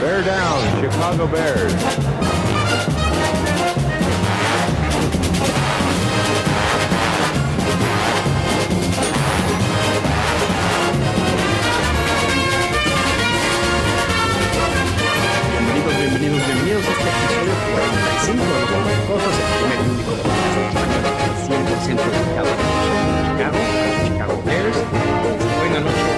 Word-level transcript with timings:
Bear 0.00 0.22
down, 0.22 0.82
Chicago 0.82 1.26
Bears. 1.26 1.72
Bienvenidos, 15.52 15.96
bienvenidos, 15.96 16.40
bienvenidos 16.46 16.84
a 16.86 16.90
este 16.90 17.08
episodio 17.08 17.52
45 18.26 18.44
de 18.44 18.62
Americosos, 18.76 19.34
el 19.36 19.48
primer 19.56 19.80
y 19.80 19.90
único 19.96 20.10
los 20.16 20.26
100% 21.46 22.00
dedicado 22.10 22.48
a 22.48 22.58
Chicago, 23.26 23.58
Chicago 24.04 24.36
Bears. 24.44 24.78
Buenas 25.58 25.82
noches, 25.86 26.16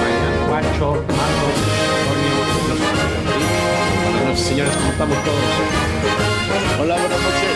Brian, 0.00 0.34
Guacho, 0.48 0.88
Marcos, 1.20 1.56
Antonio, 2.00 2.59
Buenas 4.02 4.24
noches, 4.24 4.40
señores, 4.40 4.74
¿cómo 4.76 4.90
estamos 4.90 5.24
todos? 5.24 5.38
Hola, 6.80 6.96
buenas 6.96 7.20
noches. 7.20 7.50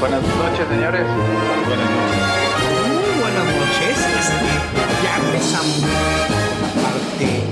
Buenas 0.00 0.22
noches, 0.22 0.68
señores. 0.68 1.06
Buenas 1.66 1.90
noches. 1.90 2.22
Muy 2.88 3.20
buenas 3.20 3.46
noches. 3.56 3.96
Ya 5.02 5.16
empezamos 5.16 5.78
la 5.80 6.82
parte, 6.82 7.44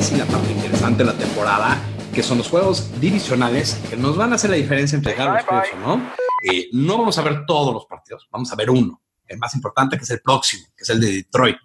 sí, 0.00 0.16
la 0.16 0.26
parte 0.26 0.52
interesante 0.52 1.04
de 1.04 1.12
la 1.12 1.18
temporada, 1.18 1.78
que 2.14 2.22
son 2.22 2.38
los 2.38 2.48
juegos 2.48 2.90
divisionales 3.00 3.78
que 3.88 3.96
nos 3.96 4.16
van 4.16 4.32
a 4.32 4.36
hacer 4.36 4.50
la 4.50 4.56
diferencia 4.56 4.96
entre 4.96 5.14
ganar 5.14 5.44
los 5.44 5.64
o 5.74 5.96
no. 5.96 6.10
Eh, 6.42 6.68
no 6.72 6.98
vamos 6.98 7.18
a 7.18 7.22
ver 7.22 7.44
todos 7.46 7.74
los 7.74 7.86
partidos, 7.86 8.28
vamos 8.30 8.50
a 8.52 8.56
ver 8.56 8.70
uno, 8.70 9.02
el 9.26 9.38
más 9.38 9.54
importante, 9.54 9.96
que 9.96 10.04
es 10.04 10.10
el 10.10 10.20
próximo, 10.20 10.64
que 10.76 10.82
es 10.82 10.88
el 10.90 11.00
de 11.00 11.12
Detroit. 11.12 11.56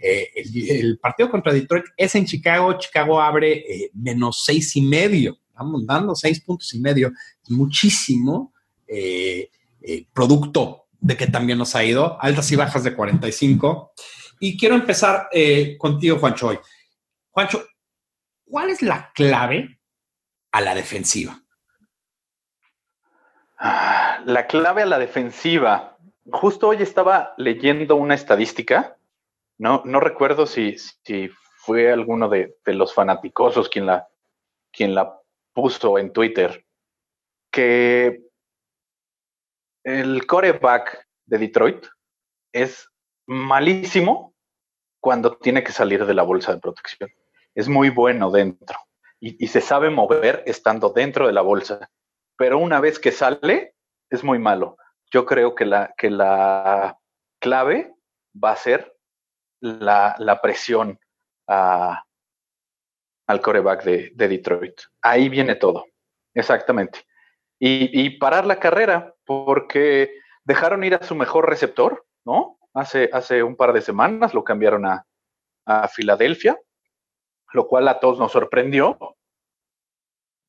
Eh, 0.00 0.30
el, 0.34 0.98
partido 0.98 1.30
contra 1.30 1.52
Detroit 1.52 1.84
es 1.96 2.14
en 2.14 2.24
Chicago. 2.24 2.78
Chicago 2.78 3.20
abre 3.20 3.52
eh, 3.52 3.90
menos 3.94 4.42
seis 4.44 4.74
y 4.76 4.82
medio. 4.82 5.38
Vamos 5.54 5.86
dando 5.86 6.14
seis 6.14 6.40
puntos 6.40 6.72
y 6.72 6.80
medio. 6.80 7.12
Muchísimo 7.48 8.54
eh, 8.86 9.50
producto 10.12 10.86
de 10.98 11.16
que 11.16 11.26
también 11.26 11.58
nos 11.58 11.74
ha 11.76 11.84
ido. 11.84 12.20
Altas 12.20 12.50
y 12.50 12.56
bajas 12.56 12.82
de 12.82 12.94
45. 12.94 13.92
Y 14.40 14.56
quiero 14.56 14.74
empezar 14.74 15.28
contigo, 15.78 16.18
Juancho, 16.18 16.48
hoy. 16.48 16.58
Juancho, 17.30 17.62
¿cuál 18.46 18.70
es 18.70 18.80
la 18.80 19.12
clave 19.14 19.78
a 20.50 20.60
la 20.62 20.74
defensiva? 20.74 21.42
Ah, 23.58 24.22
La 24.24 24.46
clave 24.46 24.82
a 24.82 24.86
la 24.86 24.98
defensiva. 24.98 25.98
Justo 26.32 26.68
hoy 26.68 26.78
estaba 26.80 27.34
leyendo 27.36 27.96
una 27.96 28.14
estadística. 28.14 28.96
No, 29.60 29.82
no 29.84 30.00
recuerdo 30.00 30.46
si, 30.46 30.76
fue 31.58 31.92
alguno 31.92 32.28
de, 32.28 32.56
de 32.64 32.74
los 32.74 32.94
fanaticosos 32.94 33.68
quien 33.68 33.86
la, 33.86 34.08
quien 34.72 34.94
la 34.94 35.20
puso 35.52 35.98
en 35.98 36.12
Twitter. 36.12 36.64
Que 37.52 38.22
el 39.84 40.26
coreback 40.26 41.06
de 41.26 41.38
Detroit 41.38 41.86
es 42.52 42.88
malísimo 43.26 44.34
cuando 45.00 45.36
tiene 45.36 45.62
que 45.62 45.72
salir 45.72 46.06
de 46.06 46.14
la 46.14 46.22
bolsa 46.22 46.54
de 46.54 46.60
protección. 46.60 47.10
Es 47.54 47.68
muy 47.68 47.90
bueno 47.90 48.30
dentro 48.30 48.78
y, 49.18 49.44
y 49.44 49.48
se 49.48 49.60
sabe 49.60 49.90
mover 49.90 50.42
estando 50.46 50.90
dentro 50.90 51.26
de 51.26 51.32
la 51.32 51.42
bolsa 51.42 51.90
pero 52.40 52.56
una 52.56 52.80
vez 52.80 52.98
que 52.98 53.12
sale, 53.12 53.74
es 54.08 54.24
muy 54.24 54.38
malo. 54.38 54.78
Yo 55.12 55.26
creo 55.26 55.54
que 55.54 55.66
la, 55.66 55.92
que 55.98 56.08
la 56.08 56.98
clave 57.38 57.94
va 58.34 58.52
a 58.52 58.56
ser 58.56 58.96
la, 59.60 60.14
la 60.18 60.40
presión 60.40 60.98
al 61.46 62.00
coreback 63.42 63.84
de, 63.84 64.12
de 64.14 64.28
Detroit. 64.28 64.80
Ahí 65.02 65.28
viene 65.28 65.54
todo, 65.56 65.86
exactamente. 66.34 67.00
Y, 67.58 67.90
y 68.00 68.18
parar 68.18 68.46
la 68.46 68.58
carrera, 68.58 69.14
porque 69.24 70.14
dejaron 70.44 70.84
ir 70.84 70.94
a 70.94 71.02
su 71.02 71.14
mejor 71.14 71.48
receptor, 71.48 72.06
¿no? 72.24 72.58
Hace, 72.72 73.10
hace 73.12 73.42
un 73.42 73.56
par 73.56 73.72
de 73.72 73.82
semanas 73.82 74.32
lo 74.32 74.44
cambiaron 74.44 74.86
a, 74.86 75.04
a 75.66 75.88
Filadelfia, 75.88 76.56
lo 77.52 77.66
cual 77.66 77.88
a 77.88 77.98
todos 77.98 78.18
nos 78.18 78.32
sorprendió, 78.32 78.96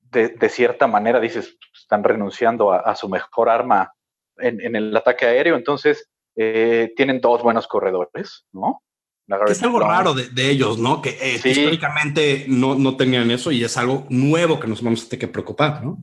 de, 0.01 0.29
de 0.29 0.49
cierta 0.49 0.87
manera 0.87 1.19
dices, 1.19 1.57
están 1.73 2.03
renunciando 2.03 2.71
a, 2.71 2.79
a 2.79 2.95
su 2.95 3.09
mejor 3.09 3.49
arma 3.49 3.93
en, 4.37 4.61
en 4.61 4.75
el 4.75 4.95
ataque 4.95 5.25
aéreo, 5.25 5.55
entonces 5.55 6.09
eh, 6.35 6.93
tienen 6.95 7.21
dos 7.21 7.41
buenos 7.41 7.67
corredores, 7.67 8.45
¿no? 8.51 8.83
Es 9.47 9.63
algo 9.63 9.79
raro 9.79 10.13
de, 10.13 10.29
de 10.29 10.49
ellos, 10.49 10.77
¿no? 10.77 11.01
Que 11.01 11.17
eh, 11.21 11.39
Sí. 11.39 11.49
históricamente 11.49 12.45
no, 12.47 12.75
no 12.75 12.97
tenían 12.97 13.31
eso 13.31 13.51
y 13.51 13.63
es 13.63 13.77
algo 13.77 14.05
nuevo 14.09 14.59
que 14.59 14.67
nos 14.67 14.81
vamos 14.83 15.03
a 15.05 15.09
tener 15.09 15.19
que 15.19 15.27
preocupar, 15.27 15.83
¿no? 15.83 15.97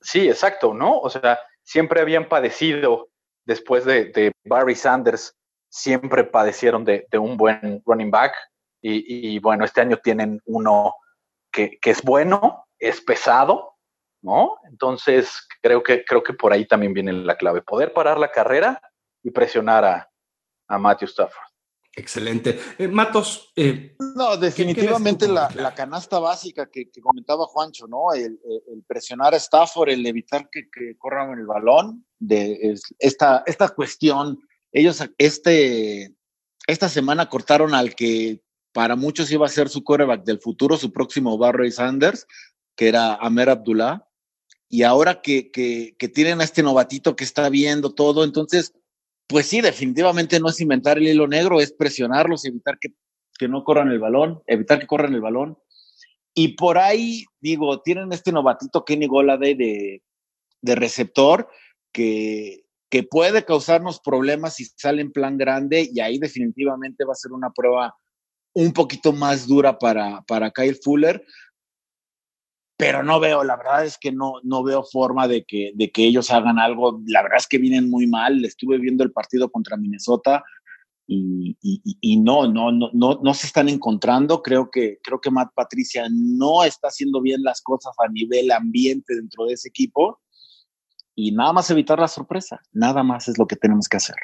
Sí, 0.00 0.28
exacto, 0.28 0.74
¿no? 0.74 0.98
O 0.98 1.08
sea, 1.10 1.38
siempre 1.62 2.00
habían 2.00 2.28
padecido, 2.28 3.08
después 3.44 3.84
de, 3.84 4.06
de 4.06 4.32
Barry 4.44 4.74
Sanders, 4.74 5.34
siempre 5.68 6.24
padecieron 6.24 6.84
de, 6.84 7.06
de 7.10 7.18
un 7.18 7.36
buen 7.36 7.82
running 7.86 8.10
back 8.10 8.34
y, 8.82 9.34
y, 9.34 9.38
bueno, 9.38 9.64
este 9.64 9.80
año 9.80 9.96
tienen 9.96 10.40
uno 10.44 10.94
que, 11.52 11.78
que 11.80 11.90
es 11.90 12.02
bueno, 12.02 12.66
es 12.78 13.00
pesado, 13.00 13.76
¿no? 14.22 14.56
Entonces, 14.68 15.46
creo 15.62 15.82
que, 15.82 16.04
creo 16.04 16.22
que 16.22 16.32
por 16.32 16.52
ahí 16.52 16.66
también 16.66 16.92
viene 16.92 17.12
la 17.12 17.36
clave, 17.36 17.62
poder 17.62 17.92
parar 17.92 18.18
la 18.18 18.30
carrera 18.32 18.80
y 19.22 19.30
presionar 19.30 19.84
a, 19.84 20.10
a 20.68 20.78
Matthew 20.78 21.08
Stafford. 21.08 21.51
Excelente. 21.94 22.58
Eh, 22.78 22.88
Matos, 22.88 23.52
eh, 23.54 23.94
No, 24.16 24.36
definitivamente 24.38 25.28
la, 25.28 25.74
canasta 25.74 26.18
básica 26.18 26.70
que, 26.70 26.90
que 26.90 27.00
comentaba 27.02 27.44
Juancho, 27.46 27.86
¿no? 27.86 28.14
El, 28.14 28.40
presionar 28.86 29.34
a 29.34 29.36
Stafford, 29.36 29.90
el 29.90 30.06
evitar 30.06 30.48
que, 30.50 30.70
que 30.70 30.96
corran 30.96 31.38
el 31.38 31.46
balón, 31.46 32.06
de 32.18 32.58
es- 32.62 32.94
esta, 32.98 33.42
esta 33.46 33.68
cuestión. 33.68 34.40
Ellos 34.72 35.04
este, 35.18 36.14
esta 36.66 36.88
semana 36.88 37.28
cortaron 37.28 37.74
al 37.74 37.94
que 37.94 38.42
para 38.72 38.96
muchos 38.96 39.30
iba 39.30 39.44
a 39.44 39.50
ser 39.50 39.68
su 39.68 39.84
quarterback 39.84 40.24
del 40.24 40.40
futuro, 40.40 40.78
su 40.78 40.92
próximo 40.92 41.36
Barry 41.36 41.70
Sanders, 41.70 42.26
que 42.74 42.88
era 42.88 43.16
Amer 43.16 43.50
Abdullah. 43.50 44.08
Y 44.70 44.84
ahora 44.84 45.20
que, 45.20 45.50
que, 45.50 45.94
que 45.98 46.08
tienen 46.08 46.40
a 46.40 46.44
este 46.44 46.62
novatito 46.62 47.14
que 47.14 47.24
está 47.24 47.50
viendo 47.50 47.92
todo, 47.92 48.24
entonces, 48.24 48.72
pues 49.26 49.46
sí, 49.46 49.60
definitivamente 49.60 50.38
no 50.40 50.48
es 50.48 50.60
inventar 50.60 50.98
el 50.98 51.08
hilo 51.08 51.26
negro, 51.26 51.60
es 51.60 51.72
presionarlos 51.72 52.44
y 52.44 52.48
evitar 52.48 52.78
que 52.78 52.92
que 53.42 53.48
no 53.48 53.64
corran 53.64 53.90
el 53.90 53.98
balón, 53.98 54.40
evitar 54.46 54.78
que 54.78 54.86
corran 54.86 55.14
el 55.14 55.20
balón. 55.20 55.58
Y 56.32 56.54
por 56.54 56.78
ahí, 56.78 57.24
digo, 57.40 57.82
tienen 57.82 58.12
este 58.12 58.30
novatito 58.30 58.84
Kenny 58.84 59.08
Goladay 59.08 59.54
de, 59.54 60.02
de 60.60 60.74
receptor 60.76 61.48
que, 61.92 62.62
que 62.88 63.02
puede 63.02 63.44
causarnos 63.44 64.00
problemas 64.00 64.54
si 64.54 64.64
sale 64.64 65.02
en 65.02 65.10
plan 65.10 65.36
grande 65.36 65.88
y 65.92 65.98
ahí 65.98 66.18
definitivamente 66.18 67.04
va 67.04 67.12
a 67.12 67.16
ser 67.16 67.32
una 67.32 67.50
prueba 67.50 67.94
un 68.54 68.72
poquito 68.72 69.12
más 69.12 69.48
dura 69.48 69.78
para, 69.78 70.22
para 70.22 70.52
Kyle 70.52 70.78
Fuller. 70.82 71.24
Pero 72.82 73.04
no 73.04 73.20
veo, 73.20 73.44
la 73.44 73.56
verdad 73.56 73.84
es 73.84 73.96
que 73.96 74.10
no, 74.10 74.34
no 74.42 74.64
veo 74.64 74.82
forma 74.82 75.28
de 75.28 75.44
que, 75.44 75.70
de 75.76 75.92
que 75.92 76.04
ellos 76.04 76.32
hagan 76.32 76.58
algo. 76.58 77.00
La 77.06 77.22
verdad 77.22 77.38
es 77.38 77.46
que 77.46 77.58
vienen 77.58 77.88
muy 77.88 78.08
mal. 78.08 78.44
Estuve 78.44 78.78
viendo 78.78 79.04
el 79.04 79.12
partido 79.12 79.48
contra 79.52 79.76
Minnesota 79.76 80.42
y, 81.06 81.56
y, 81.62 81.80
y 82.00 82.16
no, 82.16 82.48
no, 82.48 82.72
no, 82.72 82.90
no, 82.92 83.20
no 83.22 83.34
se 83.34 83.46
están 83.46 83.68
encontrando. 83.68 84.42
Creo 84.42 84.68
que, 84.68 84.98
creo 85.00 85.20
que 85.20 85.30
Matt 85.30 85.52
Patricia 85.54 86.08
no 86.10 86.64
está 86.64 86.88
haciendo 86.88 87.20
bien 87.20 87.44
las 87.44 87.62
cosas 87.62 87.94
a 88.04 88.08
nivel 88.08 88.50
ambiente 88.50 89.14
dentro 89.14 89.46
de 89.46 89.54
ese 89.54 89.68
equipo. 89.68 90.20
Y 91.14 91.30
nada 91.30 91.52
más 91.52 91.70
evitar 91.70 92.00
la 92.00 92.08
sorpresa. 92.08 92.60
Nada 92.72 93.04
más 93.04 93.28
es 93.28 93.38
lo 93.38 93.46
que 93.46 93.54
tenemos 93.54 93.88
que 93.88 93.98
hacer. 93.98 94.16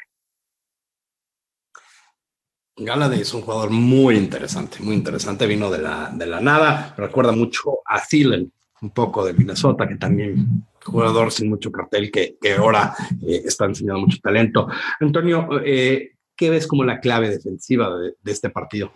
Galladay 2.79 3.21
es 3.21 3.35
un 3.35 3.43
jugador 3.43 3.71
muy 3.71 4.17
interesante, 4.17 4.79
muy 4.81 4.95
interesante. 4.95 5.47
Vino 5.47 5.71
de 5.71 5.79
la, 5.79 6.11
de 6.15 6.27
la 6.27 6.41
nada. 6.41 6.95
Recuerda 6.97 7.33
mucho 7.33 7.79
a 7.85 8.01
Thielen, 8.01 8.53
un 8.81 8.91
poco 8.91 9.25
de 9.25 9.33
Minnesota, 9.33 9.89
que 9.89 9.97
también 9.97 10.65
jugador 10.85 11.33
sin 11.33 11.49
mucho 11.49 11.73
cartel 11.73 12.11
que, 12.11 12.37
que 12.41 12.55
ahora 12.55 12.95
eh, 13.27 13.43
está 13.45 13.65
enseñando 13.65 14.01
mucho 14.03 14.19
talento. 14.23 14.69
Antonio, 15.01 15.49
eh, 15.65 16.13
¿qué 16.37 16.51
ves 16.51 16.67
como 16.67 16.85
la 16.85 17.01
clave 17.01 17.31
defensiva 17.31 17.91
de, 17.99 18.15
este 18.25 18.51
partido? 18.51 18.93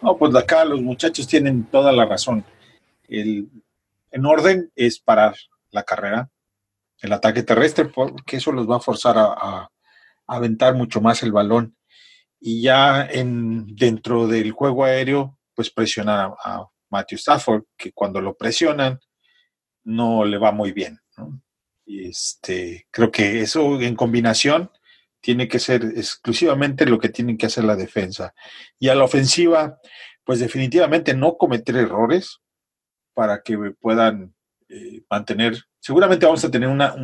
No, 0.00 0.16
pues 0.16 0.34
acá 0.34 0.64
los 0.64 0.80
muchachos 0.80 1.26
tienen 1.26 1.64
toda 1.64 1.92
la 1.92 2.06
razón. 2.06 2.44
El, 3.08 3.48
en 4.10 4.26
orden 4.26 4.70
es 4.76 5.00
parar 5.00 5.34
la 5.72 5.82
carrera, 5.82 6.30
el 7.02 7.12
ataque 7.12 7.42
terrestre, 7.42 7.86
porque 7.86 8.36
eso 8.36 8.52
los 8.52 8.68
va 8.70 8.76
a 8.76 8.80
forzar 8.80 9.16
a 9.18 9.70
aventar 10.26 10.74
mucho 10.74 11.00
más 11.00 11.22
el 11.22 11.32
balón. 11.32 11.74
Y 12.40 12.62
ya 12.62 13.06
en, 13.06 13.76
dentro 13.76 14.26
del 14.26 14.52
juego 14.52 14.84
aéreo, 14.84 15.38
pues 15.54 15.70
presionar 15.70 16.34
a, 16.42 16.66
Matthew 16.92 17.18
Stafford, 17.18 17.64
que 17.76 17.92
cuando 17.92 18.20
lo 18.20 18.36
presionan 18.36 18.98
no 19.84 20.24
le 20.24 20.38
va 20.38 20.50
muy 20.50 20.72
bien. 20.72 20.98
¿no? 21.16 21.40
Y 21.86 22.08
este, 22.08 22.88
creo 22.90 23.12
que 23.12 23.42
eso 23.42 23.80
en 23.80 23.94
combinación 23.94 24.72
tiene 25.20 25.46
que 25.46 25.60
ser 25.60 25.84
exclusivamente 25.84 26.86
lo 26.86 26.98
que 26.98 27.10
tiene 27.10 27.36
que 27.36 27.46
hacer 27.46 27.62
la 27.62 27.76
defensa. 27.76 28.34
Y 28.80 28.88
a 28.88 28.96
la 28.96 29.04
ofensiva, 29.04 29.78
pues 30.24 30.40
definitivamente 30.40 31.14
no 31.14 31.36
cometer 31.36 31.76
errores, 31.76 32.40
para 33.20 33.42
que 33.42 33.56
puedan 33.78 34.34
eh, 34.68 35.02
mantener. 35.10 35.62
Seguramente 35.78 36.26
vamos 36.26 36.44
a 36.44 36.50
tener 36.50 36.68
una. 36.68 36.94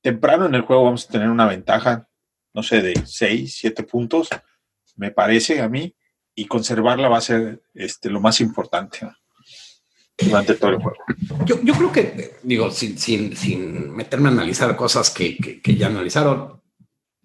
temprano 0.00 0.46
en 0.46 0.54
el 0.54 0.62
juego 0.62 0.84
vamos 0.84 1.06
a 1.06 1.12
tener 1.12 1.28
una 1.28 1.46
ventaja, 1.46 2.08
no 2.54 2.62
sé, 2.62 2.82
de 2.82 2.94
6, 3.04 3.54
7 3.60 3.82
puntos, 3.84 4.28
me 4.96 5.10
parece 5.10 5.60
a 5.60 5.68
mí, 5.68 5.94
y 6.34 6.46
conservarla 6.46 7.08
va 7.08 7.18
a 7.18 7.22
ser 7.22 7.62
este, 7.74 8.10
lo 8.10 8.20
más 8.20 8.40
importante 8.40 9.00
durante 10.18 10.54
todo 10.54 10.70
el 10.70 10.76
juego. 10.76 10.98
Yo, 11.44 11.58
creo 11.60 11.92
que, 11.92 12.36
digo, 12.42 12.70
sin, 12.70 12.98
sin, 12.98 13.90
meterme 13.90 14.28
a 14.28 14.32
analizar 14.32 14.74
cosas 14.76 15.10
que, 15.10 15.60
que 15.60 15.74
ya 15.74 15.88
analizaron, 15.88 16.62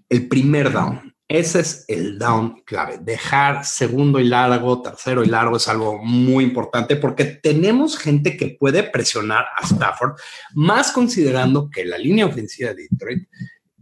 el 0.09 0.27
primer 0.27 0.71
down 0.71 1.07
ese 1.27 1.59
es 1.59 1.85
el 1.89 2.18
down 2.18 2.62
clave. 2.65 3.00
Dejar 3.01 3.65
segundo 3.65 4.19
y 4.19 4.23
largo, 4.23 4.81
tercero 4.81 5.23
y 5.25 5.27
largo 5.27 5.57
es 5.57 5.68
algo 5.68 6.01
muy 6.01 6.45
importante 6.45 6.95
porque 6.95 7.25
tenemos 7.25 7.97
gente 7.97 8.38
que 8.38 8.56
puede 8.57 8.83
presionar 8.83 9.45
a 9.57 9.65
Stafford, 9.65 10.18
más 10.53 10.91
considerando 10.94 11.69
que 11.69 11.83
la 11.83 11.97
línea 11.97 12.25
ofensiva 12.25 12.73
de 12.73 12.88
Detroit 12.89 13.27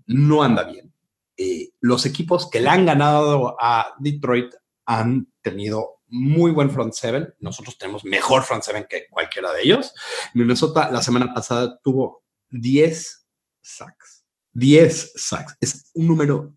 no 0.08 0.42
anda 0.42 0.64
bien. 0.64 0.92
Eh, 1.38 1.70
los 1.82 2.06
equipos 2.06 2.50
que 2.50 2.62
le 2.62 2.70
han 2.70 2.86
ganado 2.86 3.56
a 3.60 3.96
Detroit 4.00 4.54
han 4.86 5.28
tenido 5.42 6.02
muy 6.08 6.52
buen 6.52 6.70
front 6.70 6.94
seven. 6.94 7.34
Nosotros 7.40 7.78
tenemos 7.78 8.06
mejor 8.06 8.44
front 8.44 8.64
seven 8.64 8.86
que 8.90 9.08
cualquiera 9.10 9.52
de 9.54 9.64
ellos. 9.64 9.94
Minnesota 10.34 10.92
la 10.92 11.02
semana 11.02 11.34
pasada 11.34 11.80
tuvo 11.84 12.24
10 12.50 13.28
sacks. 13.62 14.26
10 14.54 15.14
sacks. 15.16 15.58
Es 15.60 15.92
un 15.94 16.08
número 16.08 16.54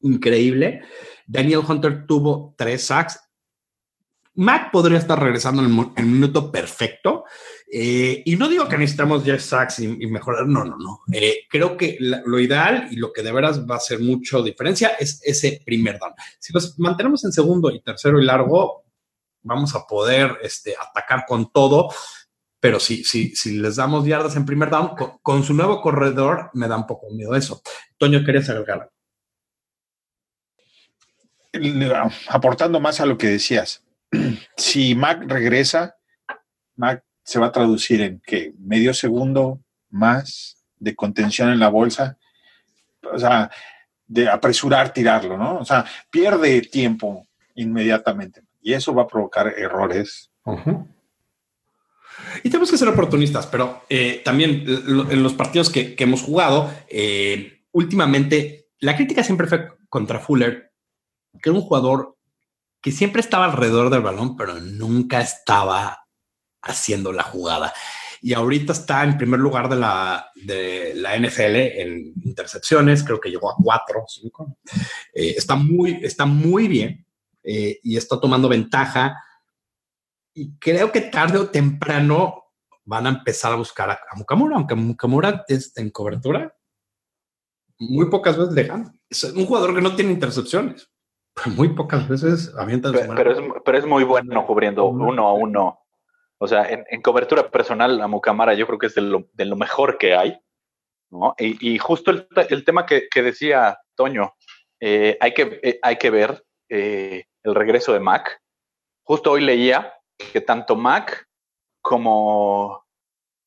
increíble. 0.00 0.82
Daniel 1.26 1.62
Hunter 1.66 2.06
tuvo 2.06 2.54
tres 2.56 2.86
sacks. 2.86 3.20
Mac 4.34 4.70
podría 4.70 4.98
estar 4.98 5.20
regresando 5.20 5.62
en 5.62 5.92
el, 5.96 6.06
minuto 6.06 6.50
perfecto. 6.50 7.24
Eh, 7.74 8.22
y 8.26 8.36
no 8.36 8.48
digo 8.48 8.68
que 8.68 8.76
necesitamos 8.76 9.24
10 9.24 9.42
sacks 9.42 9.78
y, 9.78 9.88
mejorar, 10.06 10.46
no, 10.46 10.62
no, 10.62 10.76
no. 10.76 11.00
Eh, 11.10 11.46
creo 11.48 11.74
que 11.74 11.96
lo 11.98 12.38
ideal 12.38 12.88
y 12.90 12.96
lo 12.96 13.10
que 13.14 13.22
de 13.22 13.32
veras 13.32 13.66
va 13.66 13.76
a 13.76 13.78
hacer 13.78 13.98
mucho 13.98 14.42
diferencia 14.42 14.88
es 15.00 15.22
ese 15.24 15.62
primer 15.64 15.98
down. 15.98 16.12
Si 16.38 16.52
los 16.52 16.78
mantenemos 16.78 17.24
en 17.24 17.32
segundo 17.32 17.70
y 17.70 17.80
tercero 17.80 18.20
y 18.20 18.26
largo, 18.26 18.84
vamos 19.40 19.74
a 19.74 19.86
poder 19.86 20.36
este, 20.42 20.74
atacar 20.78 21.24
con 21.26 21.50
todo. 21.50 21.88
Pero 22.60 22.78
si, 22.78 23.04
si, 23.04 23.34
si 23.34 23.56
les 23.56 23.76
damos 23.76 24.04
yardas 24.04 24.36
en 24.36 24.44
primer 24.44 24.68
down, 24.68 24.90
con, 25.22 25.42
su 25.42 25.54
nuevo 25.54 25.80
corredor, 25.80 26.50
me 26.52 26.68
da 26.68 26.76
un 26.76 26.86
poco 26.86 27.08
miedo 27.10 27.34
eso. 27.34 27.62
Toño, 27.96 28.22
¿querías 28.22 28.50
agregar 28.50 28.90
aportando 32.28 32.80
más 32.80 33.00
a 33.00 33.06
lo 33.06 33.18
que 33.18 33.26
decías, 33.28 33.84
si 34.56 34.94
Mac 34.94 35.22
regresa, 35.26 35.96
Mac 36.76 37.04
se 37.32 37.38
va 37.38 37.46
a 37.46 37.52
traducir 37.52 38.02
en 38.02 38.20
que 38.20 38.52
medio 38.58 38.92
segundo 38.92 39.60
más 39.88 40.62
de 40.78 40.94
contención 40.94 41.48
en 41.48 41.58
la 41.58 41.70
bolsa, 41.70 42.18
o 43.10 43.18
sea, 43.18 43.50
de 44.06 44.28
apresurar 44.28 44.92
tirarlo, 44.92 45.38
¿no? 45.38 45.58
O 45.58 45.64
sea, 45.64 45.86
pierde 46.10 46.60
tiempo 46.60 47.26
inmediatamente 47.54 48.42
y 48.60 48.74
eso 48.74 48.94
va 48.94 49.04
a 49.04 49.06
provocar 49.06 49.46
errores. 49.46 50.30
Y 52.44 52.50
tenemos 52.50 52.70
que 52.70 52.76
ser 52.76 52.88
oportunistas, 52.88 53.46
pero 53.46 53.84
eh, 53.88 54.20
también 54.22 54.64
en 54.66 55.22
los 55.22 55.32
partidos 55.32 55.70
que, 55.70 55.96
hemos 55.98 56.20
jugado, 56.20 56.70
eh, 56.90 57.62
últimamente 57.72 58.66
la 58.78 58.94
crítica 58.94 59.22
siempre 59.22 59.46
fue 59.46 59.68
contra 59.88 60.20
Fuller 60.20 60.70
que 61.40 61.48
era 61.48 61.58
un 61.58 61.64
jugador 61.64 62.18
que 62.82 62.92
siempre 62.92 63.20
estaba 63.20 63.46
alrededor 63.46 63.88
del 63.88 64.02
balón, 64.02 64.36
pero 64.36 64.60
nunca 64.60 65.22
estaba 65.22 66.01
haciendo 66.62 67.12
la 67.12 67.22
jugada. 67.22 67.72
Y 68.24 68.34
ahorita 68.34 68.72
está 68.72 69.02
en 69.02 69.18
primer 69.18 69.40
lugar 69.40 69.68
de 69.68 69.76
la, 69.76 70.30
de 70.36 70.92
la 70.94 71.18
NFL 71.18 71.56
en 71.56 72.12
intercepciones, 72.24 73.02
creo 73.02 73.20
que 73.20 73.30
llegó 73.30 73.50
a 73.50 73.56
cuatro, 73.60 74.04
cinco. 74.06 74.58
Eh, 75.12 75.34
está, 75.36 75.56
muy, 75.56 75.98
está 76.02 76.24
muy 76.24 76.68
bien 76.68 77.04
eh, 77.42 77.80
y 77.82 77.96
está 77.96 78.20
tomando 78.20 78.48
ventaja. 78.48 79.20
Y 80.34 80.56
creo 80.58 80.92
que 80.92 81.00
tarde 81.00 81.38
o 81.38 81.50
temprano 81.50 82.44
van 82.84 83.06
a 83.06 83.10
empezar 83.10 83.52
a 83.52 83.56
buscar 83.56 83.90
a, 83.90 83.98
Mukamura, 84.16 84.56
aunque 84.56 84.76
Mukamura 84.76 85.44
es 85.48 85.76
en 85.76 85.90
cobertura. 85.90 86.56
Muy 87.78 88.08
pocas 88.08 88.36
veces 88.38 88.54
le 88.54 88.70
Es 89.10 89.24
un 89.24 89.46
jugador 89.46 89.74
que 89.74 89.82
no 89.82 89.96
tiene 89.96 90.12
intercepciones. 90.12 90.88
muy 91.56 91.70
pocas 91.70 92.08
veces 92.08 92.54
avientan 92.56 92.92
pero, 92.92 93.14
pero, 93.16 93.32
es, 93.32 93.38
pero 93.64 93.78
es 93.78 93.86
muy 93.86 94.04
bueno 94.04 94.46
cubriendo 94.46 94.84
uno 94.84 95.26
a 95.26 95.32
uno. 95.32 95.81
O 96.42 96.48
sea, 96.48 96.68
en, 96.68 97.02
cobertura 97.02 97.52
personal, 97.52 98.00
a 98.00 98.08
Mucamara 98.08 98.54
yo 98.54 98.66
creo 98.66 98.76
que 98.76 98.88
es 98.88 98.96
de 98.96 99.44
lo, 99.44 99.56
mejor 99.56 99.96
que 99.96 100.16
hay. 100.16 100.36
¿no? 101.08 101.36
Y, 101.38 101.78
justo 101.78 102.10
el, 102.10 102.64
tema 102.64 102.84
que, 102.84 103.08
decía 103.22 103.78
Toño, 103.94 104.34
eh, 104.80 105.16
hay, 105.20 105.34
que, 105.34 105.60
eh, 105.62 105.78
hay 105.80 105.98
que 105.98 106.10
ver 106.10 106.44
eh, 106.68 107.26
el 107.44 107.54
regreso 107.54 107.92
de 107.92 108.00
Mac. 108.00 108.42
Justo 109.04 109.30
hoy 109.30 109.42
leía 109.42 109.94
que 110.32 110.40
tanto 110.40 110.74
Mac 110.74 111.28
como 111.80 112.84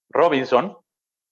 Robinson 0.09 0.77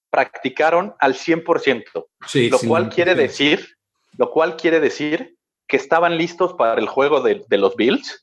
practicaron 0.10 0.94
al 1.00 1.14
100%, 1.14 2.08
sí, 2.28 2.50
lo 2.50 2.60
cual 2.60 2.90
quiere 2.90 3.16
decir, 3.16 3.78
lo 4.18 4.32
cual 4.32 4.58
quiere 4.58 4.82
decir 4.82 5.38
que 5.66 5.78
estaban 5.78 6.18
listos 6.18 6.56
para 6.56 6.82
el 6.82 6.90
juego 6.90 7.22
de, 7.22 7.46
los 7.52 7.78
Bills 7.78 8.23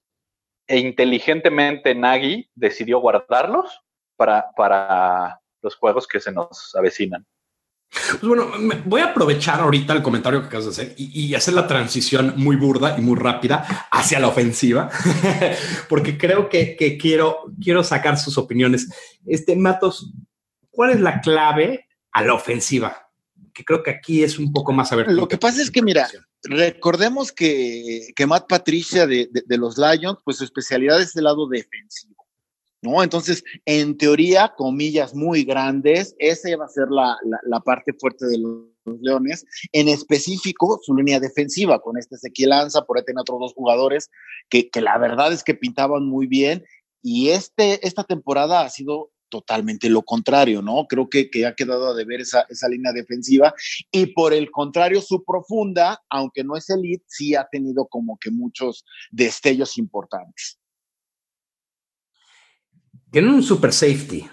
e 0.71 0.79
inteligentemente 0.79 1.97
Nagy 1.97 2.49
decidió 2.55 3.01
guardarlos 3.01 3.81
para, 4.17 4.53
para 4.57 5.41
los 5.63 5.75
juegos 5.75 6.07
que 6.07 6.21
se 6.21 6.31
nos 6.31 6.73
avecinan. 6.77 7.27
Pues 7.91 8.23
bueno, 8.23 8.53
voy 8.85 9.01
a 9.01 9.07
aprovechar 9.07 9.59
ahorita 9.59 9.93
el 9.95 10.03
comentario 10.03 10.41
que 10.41 10.47
acabas 10.47 10.67
de 10.67 10.71
hacer 10.71 10.95
y, 10.97 11.35
hacer 11.35 11.55
la 11.55 11.67
transición 11.67 12.35
muy 12.37 12.55
burda 12.55 12.97
y 12.97 13.01
muy 13.01 13.19
rápida 13.19 13.89
hacia 13.91 14.21
la 14.21 14.29
ofensiva, 14.29 14.89
porque 15.89 16.17
creo 16.17 16.49
que, 16.49 16.77
quiero, 17.01 17.47
quiero 17.61 17.83
sacar 17.83 18.17
sus 18.17 18.39
opiniones. 18.39 18.89
Este, 19.27 19.57
Matos, 19.57 20.13
¿cuál 20.71 20.91
es 20.91 21.01
la 21.01 21.21
clave 21.21 21.89
a 22.13 22.23
la 22.23 22.35
ofensiva? 22.35 23.11
Que 23.53 23.65
creo 23.65 23.83
que 23.83 23.91
aquí 23.91 24.23
es 24.23 24.39
un 24.39 24.53
poco 24.53 24.73
más 24.73 24.93
a 24.93 24.97
ver. 24.97 25.11
Lo 25.11 25.27
que 25.27 25.37
pasa 25.37 25.61
es 25.61 25.69
que, 25.73 25.83
mira, 25.83 26.09
recordemos 26.45 27.33
que, 27.33 28.09
que 28.15 28.27
Matt 28.27 28.49
Patricia 28.49 29.07
de, 29.07 29.29
los 29.49 29.77
Lions, 29.79 30.19
pues 30.25 30.39
su 30.39 30.45
especialidad 30.45 31.01
es 31.01 31.15
el 31.17 31.25
lado 31.25 31.47
defensivo, 31.49 32.27
¿no? 32.83 33.03
Entonces, 33.03 33.45
en 33.65 33.97
teoría, 33.97 34.53
comillas 34.57 35.15
muy 35.15 35.45
grandes, 35.45 36.15
esa 36.19 36.57
va 36.57 36.65
a 36.65 36.69
ser 36.69 36.89
la, 36.91 37.17
la, 37.45 37.61
parte 37.61 37.93
fuerte 37.99 38.27
de 38.27 38.39
los, 38.39 38.71
Leones, 39.03 39.45
en 39.73 39.89
específico 39.89 40.81
su 40.83 40.95
línea 40.95 41.21
defensiva, 41.21 41.81
con 41.81 41.97
este 41.97 42.17
Ezequiel 42.17 42.49
Lanza, 42.49 42.87
por 42.87 42.97
ahí 42.97 43.05
tiene 43.05 43.21
otros 43.21 43.39
dos 43.39 43.53
jugadores 43.53 44.11
que, 44.49 44.69
que 44.69 44.81
la 44.81 44.99
verdad 44.99 45.33
es 45.33 45.45
que 45.45 45.55
pintaban 45.55 46.07
muy 46.07 46.27
bien, 46.27 46.65
y 47.03 47.29
este, 47.29 47.87
esta 47.87 48.05
temporada 48.05 48.63
ha 48.63 48.71
sido 48.71 49.11
totalmente 49.31 49.89
lo 49.89 50.03
contrario, 50.03 50.61
¿no? 50.61 50.87
Creo 50.89 51.09
que, 51.09 51.31
que 51.31 51.47
ha 51.47 51.55
quedado 51.55 51.95
de 51.95 52.05
ver 52.05 52.21
esa, 52.21 52.45
esa, 52.51 52.69
línea 52.69 52.93
defensiva 52.93 53.55
y 53.91 54.07
por 54.07 54.35
el 54.35 54.51
contrario, 54.51 55.01
su 55.01 55.25
profunda, 55.25 56.03
aunque 56.11 56.45
no 56.45 56.57
es 56.57 56.69
elite, 56.69 57.05
sí 57.07 57.35
ha 57.35 57.49
tenido 57.51 57.87
como 57.87 58.19
que 58.19 58.31
muchos 58.31 58.85
destellos 59.11 59.79
importantes. 59.79 60.59
Tienen 63.11 63.31
un 63.31 63.43
super 63.43 63.73
safety 63.73 64.29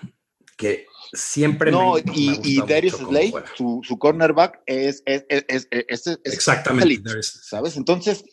que 0.58 0.86
siempre 1.14 1.72
no 1.72 1.98
y, 1.98 2.40
y 2.44 2.62
Darius 2.68 2.96
Slade 2.96 3.34
su, 3.56 3.82
su, 3.84 3.98
cornerback 3.98 4.62
es 4.66 5.04
es, 5.06 5.24
es, 5.30 5.68
es, 5.72 6.20
exactamente 6.26 7.02
sabes 7.22 7.78
entonces 7.78 8.26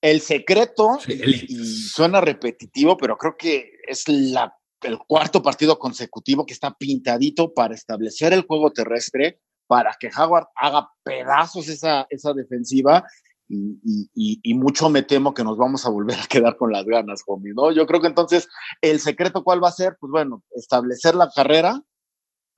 el 0.00 0.20
secreto 0.20 0.98
y 1.08 1.64
suena 1.66 2.20
repetitivo 2.20 2.96
pero 2.96 3.16
creo 3.16 3.36
que 3.36 3.72
es 3.88 4.06
la 4.08 4.57
el 4.82 4.98
cuarto 4.98 5.42
partido 5.42 5.78
consecutivo 5.78 6.46
que 6.46 6.52
está 6.52 6.74
pintadito 6.74 7.52
para 7.52 7.74
establecer 7.74 8.32
el 8.32 8.42
juego 8.42 8.70
terrestre, 8.70 9.40
para 9.66 9.96
que 9.98 10.10
Howard 10.16 10.46
haga 10.54 10.90
pedazos 11.02 11.68
esa, 11.68 12.06
esa 12.10 12.32
defensiva 12.32 13.04
y, 13.48 14.54
mucho 14.54 14.90
me 14.90 15.02
temo 15.02 15.32
que 15.32 15.44
nos 15.44 15.56
vamos 15.56 15.86
a 15.86 15.90
volver 15.90 16.18
a 16.18 16.26
quedar 16.26 16.56
con 16.56 16.72
las 16.72 16.84
ganas, 16.84 17.22
homie, 17.26 17.52
¿no? 17.54 17.72
Yo 17.72 17.86
creo 17.86 18.00
que 18.00 18.06
entonces 18.06 18.48
el 18.80 19.00
secreto 19.00 19.42
cuál 19.42 19.62
va 19.62 19.68
a 19.68 19.72
ser, 19.72 19.96
pues 19.98 20.10
bueno, 20.10 20.42
establecer 20.50 21.14
la 21.14 21.30
carrera 21.30 21.82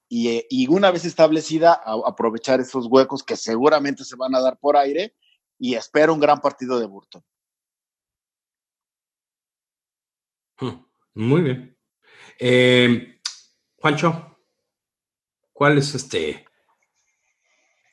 y, 0.09 0.67
una 0.69 0.91
vez 0.91 1.05
establecida, 1.05 1.81
aprovechar 2.07 2.61
esos 2.61 2.87
huecos 2.87 3.23
que 3.23 3.37
seguramente 3.37 4.05
se 4.05 4.17
van 4.17 4.35
a 4.35 4.41
dar 4.41 4.59
por 4.59 4.77
aire 4.77 5.15
y 5.59 5.75
espero 5.75 6.12
un 6.12 6.21
gran 6.21 6.41
partido 6.41 6.81
de 6.81 6.87
Burton. 6.87 7.23
Hmm, 10.59 10.85
muy 11.15 11.43
bien. 11.43 11.80
Eh, 12.41 13.21
Juancho, 13.77 14.39
¿cuál 15.53 15.79
es 15.79 15.95
este? 15.95 16.47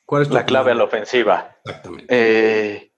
¿Cuál 0.04 0.22
es 0.22 0.30
la 0.30 0.46
clave 0.46 0.72
a 0.72 0.74
la 0.74 0.84
ofensiva? 0.84 1.56
Exactamente. 1.64 2.06
Eh, 2.08 2.92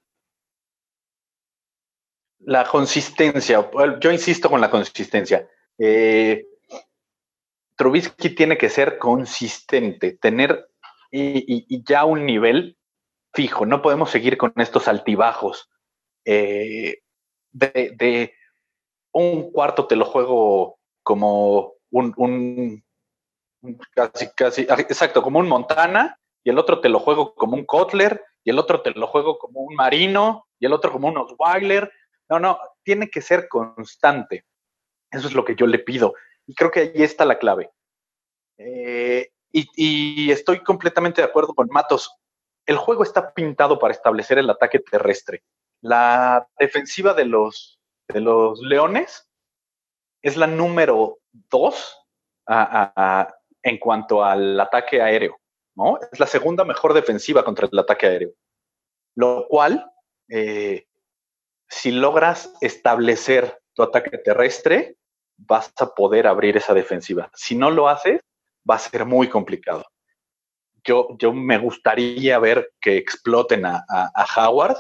la 2.40 2.64
consistencia. 2.64 3.68
Yo 4.00 4.10
insisto 4.10 4.48
con 4.48 4.60
la 4.60 4.70
consistencia. 4.70 5.48
Eh, 5.78 6.46
Trubisky 7.76 8.30
tiene 8.30 8.56
que 8.56 8.68
ser 8.68 8.98
consistente, 8.98 10.12
tener 10.12 10.68
y, 11.10 11.82
ya 11.84 12.04
un 12.04 12.26
nivel 12.26 12.76
fijo. 13.32 13.66
No 13.66 13.82
podemos 13.82 14.10
seguir 14.10 14.36
con 14.36 14.52
estos 14.56 14.88
altibajos. 14.88 15.70
Eh, 16.24 16.98
de, 17.52 18.34
un 19.12 19.50
cuarto 19.50 19.86
te 19.86 19.96
lo 19.96 20.04
juego 20.04 20.79
como 21.02 21.74
un, 21.90 22.84
casi, 23.92 24.28
casi, 24.34 24.62
exacto, 24.62 25.22
como 25.22 25.38
un 25.38 25.48
Montana, 25.48 26.18
y 26.42 26.50
el 26.50 26.58
otro 26.58 26.80
te 26.80 26.88
lo 26.88 26.98
juego 27.00 27.34
como 27.34 27.54
un 27.56 27.64
Kotler, 27.64 28.24
y 28.44 28.50
el 28.50 28.58
otro 28.58 28.80
te 28.80 28.92
lo 28.92 29.06
juego 29.06 29.38
como 29.38 29.60
un 29.60 29.74
Marino, 29.74 30.46
y 30.58 30.66
el 30.66 30.72
otro 30.72 30.92
como 30.92 31.08
un 31.08 31.18
Osweiler. 31.18 31.90
No, 32.28 32.38
no, 32.38 32.58
tiene 32.82 33.10
que 33.10 33.20
ser 33.20 33.48
constante. 33.48 34.44
Eso 35.10 35.26
es 35.26 35.34
lo 35.34 35.44
que 35.44 35.56
yo 35.56 35.66
le 35.66 35.80
pido. 35.80 36.14
Y 36.46 36.54
creo 36.54 36.70
que 36.70 36.80
ahí 36.80 37.02
está 37.02 37.24
la 37.24 37.38
clave. 37.38 37.70
Eh, 38.58 39.30
y, 39.52 40.30
estoy 40.30 40.62
completamente 40.62 41.20
de 41.20 41.28
acuerdo 41.28 41.54
con 41.54 41.68
Matos. 41.70 42.14
El 42.66 42.76
juego 42.76 43.02
está 43.02 43.32
pintado 43.32 43.78
para 43.78 43.92
establecer 43.92 44.38
el 44.38 44.50
ataque 44.50 44.78
terrestre. 44.78 45.42
La 45.80 46.46
defensiva 46.58 47.14
de 47.14 47.24
los, 47.24 47.80
de 48.08 48.20
los 48.20 48.60
Leones 48.60 49.29
es 50.22 50.36
la 50.36 50.46
número 50.46 51.18
dos 51.32 51.96
en 53.62 53.78
cuanto 53.78 54.24
al 54.24 54.58
ataque 54.58 55.00
aéreo. 55.00 55.38
¿no? 55.76 55.98
Es 56.12 56.18
la 56.18 56.26
segunda 56.26 56.64
mejor 56.64 56.94
defensiva 56.94 57.44
contra 57.44 57.68
el 57.70 57.78
ataque 57.78 58.06
aéreo. 58.06 58.32
Lo 59.14 59.46
cual, 59.48 59.90
eh, 60.28 60.86
si 61.68 61.90
logras 61.90 62.52
establecer 62.60 63.60
tu 63.74 63.82
ataque 63.82 64.18
terrestre, 64.18 64.96
vas 65.36 65.72
a 65.78 65.94
poder 65.94 66.26
abrir 66.26 66.56
esa 66.56 66.74
defensiva. 66.74 67.30
Si 67.34 67.54
no 67.54 67.70
lo 67.70 67.88
haces, 67.88 68.20
va 68.68 68.76
a 68.76 68.80
ser 68.80 69.06
muy 69.06 69.28
complicado. 69.28 69.84
Yo, 70.84 71.16
yo 71.18 71.32
me 71.32 71.58
gustaría 71.58 72.38
ver 72.38 72.72
que 72.80 72.96
exploten 72.96 73.64
a, 73.66 73.84
Howard 74.36 74.76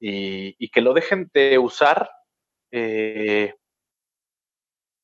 y, 0.00 0.68
que 0.70 0.80
lo 0.80 0.94
dejen 0.94 1.30
de 1.32 1.58
usar, 1.58 2.10
eh, 2.70 3.54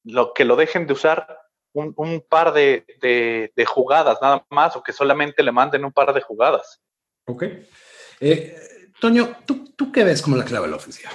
lo, 0.05 0.33
que 0.33 0.45
lo 0.45 0.57
dejen 0.57 0.87
de 0.87 0.93
usar 0.93 1.39
un, 1.73 2.25
par 2.29 2.53
de, 2.53 3.55
jugadas 3.67 4.19
nada 4.23 4.47
más 4.51 4.77
o 4.77 4.83
que 4.83 4.93
solamente 4.93 5.43
le 5.43 5.53
manden 5.53 5.85
un 5.85 5.93
par 5.93 6.15
de 6.15 6.21
jugadas. 6.21 6.81
Ok. 7.27 7.45
Eh, 8.21 8.91
Toño, 9.01 9.37
¿tú, 9.45 9.65
¿tú 9.77 9.91
qué 9.91 10.05
ves 10.05 10.23
como 10.23 10.37
la 10.37 10.45
clave 10.45 10.67
de 10.67 10.71
la 10.71 10.77
ofensiva? 10.77 11.11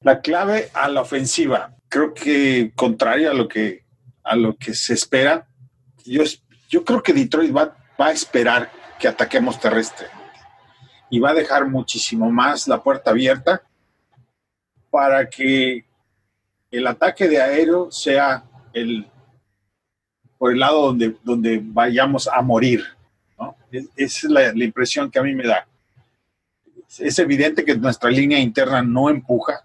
La 0.00 0.20
clave 0.20 0.70
a 0.74 0.88
la 0.88 1.00
ofensiva, 1.00 1.74
creo 1.88 2.14
que 2.14 2.72
contrario 2.76 3.30
a 3.30 3.34
lo 3.34 3.48
que, 3.48 3.84
a 4.22 4.36
lo 4.36 4.56
que 4.56 4.74
se 4.74 4.94
espera, 4.94 5.48
yo, 6.04 6.22
yo 6.68 6.84
creo 6.84 7.02
que 7.02 7.12
Detroit 7.12 7.54
va, 7.54 7.76
va 8.00 8.06
a 8.06 8.12
esperar 8.12 8.70
que 9.00 9.08
ataquemos 9.08 9.58
terrestre 9.58 10.06
y 11.10 11.18
va 11.18 11.30
a 11.30 11.34
dejar 11.34 11.66
muchísimo 11.66 12.30
más 12.30 12.68
la 12.68 12.82
puerta 12.82 13.10
abierta 13.10 13.62
para 14.90 15.28
que 15.28 15.87
el 16.70 16.86
ataque 16.86 17.28
de 17.28 17.40
aéreo 17.40 17.90
sea 17.90 18.44
el 18.72 19.06
por 20.38 20.52
el 20.52 20.60
lado 20.60 20.86
donde, 20.86 21.16
donde 21.24 21.60
vayamos 21.62 22.28
a 22.28 22.40
morir. 22.42 22.84
¿no? 23.38 23.56
esa 23.72 23.86
es 23.96 24.24
la, 24.24 24.64
impresión 24.64 25.10
que 25.10 25.18
a 25.18 25.22
mí 25.22 25.34
me 25.34 25.46
da. 25.46 25.66
Es 26.98 27.18
evidente 27.18 27.64
que 27.64 27.76
nuestra 27.76 28.08
línea 28.08 28.38
interna 28.38 28.80
no 28.80 29.10
empuja, 29.10 29.64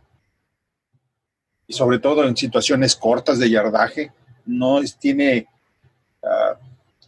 y 1.68 1.74
sobre 1.74 2.00
todo 2.00 2.26
en 2.26 2.36
situaciones 2.36 2.96
cortas 2.96 3.40
de 3.40 3.50
yardaje, 3.50 4.12
no 4.46 4.82
tiene, 5.00 5.48
ah, 6.24 6.58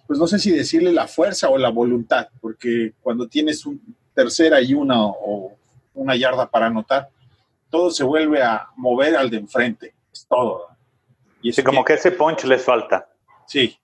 pues 0.08 0.18
no 0.18 0.28
sé 0.28 0.40
si 0.40 0.52
decirle 0.52 0.94
la 0.94 1.08
fuerza 1.08 1.50
o 1.50 1.58
la 1.58 1.70
voluntad, 1.70 2.28
porque 2.40 2.94
cuando 3.02 3.28
tienes 3.28 3.66
un 3.66 3.82
tercera 4.14 4.62
y 4.62 4.74
una 4.74 5.06
o 5.06 5.58
una 5.94 6.16
yarda 6.16 6.50
para 6.50 6.68
anotar, 6.68 7.10
todo 7.76 7.92
se 7.92 8.06
vuelve 8.06 8.42
a 8.42 8.70
mover 8.78 9.18
al 9.18 9.30
de 9.30 9.36
enfrente, 9.36 9.94
es 10.14 10.26
todo. 10.28 10.70
Y 11.42 11.50
es 11.50 11.62
como 11.62 11.84
que 11.84 11.96
ese 11.96 12.12
punch 12.12 12.46
les 12.46 12.64
falta. 12.64 13.10
Sí. 13.46 13.78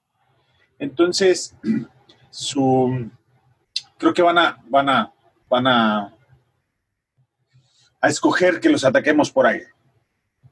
Entonces, 0.80 1.54
su, 2.30 3.12
creo 3.98 4.14
que 4.14 4.22
van 4.22 4.38
a, 4.38 4.64
van 4.70 4.88
a, 4.88 5.14
van 5.50 5.68
a, 5.68 6.16
a 8.00 8.08
escoger 8.08 8.62
que 8.62 8.70
los 8.70 8.86
ataquemos 8.86 9.30
por 9.30 9.46
ahí. 9.46 9.62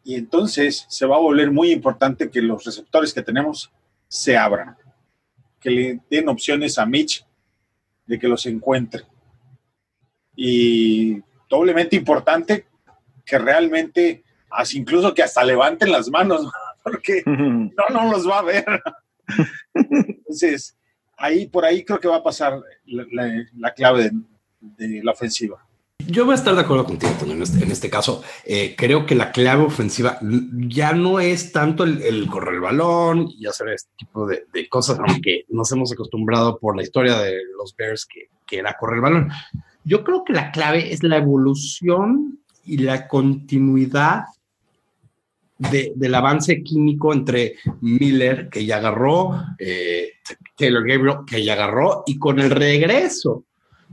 Y 0.03 0.15
entonces 0.15 0.86
se 0.89 1.05
va 1.05 1.15
a 1.15 1.19
volver 1.19 1.50
muy 1.50 1.72
importante 1.72 2.29
que 2.29 2.41
los 2.41 2.65
receptores 2.65 3.13
que 3.13 3.22
tenemos 3.22 3.72
se 4.10 4.36
abran, 4.36 4.75
que 5.62 5.69
le 5.69 6.00
den 6.10 6.27
opciones 6.27 6.77
a 6.77 6.86
Mitch 6.86 7.25
de 8.05 8.19
que 8.19 8.27
los 8.27 8.46
encuentre. 8.48 9.03
Y 10.36 11.22
doblemente 11.50 11.96
importante 11.96 12.69
que 13.30 13.38
realmente, 13.38 14.24
así 14.50 14.80
incluso 14.80 15.14
que 15.14 15.24
hasta 15.24 15.44
levanten 15.44 15.92
las 15.92 16.10
manos, 16.10 16.50
porque 16.84 17.22
no, 17.26 17.72
no 17.92 18.12
los 18.12 18.28
va 18.28 18.40
a 18.40 18.44
ver. 18.44 18.66
Entonces, 19.74 20.76
ahí 21.18 21.48
por 21.48 21.66
ahí 21.66 21.84
creo 21.84 22.00
que 22.00 22.08
va 22.08 22.18
a 22.18 22.24
pasar 22.24 22.60
la, 22.86 23.74
clave 23.74 24.12
de 24.60 25.04
la 25.04 25.12
ofensiva. 25.12 25.64
Yo 26.08 26.26
voy 26.26 26.32
a 26.32 26.36
estar 26.36 26.56
de 26.56 26.62
acuerdo 26.62 26.86
contigo, 26.86 27.12
en 27.28 27.42
este, 27.44 27.64
en 27.64 27.72
este 27.72 27.90
caso. 27.90 28.24
Eh, 28.44 28.74
creo 28.76 29.06
que 29.06 29.14
la 29.14 29.32
clave 29.32 29.64
ofensiva 29.64 30.18
ya 30.22 30.94
no 30.94 31.20
es 31.20 31.52
tanto 31.52 31.84
el, 31.84 32.26
correr 32.28 32.56
el 32.56 32.62
balón 32.62 33.28
y 33.38 33.46
hacer 33.46 33.70
este 33.70 33.92
tipo 33.96 34.26
de, 34.26 34.48
cosas, 34.70 34.98
aunque 35.06 35.46
nos 35.50 35.72
hemos 35.72 35.92
acostumbrado 35.92 36.58
por 36.58 36.76
la 36.76 36.82
historia 36.82 37.20
de 37.20 37.38
los 37.56 37.76
Bears 37.76 38.08
que, 38.08 38.30
que 38.48 38.58
era 38.58 38.76
correr 38.80 38.96
el 38.96 39.02
balón. 39.02 39.30
Yo 39.84 40.04
creo 40.04 40.24
que 40.24 40.34
la 40.34 40.52
clave 40.52 40.92
es 40.92 41.04
la 41.04 41.18
evolución 41.18 42.40
y 42.70 42.78
la 42.78 43.08
continuidad 43.08 44.26
de, 45.58 45.92
del 45.96 46.16
avance 46.16 46.64
químico 46.64 47.12
entre 47.12 47.56
Miller, 47.82 48.48
que 48.50 48.66
ya 48.66 48.78
agarró, 48.78 49.42
eh, 49.58 50.12
Taylor 50.56 50.88
Gabriel, 50.88 51.18
que 51.26 51.44
ya 51.44 51.54
agarró, 51.54 52.04
y 52.06 52.18
con 52.18 52.40
el 52.40 52.52
regreso 52.52 53.46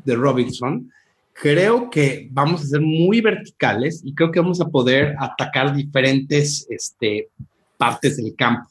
de 0.04 0.14
Robinson, 0.14 0.92
creo 1.32 1.88
que 1.90 2.28
vamos 2.30 2.62
a 2.62 2.66
ser 2.66 2.80
muy 2.82 3.20
verticales 3.20 4.02
y 4.04 4.14
creo 4.14 4.30
que 4.30 4.40
vamos 4.40 4.60
a 4.60 4.68
poder 4.68 5.16
atacar 5.18 5.74
diferentes 5.74 6.66
este, 6.68 7.30
partes 7.76 8.18
del 8.18 8.34
campo. 8.36 8.68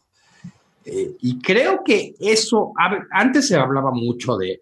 Eh, 0.85 1.15
y 1.21 1.39
creo 1.39 1.83
que 1.83 2.13
eso, 2.19 2.73
antes 3.11 3.47
se 3.47 3.55
hablaba 3.55 3.91
mucho 3.91 4.37
de 4.37 4.61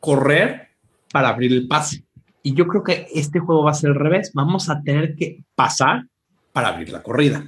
correr 0.00 0.68
para 1.12 1.28
abrir 1.28 1.52
el 1.52 1.68
pase. 1.68 2.02
Y 2.48 2.54
yo 2.54 2.66
creo 2.66 2.82
que 2.82 3.08
este 3.12 3.40
juego 3.40 3.64
va 3.64 3.72
a 3.72 3.74
ser 3.74 3.90
al 3.90 3.96
revés. 3.96 4.30
Vamos 4.32 4.70
a 4.70 4.80
tener 4.80 5.14
que 5.14 5.44
pasar 5.54 6.06
para 6.50 6.68
abrir 6.68 6.88
la 6.88 7.02
corrida. 7.02 7.44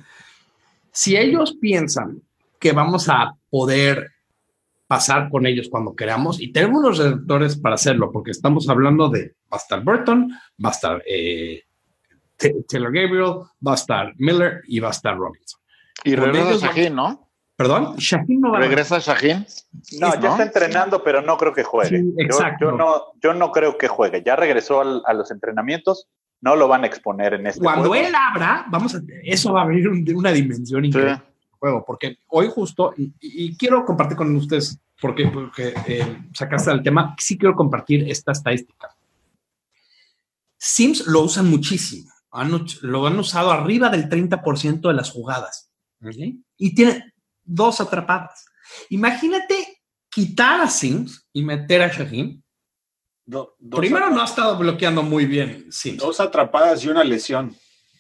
Si 0.93 1.17
ellos 1.17 1.57
piensan 1.59 2.21
que 2.59 2.73
vamos 2.73 3.09
a 3.09 3.35
poder 3.49 4.11
pasar 4.87 5.31
con 5.31 5.47
ellos 5.47 5.69
cuando 5.71 5.97
queramos 5.97 6.39
y 6.39 6.53
tenemos 6.53 6.83
los 6.83 6.99
receptores 6.99 7.57
para 7.57 7.77
hacerlo, 7.77 8.13
porque 8.13 8.31
estamos 8.31 8.69
hablando 8.69 9.09
de 9.09 9.37
va 9.51 9.57
a 9.57 9.57
estar 9.57 9.83
Burton, 9.83 10.33
va 10.63 10.69
a 10.69 10.73
estar 10.73 11.03
eh, 11.07 11.63
Taylor 12.37 12.93
Gabriel, 12.93 13.37
va 13.67 13.73
a 13.73 13.77
estar 13.77 14.13
Miller 14.19 14.61
y 14.69 14.81
va 14.81 14.89
a 14.89 14.91
estar 14.91 15.17
Robinson. 15.17 15.63
Y 16.05 16.15
regresa 16.15 16.67
Shaheen, 16.67 16.95
¿no? 16.95 17.30
Perdón, 17.61 17.97
Shaheen 17.97 18.41
no 18.41 18.53
va 18.53 18.59
¿Regresa 18.59 19.01
Shaheen? 19.01 19.47
No, 20.01 20.19
ya 20.19 20.31
está 20.31 20.45
entrenando, 20.45 21.05
pero 21.05 21.21
no 21.21 21.37
creo 21.37 21.53
que 21.53 21.63
juegue. 21.63 22.03
exacto. 22.17 22.71
Yo, 22.71 22.73
no, 22.73 23.03
yo 23.23 23.35
no 23.35 23.53
creo 23.53 23.77
que 23.77 23.87
juegue. 23.87 24.23
Ya 24.25 24.35
regresó 24.35 24.81
a 25.05 25.13
los 25.13 25.31
entrenamientos, 25.31 26.09
no 26.41 26.57
lo 26.57 26.69
van 26.69 26.85
a 26.85 26.87
exponer 26.87 27.35
en 27.35 27.47
este 27.47 27.61
Cuando 27.63 27.95
él 27.95 28.15
abra, 28.15 28.65
vamos 28.71 28.95
a, 28.95 29.03
eso 29.25 29.53
va 29.53 29.61
a 29.61 29.65
abrir 29.65 29.89
una 29.89 30.33
dimensión 30.33 30.87
increíble 30.87 31.21
juego, 31.59 31.85
porque 31.87 32.17
hoy 32.29 32.49
justo, 32.49 32.95
y, 32.97 33.55
quiero 33.57 33.85
compartir 33.85 34.17
con 34.17 34.35
ustedes, 34.35 34.81
porque, 34.99 35.27
porque 35.29 35.75
eh, 35.87 36.23
sacaste 36.33 36.71
el 36.71 36.83
tema, 36.83 37.15
sí 37.19 37.37
quiero 37.37 37.55
compartir 37.55 38.11
esta 38.11 38.33
estadística. 38.33 38.89
Sims 40.57 41.07
lo 41.07 41.21
usan 41.21 41.51
muchísimo, 41.51 42.11
lo 42.81 43.07
han 43.07 43.19
usado 43.19 43.53
arriba 43.53 43.91
del 43.91 44.09
30% 44.09 44.89
de 44.89 44.95
las 44.95 45.11
jugadas, 45.11 45.71
y 46.57 46.75
tiene 46.75 47.13
dos 47.51 47.81
atrapadas. 47.81 48.45
Imagínate 48.89 49.83
quitar 50.09 50.61
a 50.61 50.69
Sims 50.69 51.29
y 51.33 51.43
meter 51.43 51.83
a 51.83 51.89
Shaheen. 51.89 52.43
Primero 53.71 54.11
no 54.11 54.23
ha 54.23 54.25
estado 54.25 54.59
bloqueando 54.59 55.03
muy 55.03 55.27
bien 55.27 55.67
Sims. 55.71 55.99
Dos 55.99 56.21
atrapadas 56.21 56.85
y 56.85 56.89
una 56.89 57.05
lesión. 57.05 57.57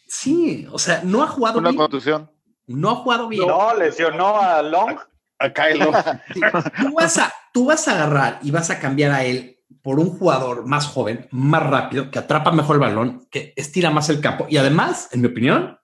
Sí, 0.08 0.66
o 0.72 0.78
sea, 0.78 1.02
no 1.04 1.22
ha 1.22 1.28
jugado 1.28 1.58
una 1.58 1.74
contusión 1.74 2.28
no 2.70 2.90
ha 2.90 2.94
jugado 2.96 3.28
bien. 3.28 3.46
No, 3.46 3.74
lesionó 3.74 4.40
a 4.40 4.62
Long. 4.62 4.98
A, 5.38 5.52
Kyle 5.52 5.80
tú, 6.80 6.94
vas 6.94 7.18
a, 7.18 7.32
tú 7.52 7.64
vas 7.66 7.88
a 7.88 7.94
agarrar 7.94 8.40
y 8.42 8.50
vas 8.50 8.70
a 8.70 8.78
cambiar 8.78 9.12
a 9.12 9.24
él 9.24 9.58
por 9.82 9.98
un 9.98 10.10
jugador 10.10 10.66
más 10.66 10.86
joven, 10.86 11.26
más 11.30 11.62
rápido, 11.62 12.10
que 12.10 12.18
atrapa 12.18 12.52
mejor 12.52 12.76
el 12.76 12.80
balón, 12.80 13.26
que 13.30 13.54
estira 13.56 13.90
más 13.90 14.10
el 14.10 14.20
campo 14.20 14.46
y 14.50 14.58
además, 14.58 15.08
en 15.12 15.22
mi 15.22 15.28
opinión, 15.28 15.78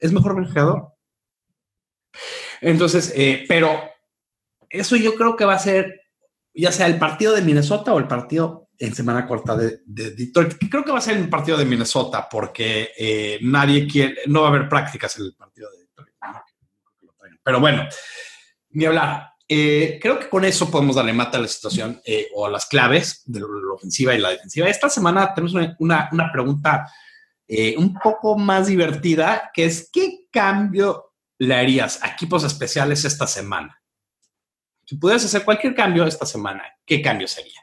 es 0.00 0.12
mejor 0.12 0.34
manejador. 0.34 0.88
Entonces, 2.60 3.12
eh, 3.16 3.44
pero 3.48 3.80
eso 4.68 4.96
yo 4.96 5.14
creo 5.14 5.36
que 5.36 5.44
va 5.44 5.54
a 5.54 5.58
ser 5.58 6.02
ya 6.54 6.72
sea 6.72 6.86
el 6.86 6.98
partido 6.98 7.34
de 7.34 7.42
Minnesota 7.42 7.92
o 7.94 7.98
el 7.98 8.08
partido 8.08 8.70
en 8.78 8.94
semana 8.94 9.26
corta 9.26 9.56
de, 9.56 9.80
de 9.84 10.10
Detroit, 10.12 10.54
creo 10.68 10.84
que 10.84 10.92
va 10.92 10.98
a 10.98 11.02
ser 11.02 11.16
el 11.16 11.28
partido 11.28 11.56
de 11.56 11.64
Minnesota 11.64 12.28
porque 12.28 12.90
eh, 12.98 13.38
nadie 13.42 13.86
quiere, 13.86 14.22
no 14.26 14.42
va 14.42 14.48
a 14.48 14.50
haber 14.50 14.68
prácticas 14.68 15.16
en 15.18 15.26
el 15.26 15.34
partido 15.34 15.70
de 15.70 15.78
Detroit. 15.78 16.14
Pero 17.42 17.60
bueno, 17.60 17.86
ni 18.70 18.84
hablar. 18.84 19.30
Eh, 19.50 19.98
creo 20.02 20.18
que 20.18 20.28
con 20.28 20.44
eso 20.44 20.70
podemos 20.70 20.96
darle 20.96 21.14
mata 21.14 21.38
a 21.38 21.40
la 21.40 21.48
situación 21.48 22.02
o 22.34 22.44
a 22.44 22.50
las 22.50 22.66
claves 22.66 23.22
de 23.24 23.40
la 23.40 23.46
ofensiva 23.74 24.14
y 24.14 24.18
la 24.18 24.30
defensiva. 24.30 24.68
Esta 24.68 24.90
semana 24.90 25.32
tenemos 25.32 25.54
una, 25.54 25.74
una, 25.78 26.08
una 26.12 26.30
pregunta 26.30 26.86
un 27.78 27.94
poco 27.94 28.36
más 28.36 28.66
divertida, 28.66 29.50
que 29.54 29.64
es, 29.64 29.88
¿qué 29.90 30.26
cambio 30.30 31.07
le 31.38 31.54
harías 31.54 32.02
a 32.02 32.08
equipos 32.08 32.44
especiales 32.44 33.04
esta 33.04 33.26
semana? 33.26 33.80
Si 34.84 34.96
pudieras 34.96 35.24
hacer 35.24 35.44
cualquier 35.44 35.74
cambio 35.74 36.06
esta 36.06 36.26
semana, 36.26 36.64
¿qué 36.84 37.02
cambio 37.02 37.28
sería? 37.28 37.60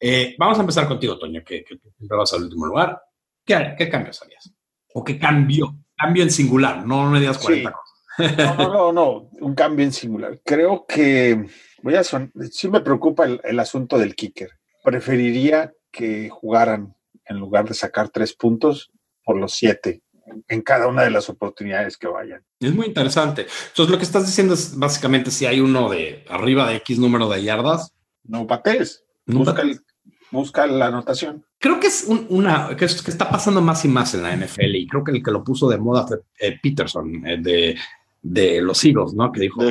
Eh, 0.00 0.34
vamos 0.38 0.58
a 0.58 0.62
empezar 0.62 0.88
contigo, 0.88 1.18
Toño, 1.18 1.42
que, 1.44 1.64
que, 1.64 1.78
siempre 1.96 2.18
vas 2.18 2.32
al 2.32 2.42
último 2.42 2.66
lugar. 2.66 3.00
¿Qué, 3.44 3.74
¿Qué, 3.78 3.88
cambios 3.88 4.20
harías? 4.22 4.52
¿O 4.92 5.04
qué 5.04 5.18
cambio? 5.18 5.76
Cambio 5.96 6.24
en 6.24 6.30
singular, 6.30 6.84
no 6.84 7.08
me 7.10 7.20
digas 7.20 7.38
40 7.38 7.70
sí. 7.70 7.74
cosas. 7.74 8.36
No, 8.36 8.56
no, 8.56 8.72
no, 8.72 8.92
no, 8.92 9.30
un 9.40 9.54
cambio 9.54 9.84
en 9.84 9.92
singular. 9.92 10.40
Creo 10.44 10.84
que 10.86 11.46
voy 11.82 11.94
a 11.94 12.04
son... 12.04 12.32
sí 12.50 12.68
me 12.68 12.80
preocupa 12.80 13.24
el, 13.24 13.40
el 13.44 13.58
asunto 13.60 13.98
del 13.98 14.14
kicker. 14.14 14.50
Preferiría 14.82 15.72
que 15.90 16.28
jugaran 16.28 16.96
en 17.24 17.38
lugar 17.38 17.68
de 17.68 17.74
sacar 17.74 18.08
tres 18.08 18.34
puntos 18.34 18.90
por 19.24 19.36
los 19.36 19.54
siete 19.54 20.02
en 20.48 20.62
cada 20.62 20.86
una 20.86 21.02
de 21.02 21.10
las 21.10 21.28
oportunidades 21.28 21.96
que 21.96 22.06
vayan. 22.06 22.42
Es 22.60 22.74
muy 22.74 22.86
interesante. 22.86 23.46
Entonces, 23.68 23.90
lo 23.90 23.98
que 23.98 24.04
estás 24.04 24.26
diciendo 24.26 24.54
es 24.54 24.76
básicamente 24.76 25.30
si 25.30 25.46
hay 25.46 25.60
uno 25.60 25.88
de 25.88 26.24
arriba 26.28 26.68
de 26.68 26.76
X 26.76 26.98
número 26.98 27.28
de 27.28 27.42
yardas. 27.42 27.94
No 28.24 28.46
patees. 28.46 29.04
No 29.26 29.38
busca, 29.38 29.54
patees. 29.54 29.76
El, 29.76 29.84
busca, 30.30 30.66
la 30.66 30.86
anotación. 30.86 31.44
Creo 31.58 31.80
que 31.80 31.88
es 31.88 32.04
un, 32.06 32.26
una 32.30 32.74
que, 32.76 32.84
es, 32.84 33.02
que, 33.02 33.10
está 33.10 33.28
pasando 33.30 33.60
más 33.60 33.84
y 33.84 33.88
más 33.88 34.14
en 34.14 34.22
la 34.22 34.36
NFL 34.36 34.74
y 34.74 34.86
creo 34.86 35.04
que 35.04 35.12
el 35.12 35.22
que 35.22 35.30
lo 35.30 35.44
puso 35.44 35.68
de 35.68 35.78
moda 35.78 36.06
fue 36.06 36.18
eh, 36.38 36.58
Peterson 36.62 37.26
eh, 37.26 37.38
de, 37.40 37.76
de, 38.22 38.60
los 38.60 38.84
Eagles, 38.84 39.14
¿no? 39.14 39.30
Que 39.32 39.40
dijo: 39.40 39.62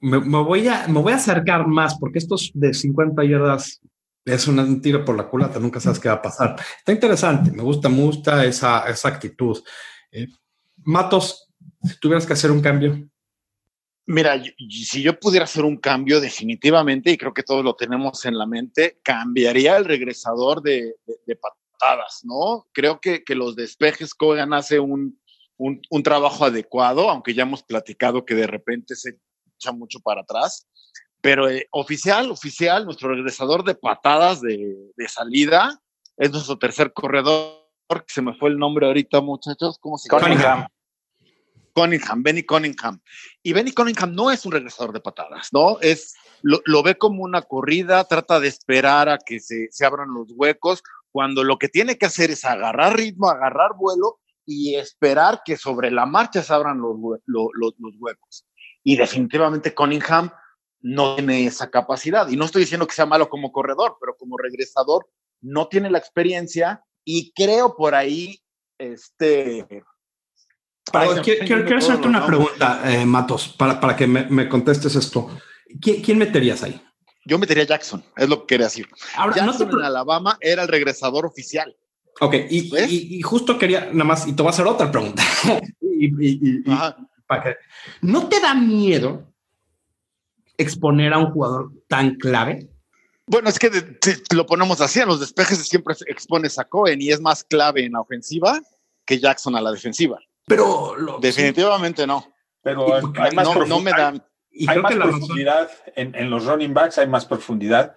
me, 0.00 0.20
me, 0.20 0.42
voy 0.42 0.68
a, 0.68 0.86
me 0.88 1.00
voy 1.00 1.12
a 1.12 1.16
acercar 1.16 1.66
más 1.66 1.98
porque 1.98 2.18
estos 2.18 2.50
de 2.54 2.72
50 2.72 3.24
yardas 3.24 3.80
es 4.28 4.46
un 4.46 4.80
tiro 4.80 5.04
por 5.04 5.16
la 5.16 5.28
culata, 5.28 5.58
nunca 5.58 5.80
sabes 5.80 5.98
qué 5.98 6.08
va 6.08 6.16
a 6.16 6.22
pasar. 6.22 6.56
Está 6.78 6.92
interesante, 6.92 7.50
me 7.50 7.62
gusta, 7.62 7.88
me 7.88 8.02
gusta 8.02 8.44
esa, 8.44 8.88
esa 8.88 9.08
actitud. 9.08 9.62
Eh, 10.10 10.28
Matos, 10.84 11.52
si 11.82 11.98
tuvieras 12.00 12.26
que 12.26 12.32
hacer 12.32 12.50
un 12.50 12.60
cambio. 12.60 13.08
Mira, 14.06 14.42
si 14.70 15.02
yo 15.02 15.18
pudiera 15.18 15.44
hacer 15.44 15.64
un 15.64 15.76
cambio 15.76 16.20
definitivamente, 16.20 17.10
y 17.10 17.18
creo 17.18 17.34
que 17.34 17.42
todos 17.42 17.62
lo 17.62 17.74
tenemos 17.74 18.24
en 18.24 18.38
la 18.38 18.46
mente, 18.46 19.00
cambiaría 19.02 19.76
el 19.76 19.84
regresador 19.84 20.62
de, 20.62 20.94
patadas, 21.40 22.20
¿no? 22.24 22.66
Creo 22.72 23.00
que, 23.00 23.22
que 23.22 23.34
los 23.34 23.54
despejes 23.54 24.14
Kogan 24.14 24.54
hace 24.54 24.80
un, 24.80 25.20
un, 25.58 25.82
un, 25.90 26.02
trabajo 26.02 26.46
adecuado, 26.46 27.10
aunque 27.10 27.34
ya 27.34 27.42
hemos 27.42 27.62
platicado 27.62 28.24
que 28.24 28.34
de 28.34 28.46
repente 28.46 28.96
se 28.96 29.18
echa 29.56 29.72
mucho 29.72 30.00
para 30.00 30.22
atrás 30.22 30.66
pero 31.20 31.48
eh, 31.48 31.66
oficial, 31.70 32.30
oficial, 32.30 32.84
nuestro 32.84 33.08
regresador 33.10 33.64
de 33.64 33.74
patadas 33.74 34.40
de, 34.40 34.76
de, 34.96 35.08
salida 35.08 35.80
es 36.16 36.30
nuestro 36.30 36.58
tercer 36.58 36.92
corredor, 36.92 37.64
que 37.88 38.04
se 38.06 38.22
me 38.22 38.34
fue 38.34 38.50
el 38.50 38.58
nombre 38.58 38.86
ahorita, 38.86 39.20
muchachos. 39.20 39.78
¿Cómo 39.80 39.98
se 39.98 40.08
llama? 40.08 40.22
Cunningham. 40.22 40.66
Cunningham, 41.74 42.22
Benny 42.22 42.42
Cunningham. 42.42 43.00
Y 43.42 43.52
Benny 43.52 43.72
Cunningham 43.72 44.14
no 44.14 44.30
es 44.30 44.44
un 44.44 44.52
regresador 44.52 44.92
de 44.92 45.00
patadas, 45.00 45.48
¿no? 45.52 45.78
Es, 45.80 46.14
lo, 46.42 46.60
lo 46.64 46.82
ve 46.82 46.96
como 46.96 47.22
una 47.22 47.42
corrida, 47.42 48.04
trata 48.04 48.40
de 48.40 48.48
esperar 48.48 49.08
a 49.08 49.18
que 49.18 49.40
se, 49.40 49.68
se, 49.70 49.86
abran 49.86 50.12
los 50.12 50.28
huecos, 50.34 50.82
cuando 51.12 51.44
lo 51.44 51.58
que 51.58 51.68
tiene 51.68 51.96
que 51.96 52.06
hacer 52.06 52.30
es 52.30 52.44
agarrar 52.44 52.96
ritmo, 52.96 53.28
agarrar 53.28 53.72
vuelo 53.76 54.18
y 54.44 54.76
esperar 54.76 55.42
que 55.44 55.56
sobre 55.56 55.90
la 55.90 56.06
marcha 56.06 56.42
se 56.42 56.52
abran 56.52 56.80
los, 56.80 56.96
los, 57.26 57.48
los, 57.54 57.74
los 57.78 57.94
huecos. 57.98 58.46
Y 58.82 58.96
definitivamente 58.96 59.74
Cunningham 59.74 60.30
no 60.80 61.16
tiene 61.16 61.46
esa 61.46 61.70
capacidad. 61.70 62.28
Y 62.28 62.36
no 62.36 62.44
estoy 62.44 62.62
diciendo 62.62 62.86
que 62.86 62.94
sea 62.94 63.06
malo 63.06 63.28
como 63.28 63.52
corredor, 63.52 63.96
pero 64.00 64.16
como 64.16 64.36
regresador 64.38 65.08
no 65.40 65.68
tiene 65.68 65.90
la 65.90 65.98
experiencia 65.98 66.82
y 67.04 67.32
creo 67.32 67.74
por 67.76 67.94
ahí, 67.94 68.40
este... 68.78 69.66
Quiero, 70.90 71.22
quiero, 71.22 71.64
quiero 71.64 71.78
hacerte 71.78 72.08
una 72.08 72.26
pregunta, 72.26 72.80
eh, 72.84 73.04
Matos, 73.04 73.48
para, 73.48 73.78
para 73.78 73.94
que 73.94 74.06
me, 74.06 74.24
me, 74.24 74.48
contestes 74.48 74.94
esto. 74.94 75.28
¿Quién, 75.82 76.00
¿Quién, 76.00 76.16
meterías 76.16 76.62
ahí? 76.62 76.80
Yo 77.26 77.38
metería 77.38 77.64
a 77.64 77.66
Jackson, 77.66 78.02
es 78.16 78.26
lo 78.26 78.40
que 78.40 78.54
quería 78.54 78.66
decir. 78.66 78.88
Ahora, 79.14 79.36
Jackson 79.36 79.68
no 79.68 79.74
te... 79.74 79.80
en 79.80 79.84
Alabama 79.84 80.38
era 80.40 80.62
el 80.62 80.68
regresador 80.68 81.26
oficial. 81.26 81.76
Ok, 82.20 82.34
y, 82.48 82.74
y, 82.74 83.18
y, 83.18 83.22
justo 83.22 83.58
quería, 83.58 83.90
nada 83.92 84.04
más, 84.04 84.26
y 84.26 84.32
te 84.32 84.42
voy 84.42 84.48
a 84.48 84.50
hacer 84.50 84.66
otra 84.66 84.90
pregunta. 84.90 85.22
y, 85.80 86.62
para 87.26 87.42
que, 87.42 87.56
¿No 88.00 88.28
te 88.28 88.40
da 88.40 88.54
miedo 88.54 89.30
exponer 90.58 91.14
a 91.14 91.18
un 91.18 91.30
jugador 91.32 91.70
tan 91.88 92.16
clave? 92.16 92.68
Bueno, 93.26 93.48
es 93.48 93.58
que 93.58 93.70
de, 93.70 93.82
de, 93.82 94.22
lo 94.34 94.46
ponemos 94.46 94.80
así, 94.80 95.00
en 95.00 95.08
los 95.08 95.20
despejes 95.20 95.58
siempre 95.66 95.94
expones 96.06 96.58
a 96.58 96.64
Cohen 96.64 97.00
y 97.00 97.10
es 97.10 97.20
más 97.20 97.44
clave 97.44 97.84
en 97.84 97.92
la 97.92 98.00
ofensiva 98.00 98.60
que 99.04 99.18
Jackson 99.18 99.56
a 99.56 99.60
la 99.60 99.72
defensiva. 99.72 100.18
Pero 100.46 100.96
lo, 100.96 101.18
definitivamente 101.18 102.02
sí. 102.02 102.08
no. 102.08 102.32
Pero 102.62 102.94
hay, 102.94 103.02
hay 103.20 103.32
más 103.32 103.44
no, 103.46 103.64
no, 103.64 103.80
me 103.80 103.90
dan. 103.90 104.22
Y 104.50 104.68
hay 104.68 104.80
más 104.80 104.94
profundidad 104.94 105.70
en, 105.94 106.14
en, 106.14 106.30
los 106.30 106.46
running 106.46 106.74
backs, 106.74 106.98
hay 106.98 107.06
más 107.06 107.24
profundidad 107.26 107.94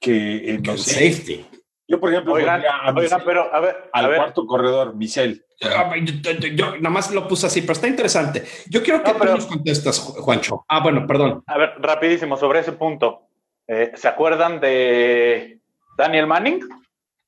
que 0.00 0.50
en 0.50 0.62
que 0.62 0.72
los 0.72 0.82
safety. 0.82 1.46
Yo, 1.88 2.00
por 2.00 2.10
ejemplo, 2.10 2.32
oigan, 2.34 2.62
a 2.66 2.94
pero 3.24 3.54
a 3.54 3.60
ver, 3.60 3.90
al 3.92 4.04
a 4.04 4.08
ver. 4.08 4.18
cuarto 4.18 4.46
corredor, 4.46 4.96
Michel. 4.96 5.44
Ah, 5.62 5.94
Yo, 5.96 6.32
yo, 6.32 6.48
yo, 6.48 6.76
nada 6.76 6.90
más 6.90 7.12
lo 7.12 7.28
puse 7.28 7.46
así, 7.46 7.60
pero 7.62 7.74
está 7.74 7.86
interesante. 7.86 8.44
Yo 8.68 8.82
quiero 8.82 9.02
que 9.02 9.12
no, 9.12 9.18
pero, 9.18 9.30
tú 9.32 9.36
nos 9.36 9.46
contestas, 9.46 9.98
Juancho. 10.00 10.64
Ah, 10.68 10.80
bueno, 10.80 11.06
perdón. 11.06 11.44
A 11.46 11.56
ver, 11.56 11.74
rapidísimo, 11.78 12.36
sobre 12.36 12.60
ese 12.60 12.72
punto. 12.72 13.28
Eh, 13.68 13.92
¿Se 13.94 14.08
acuerdan 14.08 14.60
de 14.60 15.60
Daniel 15.96 16.26
Manning? 16.26 16.60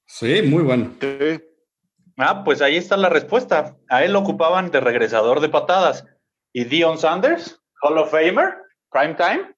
Sí, 0.07 0.43
muy 0.43 0.63
bueno. 0.65 0.93
Sí. 1.01 1.41
Ah, 2.17 2.43
pues 2.45 2.61
ahí 2.61 2.77
está 2.77 2.97
la 2.97 3.09
respuesta. 3.09 3.77
A 3.89 4.05
él 4.05 4.13
lo 4.13 4.19
ocupaban 4.19 4.71
de 4.71 4.81
regresador 4.81 5.41
de 5.41 5.49
patadas. 5.49 6.05
¿Y 6.53 6.65
Dion 6.65 6.99
Sanders? 6.99 7.63
Hall 7.83 7.99
of 7.99 8.11
Famer? 8.11 8.57
Prime 8.91 9.15
time? 9.15 9.55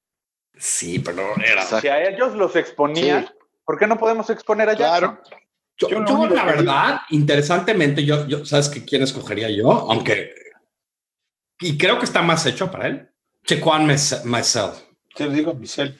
Sí, 0.57 0.99
pero 0.99 1.23
era. 1.43 1.63
Si 1.63 1.87
a 1.87 2.07
ellos 2.07 2.35
los 2.35 2.55
exponían, 2.55 3.25
sí. 3.25 3.33
¿Por 3.65 3.77
qué 3.77 3.87
no 3.87 3.97
podemos 3.97 4.29
exponer 4.29 4.69
a 4.69 4.73
Jackson? 4.73 5.17
Claro. 5.17 5.21
Yo, 5.77 5.89
yo, 5.89 6.05
yo 6.05 6.35
la 6.35 6.45
verdad, 6.45 7.01
interesantemente, 7.09 8.05
yo, 8.05 8.27
yo, 8.27 8.45
¿sabes 8.45 8.69
qué 8.69 8.85
quién 8.85 9.01
escogería 9.01 9.49
yo? 9.49 9.71
Aunque, 9.71 10.31
y 11.61 11.77
creo 11.77 11.99
que 11.99 12.05
está 12.05 12.21
más 12.21 12.45
hecho 12.45 12.71
para 12.71 12.87
él. 12.87 13.09
Chequan 13.45 13.85
Myself. 13.87 14.81
Te 15.15 15.29
digo, 15.29 15.53
Michel. 15.53 15.97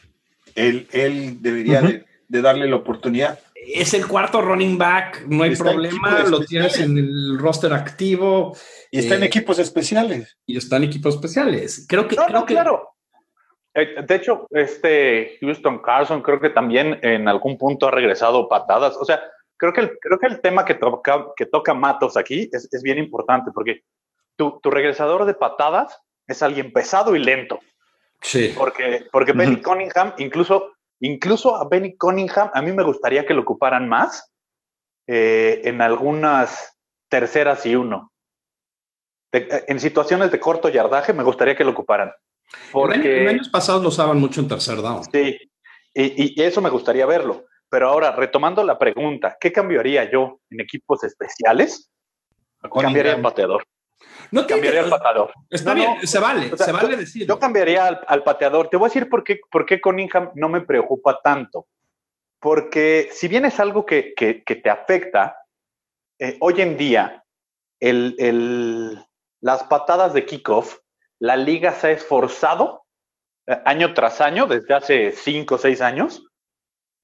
Él, 0.55 0.87
él 0.91 1.41
debería 1.41 1.81
uh 1.81 1.85
-huh. 1.85 1.87
de, 1.87 2.05
de, 2.27 2.41
darle 2.41 2.67
la 2.67 2.75
oportunidad. 2.77 3.39
Es 3.55 3.93
el 3.93 4.07
cuarto 4.07 4.41
running 4.41 4.77
back, 4.77 5.25
no 5.27 5.43
hay 5.43 5.51
está 5.51 5.65
problema, 5.65 6.23
lo 6.23 6.43
tienes 6.43 6.79
en 6.79 6.97
el 6.97 7.37
roster 7.37 7.73
activo. 7.73 8.57
Y 8.89 8.99
está 8.99 9.13
eh, 9.13 9.17
en 9.17 9.23
equipos 9.23 9.59
especiales. 9.59 10.37
Y 10.45 10.57
está 10.57 10.77
en 10.77 10.83
equipos 10.85 11.15
especiales. 11.15 11.85
Creo 11.87 12.07
que. 12.07 12.15
No, 12.15 12.25
creo 12.25 12.39
no, 12.39 12.45
que, 12.45 12.53
claro. 12.53 12.95
Eh, 13.73 14.03
de 14.05 14.15
hecho, 14.15 14.47
este 14.51 15.37
Houston 15.39 15.79
Carson 15.79 16.21
creo 16.21 16.39
que 16.39 16.49
también 16.49 16.99
en 17.01 17.27
algún 17.27 17.57
punto 17.57 17.87
ha 17.87 17.91
regresado 17.91 18.49
patadas. 18.49 18.97
O 18.97 19.05
sea, 19.05 19.21
creo 19.57 19.73
que 19.73 19.81
el, 19.81 19.99
creo 19.99 20.19
que 20.19 20.27
el 20.27 20.41
tema 20.41 20.65
que 20.65 20.75
toca, 20.75 21.27
que 21.35 21.45
toca 21.45 21.73
Matos 21.73 22.17
aquí 22.17 22.49
es, 22.51 22.67
es 22.71 22.83
bien 22.83 22.97
importante 22.97 23.51
porque 23.53 23.83
tu, 24.35 24.59
tu, 24.61 24.71
regresador 24.71 25.25
de 25.25 25.33
patadas 25.33 26.01
es 26.27 26.41
alguien 26.43 26.73
pesado 26.73 27.15
y 27.15 27.19
lento. 27.19 27.59
Sí. 28.21 28.53
Porque, 28.57 29.07
porque 29.11 29.31
uh 29.31 29.35
-huh. 29.35 29.37
Benny 29.37 29.61
Cunningham, 29.61 30.13
incluso, 30.17 30.73
incluso 30.99 31.55
a 31.55 31.67
Benny 31.67 31.95
Cunningham, 31.95 32.51
a 32.53 32.61
mí 32.61 32.71
me 32.71 32.83
gustaría 32.83 33.25
que 33.25 33.33
lo 33.33 33.41
ocuparan 33.41 33.87
más 33.87 34.31
eh, 35.07 35.61
en 35.63 35.81
algunas 35.81 36.77
terceras 37.09 37.65
y 37.65 37.75
uno. 37.75 38.11
De, 39.31 39.63
en 39.67 39.79
situaciones 39.79 40.31
de 40.31 40.39
corto 40.39 40.69
yardaje, 40.69 41.13
me 41.13 41.23
gustaría 41.23 41.55
que 41.55 41.63
lo 41.63 41.71
ocuparan. 41.71 42.11
Porque, 42.71 43.23
en 43.23 43.29
años 43.29 43.49
pasados 43.49 43.81
lo 43.81 43.89
usaban 43.89 44.19
mucho 44.19 44.41
en 44.41 44.47
tercer 44.47 44.77
down. 44.81 45.03
Sí, 45.05 45.37
y, 45.93 46.41
y 46.41 46.43
eso 46.43 46.61
me 46.61 46.69
gustaría 46.69 47.05
verlo. 47.05 47.45
Pero 47.69 47.89
ahora, 47.89 48.11
retomando 48.11 48.63
la 48.63 48.77
pregunta, 48.77 49.37
¿qué 49.39 49.51
cambiaría 49.51 50.09
yo 50.11 50.41
en 50.49 50.59
equipos 50.59 51.03
especiales? 51.03 51.89
Cambiaría 52.61 53.13
el 53.13 53.21
pateador. 53.21 53.63
No 54.31 54.45
cambiaría 54.45 54.81
el 54.81 54.89
pateador. 54.89 55.31
Está 55.49 55.73
no, 55.73 55.75
bien, 55.75 55.91
no. 56.01 56.07
se 56.07 56.19
vale, 56.19 56.53
o 56.53 56.57
sea, 56.57 56.65
se 56.65 56.71
vale 56.73 56.97
decir. 56.97 57.27
Yo 57.27 57.39
cambiaría 57.39 57.87
al, 57.87 58.01
al, 58.07 58.23
pateador. 58.23 58.69
Te 58.69 58.77
voy 58.77 58.87
a 58.87 58.89
decir 58.89 59.09
por 59.09 59.23
qué, 59.23 59.39
por 59.49 59.65
qué 59.65 59.79
Cunningham 59.79 60.31
no 60.35 60.49
me 60.49 60.61
preocupa 60.61 61.19
tanto. 61.23 61.67
Porque 62.39 63.09
si 63.11 63.27
bien 63.27 63.45
es 63.45 63.59
algo 63.59 63.85
que, 63.85 64.13
que, 64.15 64.43
que 64.43 64.55
te 64.55 64.69
afecta, 64.69 65.37
eh, 66.19 66.37
hoy 66.41 66.61
en 66.61 66.75
día 66.75 67.23
el, 67.79 68.15
el, 68.19 69.05
las 69.39 69.63
patadas 69.63 70.13
de 70.13 70.25
kickoff 70.25 70.77
la 71.21 71.37
liga 71.37 71.71
se 71.73 71.87
ha 71.87 71.91
esforzado 71.91 72.83
eh, 73.45 73.57
año 73.65 73.93
tras 73.93 74.21
año, 74.21 74.47
desde 74.47 74.73
hace 74.73 75.11
cinco 75.11 75.55
o 75.55 75.57
seis 75.59 75.79
años, 75.79 76.25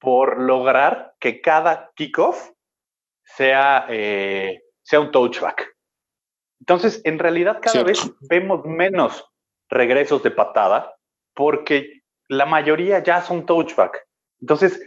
por 0.00 0.40
lograr 0.40 1.14
que 1.20 1.40
cada 1.40 1.92
kickoff 1.94 2.50
sea, 3.22 3.86
eh, 3.88 4.60
sea 4.82 5.00
un 5.00 5.12
touchback. 5.12 5.72
Entonces, 6.60 7.00
en 7.04 7.20
realidad 7.20 7.60
cada 7.62 7.72
Cierto. 7.72 7.86
vez 7.86 8.10
vemos 8.28 8.64
menos 8.64 9.24
regresos 9.68 10.20
de 10.24 10.32
patada 10.32 10.96
porque 11.32 12.02
la 12.28 12.44
mayoría 12.44 13.00
ya 13.02 13.22
son 13.22 13.46
touchback. 13.46 14.04
Entonces, 14.40 14.84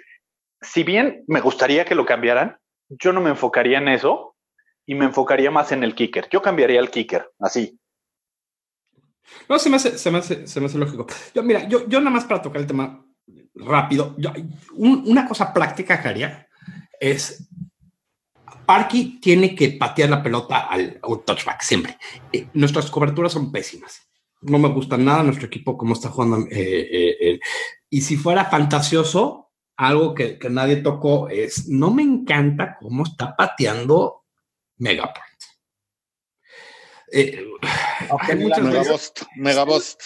si 0.60 0.84
bien 0.84 1.24
me 1.28 1.39
gustaría 1.39 1.86
que 1.86 1.96
lo 1.96 2.06
cambiaran, 2.06 2.58
yo 2.89 3.13
no 3.13 3.22
me 3.22 3.30
enfocaría 3.30 3.78
en 3.78 3.88
eso 3.88 4.36
y 4.86 4.96
me 4.96 5.06
enfocaría 5.06 5.52
más 5.52 5.72
en 5.72 5.86
el 5.86 5.96
kicker. 5.96 6.28
Yo 6.30 6.41
cambiaría 6.41 6.82
el 6.82 6.91
kicker, 6.91 7.32
así. 7.39 7.80
No, 9.48 9.58
se 9.60 9.70
me 9.70 9.78
hace, 9.78 9.98
se 9.98 10.12
me 10.12 10.18
hace, 10.20 10.48
se 10.48 10.60
me 10.60 10.66
hace 10.68 10.78
lógico. 10.78 11.08
Yo, 11.34 11.44
mira, 11.44 11.68
yo, 11.68 11.88
yo 11.88 12.00
nada 12.00 12.12
más 12.12 12.26
para 12.26 12.42
tocar 12.42 12.62
el 12.62 12.68
tema 12.68 13.06
rápido, 13.56 14.16
yo- 14.18 14.34
un- 14.74 15.04
una 15.08 15.28
cosa 15.28 15.54
práctica 15.54 16.02
que 16.02 16.08
haría 16.10 16.48
es 17.00 17.48
Parky 18.66 19.20
tiene 19.20 19.54
que 19.56 19.72
patear 19.72 20.10
la 20.10 20.22
pelota 20.24 20.68
al, 20.68 21.00
touchback 21.26 21.62
siempre. 21.62 21.98
Eh, 22.32 22.48
nuestras 22.54 22.90
coberturas 22.90 23.32
son 23.34 23.52
pésimas. 23.52 24.02
No 24.42 24.58
me 24.60 24.70
gusta 24.70 24.98
nada 24.98 25.24
nuestro 25.24 25.48
equipo 25.48 25.78
como 25.78 25.94
está 25.94 26.10
jugando. 26.10 26.48
eh, 26.50 27.18
eh. 27.20 27.40
Y 27.90 28.02
si 28.02 28.16
fuera 28.18 28.46
fantasioso, 28.46 29.52
algo 29.78 30.14
que, 30.14 30.38
que 30.40 30.50
nadie 30.50 30.78
tocó 30.78 31.28
es, 31.30 31.68
no 31.68 31.92
me 31.92 32.04
encanta 32.04 32.78
cómo 32.80 33.04
está 33.04 33.36
pateando 33.36 34.24
Megaport. 34.78 35.26
Hay 38.19 38.36
muchas 38.38 38.63
veces- 38.63 38.74
Megabost, 38.82 39.21
Megabost. 39.36 40.06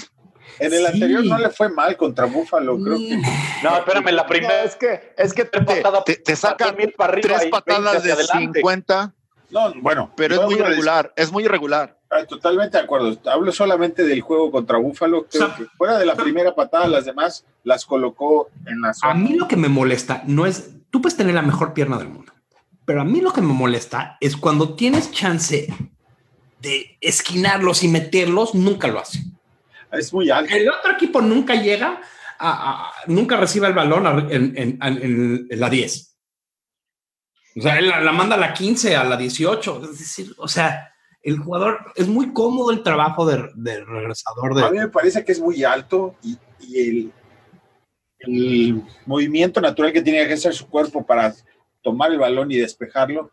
En 0.60 0.74
el 0.74 0.80
Sí. 0.80 0.86
anterior 0.86 1.26
no 1.26 1.38
le 1.38 1.50
fue 1.50 1.70
mal 1.70 1.98
contra 1.98 2.26
Búfalo, 2.26 2.78
creo 2.82 2.98
que. 2.98 3.18
No, 3.64 3.78
espérame, 3.78 4.12
la 4.14 4.22
No, 4.24 4.28
primera 4.30 4.64
es 4.64 4.76
que, 4.76 5.14
es 5.18 5.34
que 5.34 5.44
te, 5.46 5.60
te, 6.06 6.16
te 6.18 6.36
sacan 6.36 6.76
mil 6.78 6.94
para 6.94 7.14
arriba 7.14 7.38
tres 7.40 7.50
patadas 7.52 7.92
20 8.04 8.08
de 8.08 8.14
adelante. 8.14 8.60
50, 8.60 9.14
No, 9.50 9.74
bueno. 9.82 10.14
pero 10.16 10.36
es 10.36 10.42
muy 10.46 10.56
a 10.56 10.58
irregular, 10.60 11.12
es 11.18 11.32
muy 11.32 11.44
irregular. 11.44 12.00
ah, 12.10 12.24
Totalmente 12.26 12.78
de 12.78 12.84
acuerdo. 12.86 13.18
Hablo 13.30 13.52
solamente 13.52 14.04
del 14.06 14.22
juego 14.22 14.50
contra 14.50 14.78
Búfalo. 14.78 15.26
Creo 15.28 15.44
O 15.44 15.48
sea, 15.48 15.56
que 15.58 15.66
fuera 15.78 15.98
de 15.98 16.06
la 16.06 16.16
primera 16.16 16.56
patada, 16.56 16.88
las 16.88 17.04
demás 17.04 17.44
las 17.64 17.86
colocó 17.86 18.50
en 18.66 18.80
la 18.82 18.90
A 18.90 18.94
zona. 18.94 19.14
mí 19.16 19.34
lo 19.34 19.48
que 19.50 19.58
me 19.58 19.68
molesta 19.68 20.22
no 20.26 20.46
es, 20.46 20.70
tú 20.90 21.02
puedes 21.02 21.18
tener 21.18 21.36
la 21.36 21.42
mejor 21.42 21.74
pierna 21.74 21.98
del 21.98 22.08
mundo, 22.08 22.32
pero 22.86 23.02
a 23.02 23.04
mí 23.04 23.20
lo 23.20 23.34
que 23.34 23.42
me 23.42 23.54
molesta 23.54 24.16
es 24.22 24.38
cuando 24.38 24.76
tienes 24.76 25.12
chance 25.12 25.68
de 26.66 26.98
esquinarlos 27.00 27.84
y 27.84 27.88
meterlos, 27.88 28.54
nunca 28.56 28.88
lo 28.90 29.00
hace. 29.00 29.20
Es 29.92 30.12
muy 30.12 30.30
alto. 30.30 30.54
El 30.54 30.68
otro 30.70 30.92
equipo 30.92 31.22
nunca 31.22 31.56
llega 31.56 32.02
a, 32.38 32.50
a- 32.90 32.94
nunca 33.08 33.38
recibe 33.38 33.68
el 33.68 33.74
balón 33.74 34.06
a- 34.08 34.28
en, 34.30 34.54
en- 34.58 34.78
en- 34.82 35.48
en 35.50 35.60
la 35.60 35.70
10. 35.70 36.18
O 37.58 37.62
sea, 37.62 37.78
él 37.78 37.88
la, 37.88 38.02
la 38.02 38.12
manda 38.12 38.36
a 38.36 38.40
la 38.40 38.54
15, 38.54 38.96
a 38.98 39.06
la 39.06 39.16
18. 39.16 39.82
Es 39.92 40.00
decir, 40.00 40.34
o 40.38 40.48
sea, 40.50 40.92
el 41.22 41.38
jugador 41.38 41.94
es 41.96 42.08
muy 42.08 42.34
cómodo 42.34 42.72
el 42.72 42.84
trabajo 42.84 43.26
de, 43.26 43.50
de 43.56 43.84
regresador 43.86 44.52
A 44.62 44.66
de, 44.66 44.72
mí 44.72 44.78
me 44.80 44.90
parece 44.90 45.24
que 45.24 45.32
es 45.32 45.40
muy 45.40 45.64
alto 45.64 46.16
y, 46.22 46.38
y 46.60 46.78
el, 46.90 47.14
el 48.20 48.84
movimiento 49.06 49.62
natural 49.62 49.94
que 49.94 50.02
tiene 50.02 50.28
que 50.28 50.34
hacer 50.34 50.54
su 50.54 50.68
cuerpo 50.70 51.06
para 51.06 51.34
tomar 51.82 52.12
el 52.12 52.20
balón 52.20 52.52
y 52.52 52.58
despejarlo 52.58 53.32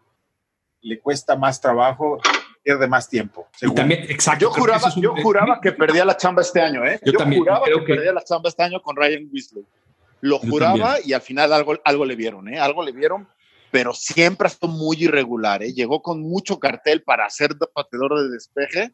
le 0.82 0.98
cuesta 1.00 1.36
más 1.36 1.60
trabajo, 1.60 2.20
pierde 2.62 2.86
más 2.86 3.08
tiempo. 3.08 3.48
y 3.60 3.72
también, 3.74 4.04
exacto. 4.08 4.42
Yo 4.46 4.50
juraba, 4.50 4.88
es 4.88 4.96
un- 4.96 5.02
yo 5.02 5.14
juraba 5.22 5.60
que 5.60 5.72
perdía 5.72 6.04
la 6.04 6.16
chamba 6.16 6.42
este 6.42 6.60
año, 6.60 6.84
¿eh? 6.86 6.98
Yo 7.04 7.12
también, 7.12 7.40
juraba 7.42 7.64
creo 7.64 7.78
que, 7.80 7.84
que- 7.86 7.94
perdía 7.94 8.12
la 8.12 8.22
chamba 8.24 8.48
este 8.48 8.62
año 8.62 8.80
con 8.80 8.96
Ryan 8.96 9.28
Winslow. 9.32 9.64
Lo 10.20 10.40
Yo 10.42 10.50
juraba 10.50 10.96
y 11.04 11.12
al 11.12 11.20
final 11.20 11.52
algo, 11.52 11.74
algo 11.84 12.04
le 12.04 12.14
vieron, 12.14 12.48
¿eh? 12.48 12.60
Algo 12.60 12.84
le 12.84 12.92
vieron, 12.92 13.26
pero 13.72 13.92
siempre 13.92 14.46
ha 14.46 14.50
estado 14.50 14.72
muy 14.72 14.96
irregular, 15.02 15.62
¿eh? 15.62 15.72
Llegó 15.72 16.00
con 16.02 16.20
mucho 16.22 16.58
cartel 16.60 17.02
para 17.02 17.28
ser 17.30 17.56
de 17.56 17.66
pateador 17.66 18.20
de 18.22 18.28
despeje 18.30 18.92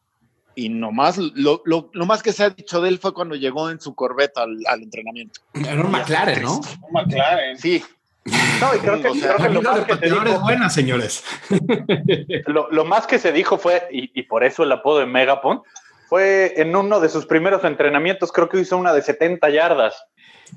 y 0.54 0.70
nomás 0.70 1.18
lo, 1.18 1.61
lo, 1.66 1.90
lo 1.92 2.07
más 2.07 2.22
que 2.22 2.33
se 2.33 2.44
ha 2.44 2.50
dicho 2.50 2.81
de 2.81 2.88
él 2.88 2.98
fue 2.98 3.12
cuando 3.12 3.35
llegó 3.37 3.68
en 3.70 3.78
su 3.81 3.94
corbeta 3.94 4.42
al, 4.42 4.57
al 4.66 4.83
entrenamiento. 4.83 5.40
Era 5.54 5.83
un 5.83 5.90
McLaren, 5.90 6.42
¿no? 6.42 6.57
Un 6.57 6.92
McLaren. 6.92 7.59
Sí, 7.59 7.85
No, 8.24 8.74
y 8.74 8.78
creo 8.78 9.00
que, 9.02 9.09
O 9.09 9.14
sea, 9.14 9.37
creo 9.37 9.48
que 9.48 9.54
lo, 9.54 9.62
más 9.62 9.85
que 9.85 9.94
se 9.96 10.07
dijo, 10.07 10.40
buena, 10.40 10.70
señores. 10.70 11.24
lo, 12.46 12.70
lo 12.70 12.85
más 12.85 13.07
que 13.07 13.18
se 13.18 13.33
dijo 13.33 13.59
fue, 13.59 13.88
y, 13.90 14.18
y 14.18 14.22
por 14.24 14.44
eso 14.44 14.62
el 14.62 14.72
apodo 14.72 14.98
de 14.98 15.07
Megapon, 15.07 15.62
fue 16.09 16.54
en 16.57 16.74
uno 16.74 17.00
de 17.00 17.09
sus 17.11 17.26
primeros 17.26 17.62
entrenamientos, 17.64 18.33
creo 18.33 18.48
que 18.48 18.61
hizo 18.61 18.78
una 18.78 18.94
de 18.94 19.02
70 19.02 19.50
yardas. 19.50 19.94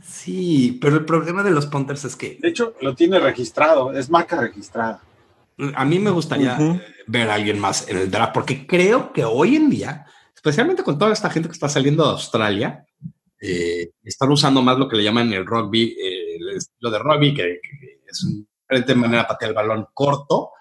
Sí, 0.02 0.80
pero 0.82 0.95
el 0.95 1.06
problema 1.06 1.43
de 1.43 1.52
los 1.52 1.65
punters 1.65 2.06
es 2.06 2.15
que 2.15 2.38
De 2.39 2.47
hecho, 2.47 2.76
lo 2.80 2.95
tiene 2.95 3.19
registrado, 3.19 3.91
es 3.91 4.10
marca 4.10 4.39
registrada. 4.39 5.02
a 5.76 5.86
mí 5.86 6.00
me 6.00 6.10
gustaría 6.10 6.58
ver 7.08 7.30
a 7.30 7.34
alguien 7.34 7.60
más 7.60 7.89
en 7.89 7.97
el 7.97 8.10
draft, 8.10 8.34
porque 8.34 8.65
creo 8.65 9.12
que 9.12 9.26
hoy 9.26 9.58
en 9.58 9.69
día, 9.69 10.06
especialmente 10.34 10.84
con 10.84 10.97
toda 10.97 11.12
esta 11.12 11.30
gente 11.30 11.50
que 11.50 11.54
está 11.54 11.67
saliendo 11.67 12.04
de 12.06 12.12
Australia, 12.12 12.86
eh, 13.41 13.89
están 14.04 14.32
usando 14.32 14.62
más 14.62 14.78
lo 14.78 14.88
que 14.88 14.95
le 14.95 15.04
llaman 15.04 15.34
el 15.34 15.45
rugby, 15.45 15.97
eh, 16.00 16.11
estilo 16.58 16.92
de 16.92 17.00
rugby, 17.00 17.34
que, 17.34 17.60
que 17.62 18.02
es 18.08 18.24
una 18.24 18.46
diferente 18.62 18.96
manera 18.96 19.22
de 19.24 19.28
patear 19.28 19.50
el 19.50 19.56
balón 19.56 19.88
corto. 19.94 20.52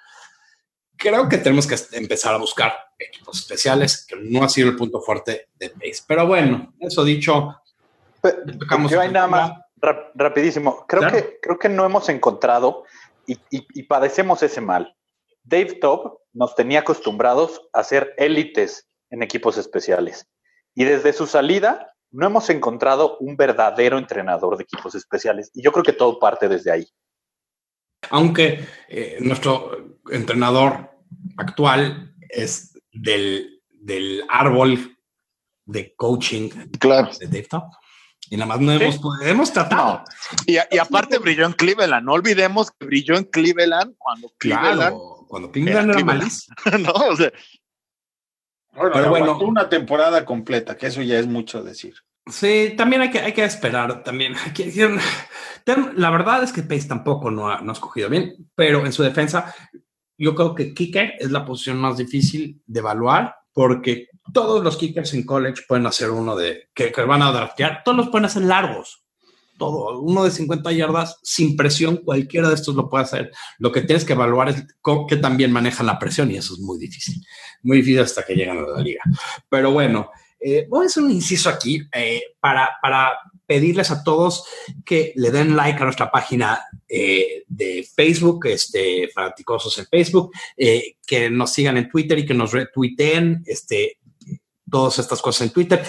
Creo 0.96 1.29
que 1.29 1.38
tenemos 1.38 1.66
que 1.66 1.76
empezar 1.96 2.35
a 2.35 2.38
buscar 2.38 2.74
equipos 2.98 3.38
especiales, 3.40 4.05
que 4.07 4.16
no 4.16 4.44
ha 4.44 4.48
sido 4.48 4.68
el 4.68 4.76
punto 4.76 5.00
fuerte 5.00 5.48
de 5.55 5.70
Pace. 5.70 6.03
Pero 6.07 6.26
bueno, 6.26 6.74
eso 6.79 7.03
dicho, 7.05 7.57
tocamos 8.59 8.90
Yo 8.90 9.00
hay 9.00 9.09
otro 9.09 9.20
nada 9.20 9.26
tema. 9.26 9.37
más, 9.48 9.53
rap- 9.76 10.11
rapidísimo. 10.14 10.85
Creo, 10.87 11.00
Claro. 11.00 11.16
que, 11.16 11.38
creo 11.40 11.59
que 11.59 11.68
no 11.70 11.87
hemos 11.87 12.09
encontrado 12.11 12.85
y, 13.26 13.35
y- 13.50 13.66
y 13.74 13.83
padecemos 13.85 14.42
ese 14.42 14.61
mal. 14.61 14.94
Dave 15.42 15.79
Top 15.81 16.20
nos 16.35 16.55
tenía 16.55 16.81
acostumbrados 16.81 17.62
a 17.72 17.83
ser 17.83 18.14
élites 18.18 18.87
en 19.09 19.22
equipos 19.22 19.57
especiales. 19.57 20.29
Y 20.74 20.85
desde 20.85 21.12
su 21.14 21.26
salida 21.26 21.94
no 22.12 22.26
hemos 22.26 22.48
encontrado 22.50 23.16
un 23.18 23.36
verdadero 23.36 23.98
entrenador 23.98 24.56
de 24.56 24.64
equipos 24.64 24.94
especiales. 24.94 25.50
Y 25.54 25.62
yo 25.62 25.72
creo 25.72 25.84
que 25.84 25.92
todo 25.92 26.18
parte 26.18 26.48
desde 26.48 26.70
ahí. 26.72 26.86
aunque 28.10 28.66
eh, 28.88 29.18
nuestro 29.20 29.98
entrenador 30.10 30.90
actual 31.36 32.14
es 32.28 32.72
del, 32.92 33.60
del 33.70 34.22
árbol 34.28 34.96
de 35.66 35.94
coaching 35.96 36.48
claro. 36.78 37.10
de 37.18 37.26
Dave 37.26 37.46
Top. 37.48 37.64
Y 38.28 38.36
nada 38.36 38.46
más 38.46 38.60
no 38.60 38.72
hemos, 38.72 39.00
hemos 39.22 39.52
tratado. 39.52 40.04
Y, 40.46 40.54
y 40.70 40.78
aparte 40.78 41.18
brilló 41.18 41.46
en 41.46 41.52
Cleveland. 41.52 42.04
No 42.06 42.12
olvidemos 42.12 42.70
que 42.70 42.86
brilló 42.86 43.16
en 43.16 43.24
Cleveland 43.24 43.94
cuando 43.98 44.32
Cleveland, 44.38 44.76
Claro, 44.78 45.26
cuando 45.28 45.50
Cleveland 45.50 45.90
Era 45.90 45.92
era 45.92 45.94
Cleveland. 45.94 46.20
malísimo. 46.20 46.56
¿no? 46.78 46.92
O 47.12 47.16
sea, 47.16 47.32
Bueno, 48.72 48.90
Pero 48.92 49.11
bueno. 49.11 49.38
una 49.38 49.68
temporada 49.68 50.24
completa, 50.24 50.76
que 50.76 50.87
eso 50.87 51.02
ya 51.02 51.18
es 51.18 51.26
mucho 51.26 51.62
decir. 51.62 51.94
Sí, 52.26 52.74
también 52.76 53.02
hay 53.02 53.11
que, 53.11 53.18
hay 53.20 53.33
que 53.33 53.44
esperar. 53.44 54.02
También 54.04 54.35
hay 54.37 54.52
que 54.52 54.66
decir, 54.66 54.88
tem- 55.64 55.92
la 55.96 56.11
verdad 56.11 56.42
es 56.42 56.52
que 56.52 56.62
Pace 56.62 56.87
tampoco 56.88 57.30
no 57.30 57.50
ha, 57.50 57.61
no 57.61 57.70
ha 57.70 57.74
escogido 57.74 58.09
bien, 58.09 58.37
pero 58.54 58.85
en 58.87 58.92
su 58.92 59.02
defensa, 59.02 59.54
yo 60.18 60.35
creo 60.35 60.54
que 60.54 60.72
kicker 60.74 61.14
es 61.18 61.30
la 61.30 61.44
posición 61.44 61.78
más 61.78 61.96
difícil 61.96 62.62
de 62.66 62.80
evaluar 62.80 63.35
porque 63.52 64.09
todos 64.33 64.62
los 64.62 64.76
kickers 64.76 65.12
en 65.14 65.24
college 65.26 65.62
pueden 65.66 65.87
hacer 65.87 66.11
uno 66.11 66.37
de 66.37 66.68
que, 66.72 66.92
que 66.92 67.02
van 67.02 67.22
a 67.22 67.33
draftear, 67.33 67.83
todos 67.85 67.96
los 67.96 68.09
pueden 68.11 68.26
hacer 68.26 68.42
largos. 68.42 69.02
Todo, 69.60 70.00
uno 70.00 70.24
de 70.24 70.30
50 70.30 70.72
yardas 70.72 71.18
sin 71.22 71.54
presión, 71.54 71.98
cualquiera 71.98 72.48
de 72.48 72.54
estos 72.54 72.74
lo 72.74 72.88
puede 72.88 73.04
hacer. 73.04 73.30
Lo 73.58 73.70
que 73.70 73.82
tienes 73.82 74.06
que 74.06 74.14
evaluar 74.14 74.48
es 74.48 74.64
que 75.06 75.16
también 75.16 75.52
manejan 75.52 75.84
la 75.84 75.98
presión 75.98 76.30
y 76.30 76.36
eso 76.36 76.54
es 76.54 76.60
muy 76.60 76.78
difícil, 76.78 77.22
muy 77.62 77.76
difícil 77.76 78.00
hasta 78.00 78.24
que 78.24 78.34
llegan 78.34 78.56
a 78.56 78.62
la 78.62 78.80
liga. 78.80 79.02
Pero 79.50 79.70
bueno, 79.70 80.10
eh, 80.40 80.66
voy 80.66 80.84
a 80.84 80.86
hacer 80.86 81.02
un 81.02 81.10
inciso 81.10 81.50
aquí 81.50 81.82
eh, 81.92 82.22
para, 82.40 82.70
pedirles 83.46 83.90
a 83.90 84.02
todos 84.02 84.44
que 84.84 85.12
le 85.16 85.30
den 85.30 85.56
like 85.56 85.78
a 85.78 85.84
nuestra 85.84 86.10
página 86.10 86.64
eh, 86.88 87.42
de 87.48 87.86
Facebook, 87.94 88.46
este, 88.46 89.10
Fanaticosos 89.12 89.76
en 89.76 89.86
Facebook, 89.86 90.30
que 91.04 91.28
nos 91.28 91.52
sigan 91.52 91.76
en 91.76 91.88
Twitter 91.88 92.16
y 92.18 92.24
que 92.24 92.32
nos 92.32 92.52
retuiteen 92.52 93.42
este, 93.44 93.98
todas 94.70 94.98
estas 94.98 95.20
cosas 95.20 95.48
en 95.48 95.52
Twitter, 95.52 95.83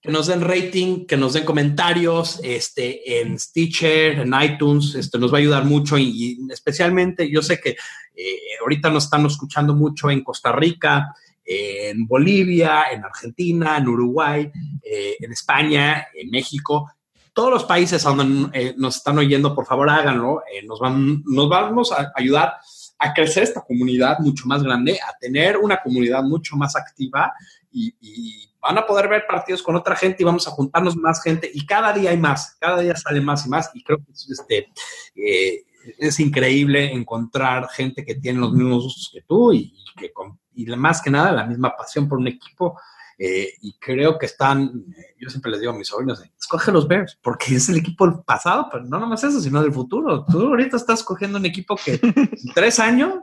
que 0.00 0.10
nos 0.10 0.28
den 0.28 0.40
rating, 0.40 1.06
que 1.06 1.16
nos 1.16 1.32
den 1.32 1.44
comentarios 1.44 2.40
este, 2.42 3.20
en 3.20 3.38
Stitcher, 3.38 4.20
en 4.20 4.34
iTunes, 4.40 4.94
esto 4.94 5.18
nos 5.18 5.32
va 5.32 5.38
a 5.38 5.40
ayudar 5.40 5.64
mucho 5.64 5.98
y, 5.98 6.38
especialmente 6.50 7.30
yo 7.30 7.42
sé 7.42 7.60
que 7.60 7.70
eh, 7.70 8.38
ahorita 8.60 8.90
nos 8.90 9.04
están 9.04 9.26
escuchando 9.26 9.74
mucho 9.74 10.10
en 10.10 10.22
Costa 10.22 10.52
Rica, 10.52 11.14
en 11.44 12.06
Bolivia, 12.06 12.84
en 12.92 13.04
Argentina, 13.04 13.78
en 13.78 13.88
Uruguay, 13.88 14.50
eh, 14.82 15.16
en 15.18 15.32
España, 15.32 16.08
en 16.14 16.30
México. 16.30 16.92
Todos 17.32 17.50
los 17.50 17.64
países 17.64 18.02
donde 18.02 18.50
eh, 18.52 18.74
nos 18.76 18.96
están 18.96 19.18
oyendo, 19.18 19.54
por 19.54 19.64
favor 19.64 19.88
háganlo. 19.88 20.42
Nos, 20.66 20.78
van, 20.78 21.22
nos 21.24 21.48
vamos 21.48 21.92
a 21.92 22.12
ayudar 22.14 22.54
a 22.98 23.14
crecer 23.14 23.44
esta 23.44 23.62
comunidad 23.62 24.18
mucho 24.18 24.46
más 24.46 24.62
grande, 24.62 24.98
a 25.00 25.16
tener 25.18 25.56
una 25.56 25.78
comunidad 25.78 26.22
mucho 26.22 26.56
más 26.56 26.76
activa 26.76 27.32
y, 27.70 27.94
y, 28.00 28.48
van 28.60 28.76
a 28.76 28.86
poder 28.86 29.08
ver 29.08 29.24
partidos 29.26 29.62
con 29.62 29.76
otra 29.76 29.94
gente 29.94 30.22
y 30.22 30.26
vamos 30.26 30.48
a 30.48 30.50
juntarnos 30.50 30.96
más 30.96 31.22
gente 31.22 31.48
y 31.52 31.64
cada 31.64 31.92
día 31.92 32.10
hay 32.10 32.16
más, 32.16 32.56
cada 32.60 32.80
día 32.80 32.96
sale 32.96 33.20
más 33.20 33.46
y 33.46 33.48
más 33.48 33.70
y 33.72 33.84
creo 33.84 33.98
que 33.98 34.12
este, 34.12 34.68
eh, 35.14 35.64
es 35.98 36.18
increíble 36.18 36.92
encontrar 36.92 37.68
gente 37.68 38.04
que 38.04 38.16
tiene 38.16 38.40
los 38.40 38.52
mismos 38.52 38.82
gustos 38.82 39.10
que 39.12 39.22
tú 39.22 39.52
y, 39.52 39.72
y 39.76 39.84
que 39.96 40.12
con, 40.12 40.38
y 40.58 40.66
más 40.76 41.00
que 41.00 41.10
nada 41.10 41.30
la 41.32 41.46
misma 41.46 41.76
pasión 41.76 42.08
por 42.08 42.18
un 42.18 42.26
equipo. 42.26 42.78
Eh, 43.20 43.52
y 43.62 43.76
creo 43.78 44.16
que 44.16 44.26
están, 44.26 44.84
eh, 44.96 45.16
yo 45.18 45.28
siempre 45.28 45.50
les 45.50 45.60
digo 45.60 45.72
a 45.72 45.76
mis 45.76 45.88
sobrinos, 45.88 46.22
escoge 46.38 46.70
los 46.70 46.86
Bears, 46.86 47.18
porque 47.20 47.56
es 47.56 47.68
el 47.68 47.78
equipo 47.78 48.06
del 48.06 48.22
pasado, 48.22 48.68
pero 48.70 48.84
no 48.84 49.00
nomás 49.00 49.24
eso, 49.24 49.40
sino 49.40 49.60
del 49.60 49.72
futuro. 49.72 50.24
Tú 50.24 50.46
ahorita 50.46 50.76
estás 50.76 51.02
cogiendo 51.02 51.38
un 51.38 51.46
equipo 51.46 51.76
que 51.76 51.98
en 52.02 52.52
tres 52.54 52.78
años 52.78 53.14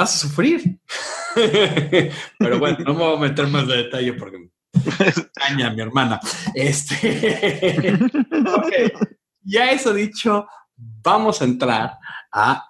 vas 0.00 0.16
a 0.16 0.18
sufrir. 0.18 0.78
pero 2.38 2.58
bueno, 2.58 2.78
no 2.84 2.94
me 2.94 3.00
voy 3.00 3.16
a 3.16 3.20
meter 3.20 3.46
más 3.46 3.66
de 3.66 3.76
detalle 3.76 4.12
porque 4.14 4.38
me 4.38 4.48
extraña 5.06 5.70
mi 5.70 5.82
hermana. 5.82 6.20
Este, 6.54 6.94
okay. 8.56 8.92
Ya 9.42 9.70
eso 9.70 9.92
dicho, 9.92 10.46
vamos 10.76 11.40
a 11.40 11.44
entrar 11.44 11.98
a 12.32 12.66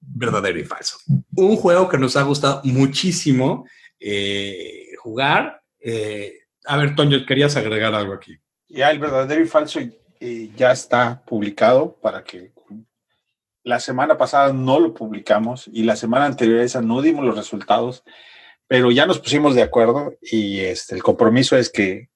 verdadero 0.00 0.58
y 0.58 0.64
falso. 0.64 0.98
Un 1.36 1.56
juego 1.56 1.88
que 1.88 1.98
nos 1.98 2.16
ha 2.16 2.22
gustado 2.22 2.60
muchísimo 2.64 3.66
eh, 4.00 4.88
jugar. 4.98 5.62
Eh, 5.80 6.32
a 6.64 6.76
ver, 6.76 6.94
Toño, 6.94 7.24
querías 7.26 7.56
agregar 7.56 7.94
algo 7.94 8.14
aquí. 8.14 8.36
Ya 8.68 8.90
el 8.90 8.98
verdadero 8.98 9.42
y 9.42 9.46
falso 9.46 9.80
eh, 10.20 10.50
ya 10.56 10.72
está 10.72 11.22
publicado 11.24 11.96
para 12.00 12.24
que 12.24 12.52
la 13.68 13.80
semana 13.80 14.16
pasada 14.16 14.52
no 14.54 14.80
lo 14.80 14.94
publicamos 14.94 15.68
y 15.70 15.82
la 15.82 15.94
semana 15.94 16.24
anterior 16.24 16.60
a 16.60 16.64
esa 16.64 16.80
no 16.80 17.02
dimos 17.02 17.22
los 17.26 17.36
resultados, 17.36 18.02
pero 18.66 18.90
ya 18.90 19.04
nos 19.04 19.18
pusimos 19.18 19.54
de 19.54 19.62
acuerdo 19.62 20.14
y 20.22 20.60
este, 20.60 20.94
el 20.94 21.02
compromiso 21.02 21.54
es 21.54 21.68
que 21.68 22.08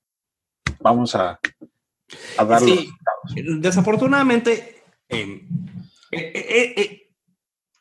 vamos 0.81 1.15
a, 1.15 1.39
a 2.39 2.45
dar 2.47 2.61
sí, 2.61 2.69
los 2.69 2.79
resultados. 2.79 3.61
Desafortunadamente, 3.61 4.83
eh, 5.11 5.47
eh, 6.11 7.11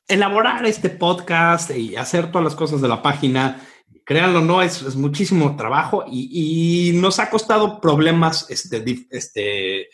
elaborar 0.05 0.65
este 0.65 0.89
podcast 0.89 1.71
y 1.71 1.95
hacer 1.95 2.29
todas 2.29 2.43
las 2.43 2.55
cosas 2.55 2.81
de 2.81 2.89
la 2.89 3.01
página 3.01 3.65
créanlo, 4.05 4.41
no, 4.41 4.61
es, 4.61 4.81
es 4.81 4.97
muchísimo 4.97 5.55
trabajo 5.55 6.03
y, 6.11 6.89
y, 6.89 6.99
nos 6.99 7.19
ha 7.19 7.29
costado 7.29 7.79
problemas 7.79 8.49
este, 8.49 8.83
este, 9.11 9.87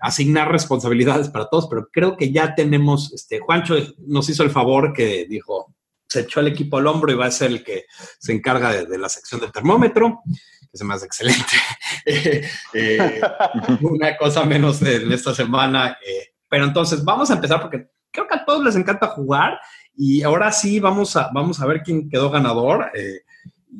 asignar 0.00 0.50
responsabilidades 0.50 1.28
para 1.28 1.48
todos, 1.48 1.68
pero 1.68 1.88
creo 1.92 2.16
que 2.16 2.32
ya 2.32 2.54
tenemos, 2.54 3.12
este, 3.12 3.40
Juancho 3.40 3.76
nos 3.98 4.28
hizo 4.28 4.42
el 4.42 4.50
favor 4.50 4.92
que 4.92 5.26
dijo, 5.28 5.74
se 6.08 6.20
echó 6.20 6.40
el 6.40 6.48
equipo 6.48 6.78
al 6.78 6.86
hombro 6.86 7.12
y 7.12 7.16
va 7.16 7.26
a 7.26 7.30
ser 7.30 7.50
el 7.50 7.64
que 7.64 7.84
se 8.18 8.32
encarga 8.32 8.72
de, 8.72 8.86
de 8.86 8.98
la 8.98 9.08
sección 9.08 9.40
del 9.40 9.52
termómetro, 9.52 10.22
que 10.70 10.78
se 10.78 10.84
me 10.84 10.94
excelente. 10.94 11.56
eh, 12.74 13.20
una 13.80 14.16
cosa 14.16 14.44
menos 14.44 14.82
en 14.82 15.12
esta 15.12 15.34
semana, 15.34 15.98
eh, 16.06 16.34
pero 16.48 16.64
entonces 16.64 17.04
vamos 17.04 17.30
a 17.30 17.34
empezar 17.34 17.60
porque 17.60 17.88
creo 18.10 18.26
que 18.26 18.34
a 18.34 18.44
todos 18.44 18.64
les 18.64 18.76
encanta 18.76 19.08
jugar 19.08 19.58
y 19.96 20.22
ahora 20.22 20.50
sí 20.50 20.80
vamos 20.80 21.16
a, 21.16 21.30
vamos 21.32 21.60
a 21.60 21.66
ver 21.66 21.82
quién 21.82 22.08
quedó 22.08 22.30
ganador. 22.30 22.90
Eh, 22.94 23.20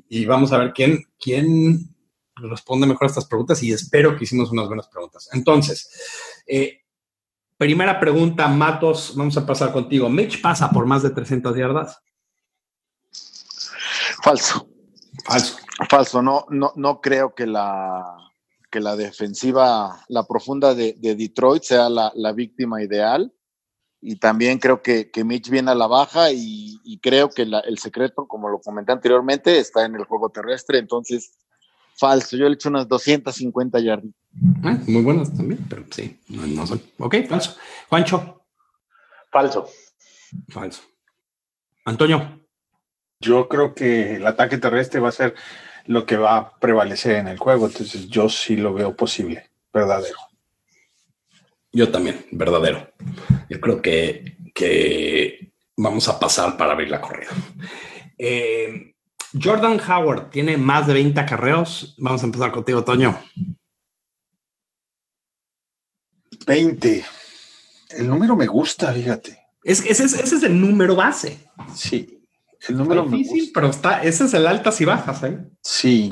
y 0.09 0.24
vamos 0.24 0.52
a 0.52 0.59
ver 0.59 0.72
quién, 0.72 1.04
quién 1.18 1.89
responde 2.48 2.87
mejor 2.87 3.05
a 3.05 3.09
estas 3.09 3.26
preguntas 3.26 3.62
y 3.62 3.72
espero 3.72 4.16
que 4.16 4.24
hicimos 4.24 4.50
unas 4.50 4.66
buenas 4.66 4.88
preguntas. 4.88 5.29
Entonces, 5.33 5.90
eh, 6.46 6.83
primera 7.57 8.00
pregunta, 8.00 8.48
Matos, 8.48 9.12
vamos 9.14 9.37
a 9.37 9.46
pasar 9.46 9.72
contigo. 9.72 10.09
¿Mitch 10.09 10.40
pasa 10.40 10.70
por 10.70 10.87
más 10.87 11.03
de 11.03 11.11
300 11.11 11.57
yardas? 11.57 12.00
Falso. 14.22 14.68
Falso. 15.24 15.57
Falso, 15.88 16.22
no, 16.22 16.46
no, 16.50 16.72
no 16.76 17.00
creo 17.00 17.35
que 17.35 17.46
la, 17.46 18.05
que 18.70 18.81
la 18.81 18.96
defensiva, 18.96 20.05
la 20.09 20.26
profunda 20.26 20.74
de, 20.74 20.94
de 20.98 21.14
Detroit 21.14 21.62
sea 21.62 21.88
la, 21.88 22.12
la, 22.14 22.33
víctima 22.33 22.83
ideal. 22.83 23.33
Y 24.03 24.16
también 24.16 24.59
creo 24.59 24.83
que, 24.83 25.11
que 25.11 25.24
Mitch 25.24 25.50
viene 25.50 25.70
a 25.70 25.74
la 25.74 25.87
baja 25.87 26.33
y, 26.33 26.81
y 26.85 26.98
creo 27.00 27.29
que 27.29 27.44
la, 27.44 27.61
el 27.61 27.79
secreto, 27.79 28.26
como 28.26 28.48
lo 28.48 28.61
comenté 28.61 28.92
anteriormente, 28.92 29.59
está 29.59 29.85
en 29.85 29.94
el 29.94 30.05
juego 30.05 30.31
terrestre. 30.31 30.79
Entonces, 30.79 31.33
falso. 32.00 32.36
Yo 32.36 32.44
le 32.46 32.52
he 32.52 32.54
hecho 32.54 32.70
unas 32.70 32.88
250 32.88 33.78
yardas. 33.80 34.10
Ah, 34.64 34.78
muy 34.86 35.02
buenas 35.02 35.36
también, 35.36 35.64
pero 35.68 35.84
sí, 35.90 36.18
no, 36.28 36.46
no 36.46 36.66
son. 36.66 36.80
Ok, 36.98 37.16
falso. 37.28 37.56
Juancho. 37.88 38.42
Falso. 39.30 39.68
Falso. 40.48 40.82
Antonio. 41.84 42.40
Yo 43.20 43.48
creo 43.48 43.74
que 43.74 44.16
el 44.16 44.26
ataque 44.26 44.56
terrestre 44.56 44.98
va 44.98 45.10
a 45.10 45.12
ser 45.12 45.34
lo 45.86 46.06
que 46.06 46.16
va 46.16 46.36
a 46.36 46.58
prevalecer 46.58 47.16
en 47.16 47.28
el 47.28 47.38
juego. 47.38 47.66
Entonces, 47.66 48.08
yo 48.08 48.30
sí 48.30 48.56
lo 48.56 48.72
veo 48.72 48.96
posible, 48.96 49.50
verdadero. 49.72 50.16
Yo 51.70 51.90
también, 51.90 52.24
verdadero. 52.32 52.92
Yo 53.50 53.60
creo 53.60 53.82
que, 53.82 54.38
que 54.54 55.52
vamos 55.76 56.08
a 56.08 56.18
pasar 56.18 56.56
para 56.56 56.72
abrir 56.72 56.90
la 56.90 57.02
corrida. 57.02 57.30
Eh, 58.16 58.89
Jordan 59.40 59.81
Howard 59.81 60.31
tiene 60.31 60.57
más 60.57 60.87
de 60.87 60.95
20 60.95 61.21
acarreos. 61.21 61.95
Vamos 61.99 62.23
a 62.23 62.27
empezar 62.27 62.51
contigo, 62.51 62.83
Toño. 62.85 63.19
20. 66.47 67.05
El 67.90 68.09
número 68.09 68.37
me 68.37 68.47
gusta, 68.47 68.93
fíjate. 68.93 69.38
Es, 69.62 69.85
ese, 69.85 70.05
es, 70.05 70.14
ese 70.14 70.37
es 70.37 70.43
el 70.43 70.61
número 70.61 70.97
base. 70.97 71.38
Sí, 71.75 72.21
el 72.69 72.77
número 72.77 73.05
está 73.05 73.16
difícil, 73.16 73.35
me 73.35 73.40
gusta. 73.40 73.53
pero 73.55 73.71
está, 73.71 74.03
ese 74.03 74.25
es 74.25 74.35
el 74.35 74.47
altas 74.47 74.81
y 74.81 74.85
bajas, 74.85 75.23
¿eh? 75.23 75.38
Sí. 75.62 76.11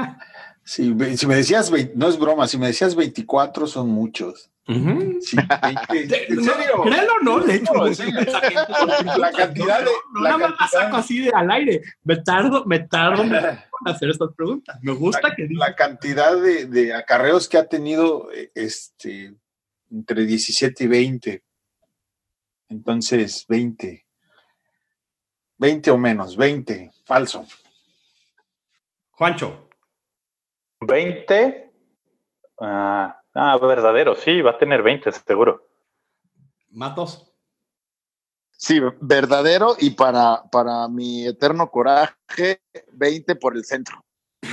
sí, 0.64 0.94
si 1.16 1.26
me 1.26 1.36
decías, 1.36 1.70
no 1.94 2.08
es 2.08 2.18
broma, 2.18 2.48
si 2.48 2.58
me 2.58 2.68
decías 2.68 2.94
24 2.94 3.66
son 3.66 3.88
muchos. 3.88 4.49
Uh 4.68 4.74
-huh. 4.74 5.20
sí, 5.20 5.36
20, 5.36 6.32
¿En 6.32 6.44
serio? 6.44 6.82
Créelo 6.84 7.14
o 7.14 7.20
no, 7.24 7.38
le 7.40 7.54
echo 7.56 7.72
no, 7.74 7.92
sí. 7.92 8.12
la 8.12 9.32
cantidad 9.32 9.80
de. 9.80 9.90
No, 10.12 10.20
nada 10.22 10.38
más 10.38 10.50
la 10.60 10.68
saco 10.68 10.96
así 10.96 11.20
de 11.20 11.30
al 11.30 11.50
aire. 11.50 11.82
Me 12.04 12.16
tardo, 12.16 12.64
me 12.66 12.80
tardo 12.80 13.22
en 13.22 13.34
hacer 13.86 14.10
estas 14.10 14.32
preguntas. 14.36 14.78
Me 14.82 14.92
gusta 14.92 15.28
la, 15.28 15.34
que 15.34 15.48
La 15.50 15.74
cantidad 15.74 16.36
de, 16.36 16.66
de, 16.66 16.94
acarreos 16.94 17.48
que 17.48 17.58
ha 17.58 17.66
tenido 17.66 18.28
este 18.54 19.34
entre 19.90 20.24
17 20.24 20.84
y 20.84 20.86
20. 20.86 21.44
Entonces, 22.68 23.44
20. 23.48 24.06
20 25.58 25.90
o 25.90 25.98
menos, 25.98 26.36
20. 26.36 26.92
Falso. 27.04 27.46
Juancho. 29.10 29.68
20. 30.80 31.70
Ah. 32.60 33.19
Ah, 33.42 33.56
verdadero, 33.56 34.14
sí, 34.16 34.42
va 34.42 34.50
a 34.50 34.58
tener 34.58 34.82
20, 34.82 35.10
seguro. 35.12 35.66
Matos. 36.68 37.32
Sí, 38.50 38.78
verdadero 39.00 39.76
y 39.78 39.92
para, 39.92 40.42
para 40.52 40.86
mi 40.88 41.26
eterno 41.26 41.70
coraje, 41.70 42.60
20 42.92 43.36
por 43.36 43.56
el 43.56 43.64
centro. 43.64 44.04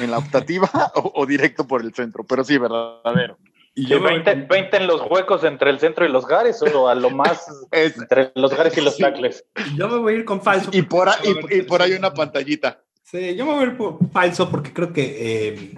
En 0.01 0.09
la 0.09 0.19
optativa 0.19 0.69
o, 0.95 1.11
o, 1.15 1.25
directo 1.25 1.67
por 1.67 1.81
el 1.81 1.93
centro, 1.93 2.23
pero 2.23 2.45
sí, 2.45 2.57
verdadero. 2.57 3.37
¿Y 3.75 3.87
yo 3.87 4.01
20, 4.01 4.47
20, 4.49 4.77
en 4.77 4.87
los 4.87 5.01
huecos 5.11 5.43
entre 5.43 5.69
el 5.69 5.79
centro 5.79 6.05
y 6.05 6.09
los 6.09 6.25
gares 6.25 6.61
o 6.61 6.87
a 6.87 6.95
lo 6.95 7.09
más 7.09 7.45
es, 7.71 7.97
entre 7.97 8.31
los 8.35 8.55
gares 8.55 8.77
y 8.77 8.81
los 8.81 8.97
tackles? 8.97 9.43
Yo 9.75 9.89
me 9.89 9.97
voy 9.97 10.13
a 10.13 10.17
ir 10.19 10.23
con 10.23 10.41
falso. 10.41 10.69
Y 10.71 10.83
por, 10.83 11.09
ahí, 11.09 11.35
y, 11.51 11.57
y 11.57 11.61
por 11.63 11.81
ahí 11.81 11.91
una 11.91 12.13
pantallita. 12.13 12.81
Sí, 13.03 13.35
yo 13.35 13.45
me 13.45 13.51
voy 13.51 13.65
a 13.65 13.67
ir 13.67 13.77
por 13.77 14.09
falso 14.11 14.49
porque 14.49 14.71
creo 14.71 14.93
que 14.93 15.49
eh, 15.49 15.75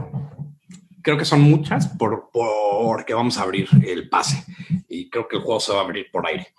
creo 1.10 1.17
que 1.17 1.26
son 1.26 1.41
muchas 1.41 1.88
por, 1.88 2.30
porque 2.32 3.15
vamos 3.15 3.39
a 3.39 3.41
abrir 3.41 3.67
el 3.84 4.10
pase 4.10 4.45
y 4.88 5.10
creo 5.10 5.28
que 5.28 5.38
el 5.38 5.41
juego 5.41 5.60
se 5.60 5.74
va 5.74 5.80
a 5.80 5.84
abrir 5.84 6.12
por 6.12 6.28
aire. 6.28 6.54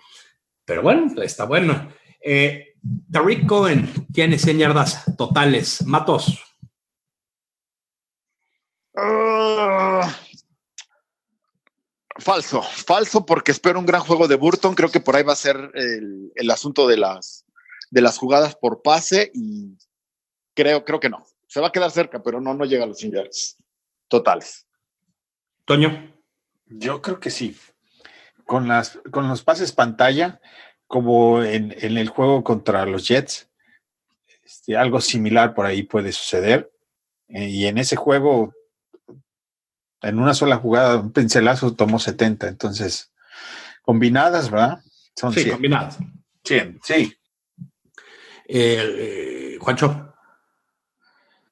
Pero 0.64 0.82
bueno, 0.82 1.22
está 1.22 1.44
bueno. 1.44 1.88
Eh, 2.20 2.74
Tariq 3.12 3.46
Cohen 3.46 3.88
tiene 4.12 4.40
100 4.40 4.58
yardas 4.58 5.04
totales. 5.16 5.86
Matos. 5.86 6.42
Uh, 8.92 10.02
falso, 12.18 12.60
falso 12.60 13.24
porque 13.24 13.52
espero 13.52 13.78
un 13.78 13.86
gran 13.86 14.00
juego 14.00 14.26
de 14.26 14.34
Burton. 14.34 14.74
Creo 14.74 14.90
que 14.90 14.98
por 14.98 15.14
ahí 15.14 15.22
va 15.22 15.34
a 15.34 15.36
ser 15.36 15.70
el, 15.74 16.32
el 16.34 16.50
asunto 16.50 16.88
de 16.88 16.96
las, 16.96 17.44
de 17.92 18.00
las 18.00 18.18
jugadas 18.18 18.56
por 18.56 18.82
pase 18.82 19.30
y 19.32 19.78
creo, 20.56 20.84
creo 20.84 20.98
que 20.98 21.08
no. 21.08 21.24
Se 21.46 21.60
va 21.60 21.68
a 21.68 21.72
quedar 21.72 21.92
cerca, 21.92 22.20
pero 22.20 22.40
no, 22.40 22.52
no 22.52 22.64
llega 22.64 22.82
a 22.82 22.88
los 22.88 22.98
100 22.98 23.12
yardas 23.12 23.56
totales. 24.10 24.66
Toño. 25.64 26.12
Yo 26.66 27.00
creo 27.00 27.18
que 27.18 27.30
sí. 27.30 27.56
Con, 28.44 28.68
las, 28.68 28.98
con 29.10 29.28
los 29.28 29.42
pases 29.42 29.72
pantalla, 29.72 30.40
como 30.86 31.42
en, 31.42 31.74
en 31.78 31.96
el 31.96 32.08
juego 32.08 32.44
contra 32.44 32.84
los 32.84 33.08
Jets, 33.08 33.48
este, 34.44 34.76
algo 34.76 35.00
similar 35.00 35.54
por 35.54 35.64
ahí 35.64 35.84
puede 35.84 36.12
suceder. 36.12 36.70
Eh, 37.28 37.48
y 37.48 37.66
en 37.66 37.78
ese 37.78 37.94
juego, 37.96 38.52
en 40.02 40.18
una 40.18 40.34
sola 40.34 40.56
jugada, 40.56 40.98
un 40.98 41.12
pincelazo 41.12 41.74
tomó 41.74 41.98
70. 42.00 42.48
Entonces, 42.48 43.12
combinadas, 43.82 44.50
¿verdad? 44.50 44.80
Son 45.14 45.32
sí, 45.32 45.42
100. 45.42 45.52
combinadas. 45.52 45.98
100, 46.44 46.80
sí. 46.82 47.16
Eh, 48.48 49.54
eh, 49.54 49.58
Juancho. 49.60 50.09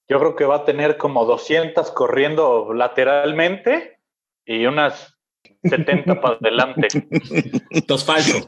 Yo 0.09 0.18
creo 0.18 0.37
que 0.37 0.44
va 0.44 0.57
a 0.57 0.64
tener 0.64 0.97
como 0.97 1.25
200 1.25 1.90
corriendo 1.92 2.73
lateralmente 2.73 3.99
y 4.47 4.64
unas 4.66 5.14
70 5.64 6.21
para 6.21 6.37
adelante. 6.37 6.88
Dos 7.87 8.05
falso. 8.05 8.38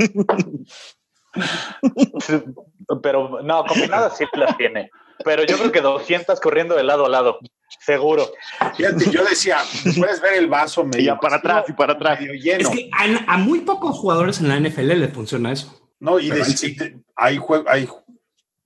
Pero 3.03 3.43
no, 3.43 3.65
combinadas 3.65 4.17
sí 4.17 4.25
las 4.35 4.57
tiene. 4.57 4.91
Pero 5.25 5.45
yo 5.45 5.59
creo 5.59 5.71
que 5.71 5.81
200 5.83 6.41
corriendo 6.41 6.75
de 6.75 6.83
lado 6.83 7.05
a 7.05 7.09
lado, 7.11 7.39
seguro. 7.81 8.27
Fíjate, 8.75 9.11
yo 9.11 9.23
decía, 9.23 9.59
puedes 9.99 10.21
ver 10.23 10.35
el 10.39 10.47
vaso 10.49 10.83
medio 10.85 11.03
Y 11.03 11.05
ya 11.05 11.19
para 11.19 11.37
atrás 11.37 11.65
y 11.69 11.73
para 11.75 11.93
atrás. 11.93 12.19
medio 12.21 12.33
Es 12.33 12.43
lleno. 12.43 12.71
que 12.71 12.89
a, 12.97 13.35
a 13.35 13.37
muy 13.37 13.61
pocos 13.61 13.99
jugadores 13.99 14.41
en 14.41 14.49
la 14.49 14.59
NFL 14.59 14.87
le 14.99 15.09
funciona 15.09 15.53
eso. 15.53 15.79
No, 16.01 16.19
y 16.19 16.31
de- 16.31 16.97
hay 17.17 17.39
hay 17.67 17.87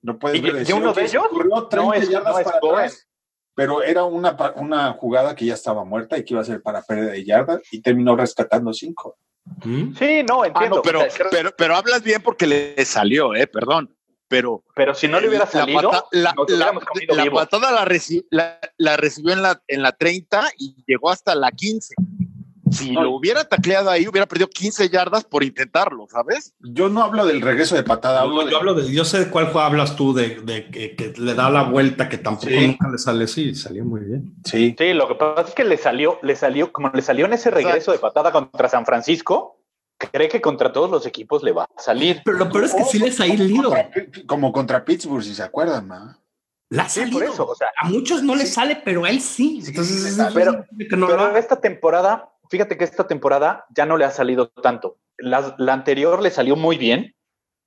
no 0.05 0.17
puedes 0.19 0.37
¿Y- 0.37 0.41
ver 0.41 0.69
y 0.69 0.71
uno 0.73 0.91
"Oye, 0.91 1.01
de 1.01 1.07
ellos? 1.07 1.23
corrió 1.29 1.67
30 1.67 1.75
No 1.87 1.93
es- 1.93 2.09
yardas 2.09 2.33
no 2.33 2.39
es 2.39 2.45
para 2.45 2.59
Bowen. 2.59 2.75
atrás", 2.79 3.07
pero 3.55 3.83
era 3.83 4.03
una, 4.03 4.37
una 4.55 4.93
jugada 4.93 5.35
que 5.35 5.45
ya 5.45 5.53
estaba 5.55 5.83
muerta 5.83 6.17
y 6.17 6.23
que 6.23 6.33
iba 6.33 6.41
a 6.41 6.45
ser 6.45 6.61
para 6.61 6.81
pérdida 6.83 7.11
de 7.11 7.23
yardas 7.25 7.61
y 7.71 7.81
terminó 7.81 8.15
rescatando 8.15 8.71
cinco. 8.73 9.17
¿Mm? 9.63 9.93
Sí, 9.95 10.23
no, 10.23 10.43
Ah, 10.43 10.47
entiendo. 10.47 10.77
no, 10.77 10.81
pero, 10.81 10.99
O 11.01 11.03
sea, 11.03 11.11
creo- 11.11 11.29
pero, 11.31 11.51
pero 11.57 11.75
hablas 11.75 12.01
bien 12.03 12.21
porque 12.21 12.47
le 12.47 12.83
salió, 12.85 13.35
eh, 13.35 13.47
perdón. 13.47 13.91
Pero 14.27 14.63
pero 14.75 14.95
si 14.95 15.07
no 15.07 15.19
le 15.19 15.27
hubiera 15.29 15.45
la 15.45 15.51
salido, 15.51 15.91
pata- 15.91 16.05
la, 16.11 16.33
nos 16.33 16.49
la- 16.49 16.73
la 17.23 17.31
patada 17.31 17.71
la, 17.71 17.85
reci- 17.85 18.25
la, 18.31 18.59
la 18.77 18.97
recibió 18.97 19.33
en 19.33 19.43
la, 19.43 19.61
en 19.67 19.83
la 19.83 19.91
30 19.91 20.49
y 20.57 20.83
llegó 20.87 21.11
hasta 21.11 21.35
la 21.35 21.51
15. 21.51 21.93
Si 22.75 22.91
No. 22.91 23.03
lo 23.03 23.11
hubiera 23.11 23.43
tacleado 23.45 23.89
ahí, 23.89 24.07
hubiera 24.07 24.25
perdido 24.27 24.47
15 24.49 24.89
yardas 24.89 25.23
por 25.23 25.43
intentarlo, 25.43 26.07
¿sabes? 26.09 26.53
Yo 26.59 26.89
no 26.89 27.03
hablo 27.03 27.25
del 27.25 27.41
regreso 27.41 27.75
de 27.75 27.83
patada, 27.83 28.21
hablo 28.21 28.35
No, 28.37 28.45
de- 28.45 28.51
yo 28.51 28.57
hablo 28.57 28.73
de, 28.73 28.91
yo 28.91 29.05
sé 29.05 29.19
de 29.19 29.29
cuál 29.29 29.45
juego 29.45 29.61
hablas 29.61 29.95
tú, 29.95 30.13
de, 30.13 30.41
de 30.41 30.69
que, 30.69 30.95
que 30.95 31.13
le 31.17 31.33
da 31.33 31.49
la 31.49 31.63
vuelta, 31.63 32.09
que 32.09 32.17
tampoco 32.17 32.47
Sí. 32.47 32.67
nunca 32.67 32.89
le 32.89 32.97
sale 32.97 33.23
así, 33.25 33.55
salió 33.55 33.85
muy 33.85 34.01
bien. 34.01 34.33
Sí, 34.43 34.75
Sí, 34.77 34.93
lo 34.93 35.07
que 35.07 35.15
pasa 35.15 35.47
es 35.49 35.53
que 35.55 35.63
le 35.63 35.77
salió, 35.77 36.19
le 36.21 36.35
salió, 36.35 36.71
como 36.71 36.89
le 36.93 37.01
salió 37.01 37.25
en 37.25 37.33
ese 37.33 37.49
regreso 37.51 37.91
de 37.91 37.99
patada 37.99 38.31
contra 38.31 38.67
San 38.69 38.85
Francisco, 38.85 39.59
cree 39.97 40.27
que 40.27 40.41
contra 40.41 40.73
todos 40.73 40.89
los 40.91 41.05
equipos 41.05 41.41
le 41.43 41.53
va 41.53 41.63
a 41.63 41.81
salir. 41.81 42.21
Pero 42.25 42.37
lo 42.37 42.49
peor 42.49 42.65
es 42.65 42.73
que 42.73 42.83
sí 42.83 42.99
le 42.99 43.09
ha 43.09 43.13
salido. 43.13 43.73
Como 44.27 44.51
contra 44.51 44.83
Pittsburgh, 44.83 45.23
si 45.23 45.33
se 45.33 45.43
acuerdan, 45.43 45.87
¿no? 45.87 46.17
Le 46.69 46.81
ha 46.81 46.89
Sí, 46.89 47.05
por 47.11 47.23
eso, 47.23 47.47
o 47.47 47.55
sea, 47.55 47.67
a 47.79 47.87
muchos 47.87 48.23
no 48.23 48.35
le 48.35 48.45
Sí. 48.45 48.53
sale, 48.53 48.81
pero 48.83 49.05
a 49.05 49.09
él 49.09 49.21
sí. 49.21 49.61
Sí, 49.61 49.69
Entonces, 49.69 50.15
sí 50.15 50.21
difícil 50.21 50.87
que 50.89 50.97
no 50.97 51.07
Pero 51.07 51.37
esta 51.37 51.61
temporada, 51.61 52.29
fíjate 52.55 52.77
que 52.77 52.83
esta 52.85 53.05
temporada 53.07 53.65
ya 53.75 53.85
no 53.85 53.97
le 53.97 54.05
ha 54.05 54.11
salido 54.11 54.47
tanto. 54.49 54.97
La, 55.17 55.55
la 55.57 55.73
anterior 55.73 56.21
le 56.21 56.29
salió 56.31 56.55
muy 56.55 56.77
bien, 56.77 57.13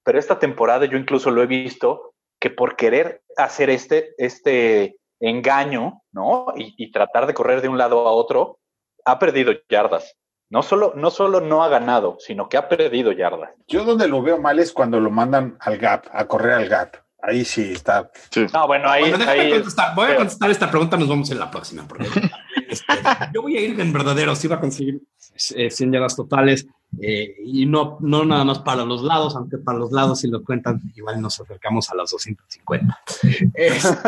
pero 0.05 0.19
esta 0.19 0.39
temporada 0.39 0.87
yo 0.87 0.97
incluso 0.97 1.31
lo 1.31 1.43
he 1.43 1.47
visto 1.47 2.15
que 2.41 2.51
por 2.51 2.77
querer 2.77 3.23
hacer 3.37 3.69
este, 3.71 4.15
este 4.17 4.97
engaño, 5.21 6.03
¿no? 6.13 6.47
Y, 6.57 6.75
y 6.79 6.91
tratar 6.93 7.27
de 7.27 7.35
correr 7.35 7.61
de 7.61 7.69
un 7.69 7.77
lado 7.79 8.07
a 8.07 8.13
otro, 8.13 8.59
ha 9.05 9.19
perdido 9.19 9.53
yardas. 9.69 10.15
No 10.51 10.63
solo, 10.63 10.93
no 10.97 11.11
solo 11.11 11.41
no 11.41 11.63
ha 11.63 11.69
ganado, 11.69 12.17
sino 12.21 12.49
que 12.49 12.57
ha 12.57 12.69
perdido 12.69 13.13
yardas. 13.13 13.51
Yo 13.67 13.85
donde 13.85 14.09
lo 14.09 14.23
veo 14.23 14.39
mal 14.39 14.59
es 14.59 14.73
cuando 14.73 14.99
lo 15.01 15.11
mandan 15.11 15.57
al 15.61 15.77
gap, 15.77 16.07
a 16.13 16.27
correr 16.27 16.53
al 16.53 16.69
gap. 16.69 16.97
Ahí 17.21 17.45
sí 17.45 17.73
está. 17.73 18.11
No, 18.55 18.67
bueno, 18.69 18.89
ahí, 18.89 19.11
Bueno, 19.11 19.25
ahí- 19.29 19.51
contestar. 19.51 19.95
Voy 19.97 20.05
a 20.05 20.09
pero- 20.09 20.19
contestar 20.21 20.51
esta 20.51 20.71
pregunta, 20.71 20.97
nos 20.97 21.09
vamos 21.09 21.31
en 21.33 21.39
la 21.41 21.51
próxima. 21.51 21.87
Porque, 21.89 22.05
este, 22.81 22.95
yo 23.35 23.43
voy 23.43 23.57
a 23.57 23.61
ir 23.61 23.79
en 23.81 23.93
verdadero, 23.93 24.35
sí 24.37 24.49
va 24.49 24.57
a 24.57 24.61
conseguir 24.61 25.03
eh, 25.55 25.71
100 25.71 25.93
yardas 25.93 26.17
totales 26.17 26.67
eh, 27.01 27.37
y 27.45 27.67
no, 27.67 27.99
no 28.01 28.25
nada 28.25 28.45
más 28.45 28.59
para 28.61 28.85
los 28.85 29.03
lados, 29.03 29.37
aunque 29.37 29.59
para 29.59 29.79
los 29.79 29.93
lados, 29.93 30.21
si 30.21 30.29
lo 30.29 30.43
cuentan, 30.43 30.81
igual 30.97 31.21
nos 31.21 31.39
acercamos 31.41 31.91
a 31.91 31.95
las 31.95 32.11
250. 32.11 32.99
Este, 33.55 33.99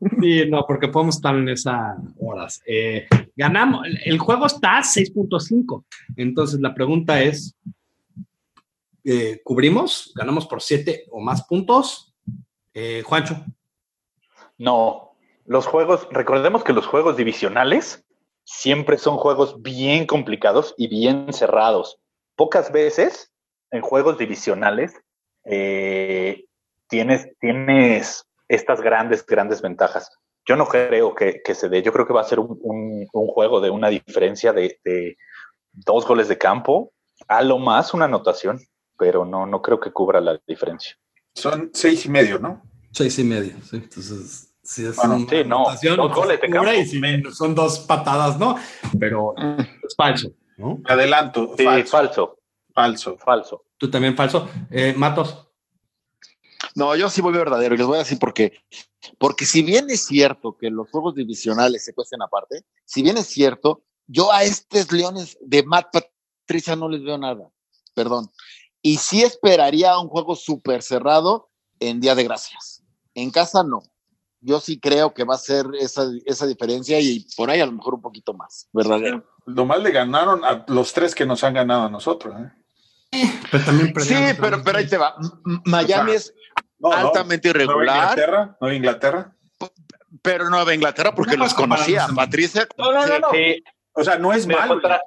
sí, 0.20 0.42
no, 0.50 0.64
porque 0.66 0.88
podemos 0.88 1.16
estar 1.16 1.34
en 1.36 1.48
esas 1.48 1.96
horas. 2.18 2.62
Eh, 2.66 3.06
ganamos, 3.36 3.86
el- 4.04 4.18
juego 4.18 4.46
está 4.46 4.78
a 4.78 4.82
6.5. 4.82 5.84
Entonces 6.16 6.60
la 6.60 6.74
pregunta 6.74 7.22
es: 7.22 7.54
eh, 9.04 9.40
¿cubrimos? 9.44 10.12
¿Ganamos 10.14 10.46
por 10.46 10.62
7 10.62 11.06
o 11.10 11.20
más 11.20 11.42
puntos? 11.44 12.06
Juancho. 13.04 13.44
No, 14.58 15.09
los 15.46 15.66
juegos, 15.66 16.06
recordemos 16.10 16.64
que 16.64 16.72
los 16.72 16.86
juegos 16.86 17.16
divisionales 17.16 18.04
siempre 18.44 18.98
son 18.98 19.16
juegos 19.16 19.60
bien 19.62 20.06
complicados 20.06 20.74
y 20.76 20.88
bien 20.88 21.32
cerrados. 21.32 21.98
Pocas 22.36 22.72
veces 22.72 23.30
en 23.70 23.82
juegos 23.82 24.18
divisionales 24.18 24.92
eh, 25.44 26.44
tienes, 26.88 27.28
tienes 27.40 28.24
estas 28.48 28.80
grandes, 28.80 29.24
grandes 29.24 29.62
ventajas. 29.62 30.10
Yo 30.46 30.56
no 30.56 30.66
creo 30.66 31.14
que, 31.14 31.40
que 31.44 31.54
se 31.54 31.68
dé, 31.68 31.82
yo 31.82 31.92
creo 31.92 32.06
que 32.06 32.12
va 32.12 32.22
a 32.22 32.24
ser 32.24 32.40
un, 32.40 32.58
un- 32.62 33.06
un 33.12 33.26
juego 33.28 33.60
de 33.60 33.70
una 33.70 33.88
diferencia 33.88 34.52
de, 34.52 34.80
de 34.84 35.16
dos 35.72 36.06
goles 36.06 36.28
de 36.28 36.38
campo, 36.38 36.92
a 37.28 37.42
lo 37.42 37.58
más 37.58 37.94
una 37.94 38.06
anotación, 38.06 38.58
pero 38.98 39.24
no, 39.24 39.46
no 39.46 39.62
creo 39.62 39.78
que 39.78 39.92
cubra 39.92 40.20
la 40.20 40.40
diferencia. 40.46 40.96
Son 41.34 41.70
seis 41.72 42.06
y 42.06 42.08
medio, 42.08 42.38
¿no? 42.38 42.62
Seis 42.90 43.18
y 43.18 43.24
medio, 43.24 43.54
sí. 43.62 43.76
Entonces, 43.76 44.49
si 44.62 44.86
es 44.86 44.96
Bueno, 44.96 45.16
una 45.16 45.28
sí, 45.28 45.44
no, 45.88 45.96
dos 45.96 46.14
goles 46.14 46.40
de 46.40 46.46
cubre, 46.48 46.52
campo. 46.52 46.72
y 46.72 46.86
si 46.86 47.00
son 47.34 47.54
dos 47.54 47.80
patadas, 47.80 48.38
¿no? 48.38 48.56
Pero 48.98 49.34
es 49.36 49.94
falso, 49.96 50.30
¿no? 50.56 50.80
Adelanto, 50.86 51.54
Sí, 51.56 51.64
falso, 51.64 51.90
falso, 51.90 52.38
falso. 52.74 53.18
falso. 53.18 53.64
Tú 53.78 53.90
también 53.90 54.16
falso. 54.16 54.48
Eh, 54.70 54.94
Matos. 54.96 55.46
No, 56.74 56.94
yo 56.94 57.08
sí 57.08 57.20
voy 57.20 57.32
verdadero 57.32 57.74
y 57.74 57.78
les 57.78 57.86
voy 57.86 57.96
a 57.96 58.00
decir 58.00 58.18
por 58.18 58.34
qué. 58.34 58.52
Porque 59.18 59.46
si 59.46 59.62
bien 59.62 59.88
es 59.88 60.04
cierto 60.06 60.56
que 60.58 60.70
los 60.70 60.90
juegos 60.90 61.14
divisionales 61.14 61.84
se 61.84 61.94
cuestan 61.94 62.20
aparte, 62.22 62.64
si 62.84 63.02
bien 63.02 63.16
es 63.16 63.26
cierto, 63.26 63.82
yo 64.06 64.30
a 64.30 64.42
estos 64.44 64.92
Leones 64.92 65.38
de 65.40 65.62
Matt 65.62 65.88
Patricia 66.46 66.76
no 66.76 66.88
les 66.88 67.02
veo 67.02 67.16
nada. 67.16 67.50
Perdón. 67.94 68.30
Y 68.82 68.98
sí 68.98 69.22
esperaría 69.22 69.98
un 69.98 70.08
juego 70.08 70.36
súper 70.36 70.82
cerrado 70.82 71.50
en 71.80 72.00
Día 72.00 72.14
de 72.14 72.24
Gracias. 72.24 72.82
En 73.14 73.30
casa 73.30 73.62
no. 73.62 73.82
Yo 74.42 74.58
sí 74.60 74.80
creo 74.80 75.12
que 75.12 75.24
va 75.24 75.34
a 75.34 75.38
ser 75.38 75.66
esa, 75.78 76.04
esa 76.24 76.46
diferencia 76.46 76.98
y 76.98 77.26
por 77.36 77.50
ahí 77.50 77.60
a 77.60 77.66
lo 77.66 77.72
mejor 77.72 77.94
un 77.94 78.00
poquito 78.02 78.32
más. 78.32 78.68
Verdadero. 78.72 79.24
Nomás 79.46 79.82
le 79.82 79.90
ganaron 79.90 80.44
a 80.44 80.64
los 80.68 80.92
tres 80.92 81.14
que 81.14 81.26
nos 81.26 81.44
han 81.44 81.54
ganado 81.54 81.84
a 81.84 81.90
nosotros. 81.90 82.34
¿eh? 82.40 83.30
Pero 83.50 83.64
también 83.64 83.92
Sí, 84.00 84.14
pero, 84.40 84.62
pero 84.62 84.78
ahí 84.78 84.86
te 84.88 84.96
va. 84.96 85.14
Miami 85.64 86.12
O 86.12 86.14
es 86.14 86.34
No, 86.78 86.88
no, 86.90 86.96
altamente 86.96 87.48
Nueva 87.52 87.64
irregular. 87.64 87.96
Inglaterra, 87.96 88.56
Nueva 88.60 88.76
Inglaterra. 88.76 89.36
pero 90.22 90.48
Nueva 90.50 90.74
Inglaterra 90.74 91.14
porque 91.14 91.36
No 91.36 91.44
los 91.44 91.54
conocía. 91.54 92.06
Patricia. 92.14 92.66
No, 92.78 92.92
no, 92.92 93.06
no, 93.06 93.18
no. 93.18 93.30
Sí, 93.32 93.62
O 93.92 94.04
sea, 94.04 94.18
no 94.18 94.32
es 94.32 94.46
Mira, 94.46 94.60
malo. 94.60 94.74
contra-. 94.74 95.02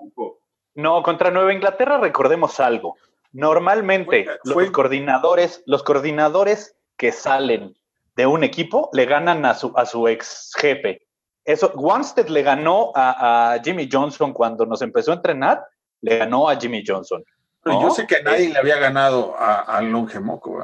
No, 0.76 1.02
contra 1.02 1.32
Nueva 1.32 1.54
Inglaterra 1.54 1.98
recordemos 2.00 2.60
algo. 2.60 2.98
Normalmente 3.32 4.26
Fue- 4.44 4.54
fue- 4.54 4.64
los 4.66 4.72
coordinadores, 4.74 5.64
los 5.66 5.82
coordinadores 5.84 6.76
que 6.98 7.12
salen 7.12 7.76
de 8.16 8.26
un 8.28 8.44
equipo 8.44 8.90
le 8.94 9.06
ganan 9.06 9.46
a 9.46 9.54
su, 9.56 9.74
a 9.76 9.86
su 9.86 10.08
ex 10.08 10.52
jefe. 10.58 11.08
Eso, 11.46 11.72
Wanstead 11.76 12.28
le 12.28 12.42
ganó 12.44 12.92
a, 12.96 13.54
a 13.54 13.60
Jimmy 13.64 13.90
Johnson 13.92 14.34
cuando 14.34 14.66
nos 14.66 14.82
empezó 14.82 15.12
a 15.12 15.16
entrenar, 15.16 15.66
le 16.02 16.18
ganó 16.20 16.48
a 16.50 16.56
Jimmy 16.56 16.84
Johnson. 16.86 17.24
Pero 17.62 17.76
¿no? 17.78 17.82
Yo 17.90 17.90
sé 17.96 18.06
que 18.08 18.22
nadie 18.24 18.50
le 18.52 18.60
había 18.60 18.78
ganado 18.78 19.36
a- 19.38 19.62
al 19.62 19.92
Longe 19.92 20.20
Moco. 20.20 20.60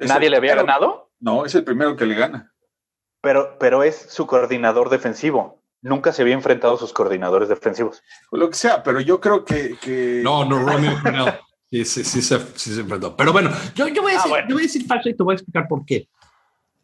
Nadie 0.00 0.28
le 0.30 0.36
había 0.36 0.52
primero- 0.52 0.66
ganado, 0.66 1.10
No, 1.20 1.44
es 1.46 1.54
el 1.54 1.64
primero 1.64 1.96
que 1.96 2.06
le 2.06 2.14
gana. 2.14 2.52
pero, 3.20 3.56
pero 3.58 3.82
es 3.82 3.96
su 3.96 4.26
coordinador 4.26 4.90
defensivo. 4.90 5.62
Nunca 5.80 6.12
se 6.12 6.22
había 6.22 6.34
enfrentado 6.34 6.74
a 6.74 6.78
sus 6.78 6.92
coordinadores 6.92 7.48
defensivos. 7.48 8.02
O 8.30 8.36
lo 8.38 8.48
que 8.48 8.56
sea, 8.56 8.82
pero 8.82 9.00
yo 9.00 9.20
creo 9.20 9.44
que. 9.44 9.76
que- 9.80 10.20
No, 10.24 10.44
no, 10.44 10.58
Romeo 10.58 10.98
Cornell. 11.02 11.38
Sí, 11.74 11.84
sí, 11.84 12.04
sí, 12.04 12.22
se, 12.22 12.38
sí 12.54 12.72
se 12.72 12.80
enfrentó. 12.82 13.16
Pero 13.16 13.32
bueno, 13.32 13.50
yo, 13.74 13.88
yo, 13.88 14.00
voy 14.00 14.12
a 14.12 14.14
Ah, 14.14 14.18
decir, 14.18 14.30
bueno. 14.30 14.48
yo 14.48 14.54
voy 14.54 14.62
a 14.62 14.66
decir 14.66 14.86
falso 14.86 15.08
y 15.08 15.14
te 15.16 15.22
voy 15.24 15.32
a 15.32 15.34
explicar 15.34 15.66
por 15.66 15.84
qué. 15.84 16.08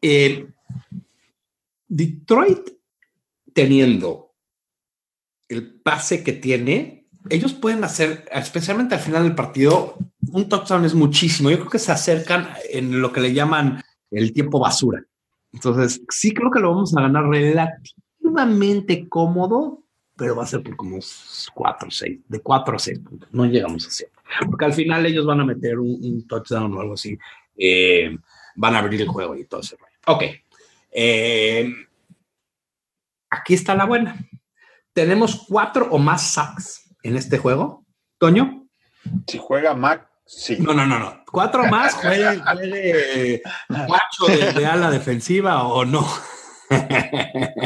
Eh, 0.02 0.48
Detroit, 1.86 2.70
teniendo 3.54 4.32
el 5.48 5.74
pase 5.80 6.24
que 6.24 6.32
tiene, 6.32 7.06
ellos 7.28 7.52
pueden 7.52 7.84
hacer, 7.84 8.28
especialmente 8.32 8.96
al 8.96 9.00
final 9.00 9.22
del 9.22 9.36
partido, 9.36 9.96
un 10.32 10.48
touchdown 10.48 10.84
es 10.84 10.94
muchísimo. 10.94 11.50
Yo 11.50 11.58
creo 11.58 11.70
que 11.70 11.78
se 11.78 11.92
acercan 11.92 12.48
en 12.72 13.00
lo 13.00 13.12
que 13.12 13.20
le 13.20 13.32
llaman 13.32 13.80
el 14.10 14.32
tiempo 14.32 14.58
basura. 14.58 15.04
Entonces, 15.52 16.02
sí 16.08 16.32
creo 16.34 16.50
que 16.50 16.58
lo 16.58 16.70
vamos 16.70 16.96
a 16.96 17.02
ganar 17.02 17.26
relativamente 17.28 19.08
cómodo, 19.08 19.84
pero 20.16 20.34
va 20.34 20.42
a 20.42 20.46
ser 20.48 20.64
por 20.64 20.74
como 20.74 20.98
4 21.54 21.86
o 21.86 21.90
6, 21.92 22.18
de 22.26 22.40
4 22.40 22.74
a 22.74 22.78
6 22.80 22.98
puntos. 22.98 23.28
No 23.32 23.46
llegamos 23.46 23.86
a 23.86 23.90
7. 23.90 24.12
Porque 24.46 24.64
al 24.64 24.72
final 24.72 25.06
ellos 25.06 25.26
van 25.26 25.40
a 25.40 25.44
meter 25.44 25.78
un, 25.78 25.98
un 26.02 26.26
touchdown 26.26 26.72
o 26.74 26.80
algo 26.80 26.94
así. 26.94 27.18
Eh, 27.56 28.16
van 28.56 28.74
a 28.74 28.78
abrir 28.78 29.00
el 29.00 29.08
juego 29.08 29.36
y 29.36 29.44
todo 29.44 29.60
ese 29.60 29.76
rollo. 29.76 29.92
Ok. 30.06 30.24
Eh, 30.92 31.72
aquí 33.30 33.54
está 33.54 33.74
la 33.74 33.84
buena. 33.84 34.16
Tenemos 34.92 35.44
cuatro 35.48 35.88
o 35.90 35.98
más 35.98 36.32
sacks 36.32 36.94
en 37.02 37.16
este 37.16 37.38
juego. 37.38 37.84
Toño, 38.18 38.66
Si 39.26 39.38
juega 39.38 39.74
Mac, 39.74 40.10
Sí. 40.32 40.58
No, 40.60 40.72
no, 40.72 40.86
no, 40.86 41.00
no. 41.00 41.24
Cuatro 41.26 41.64
más, 41.64 41.94
juegue, 41.96 42.38
juegue 42.38 43.42
Guacho 43.68 44.26
de, 44.28 44.52
de 44.52 44.66
ala 44.66 44.88
defensiva 44.88 45.64
o 45.64 45.84
no. 45.84 46.06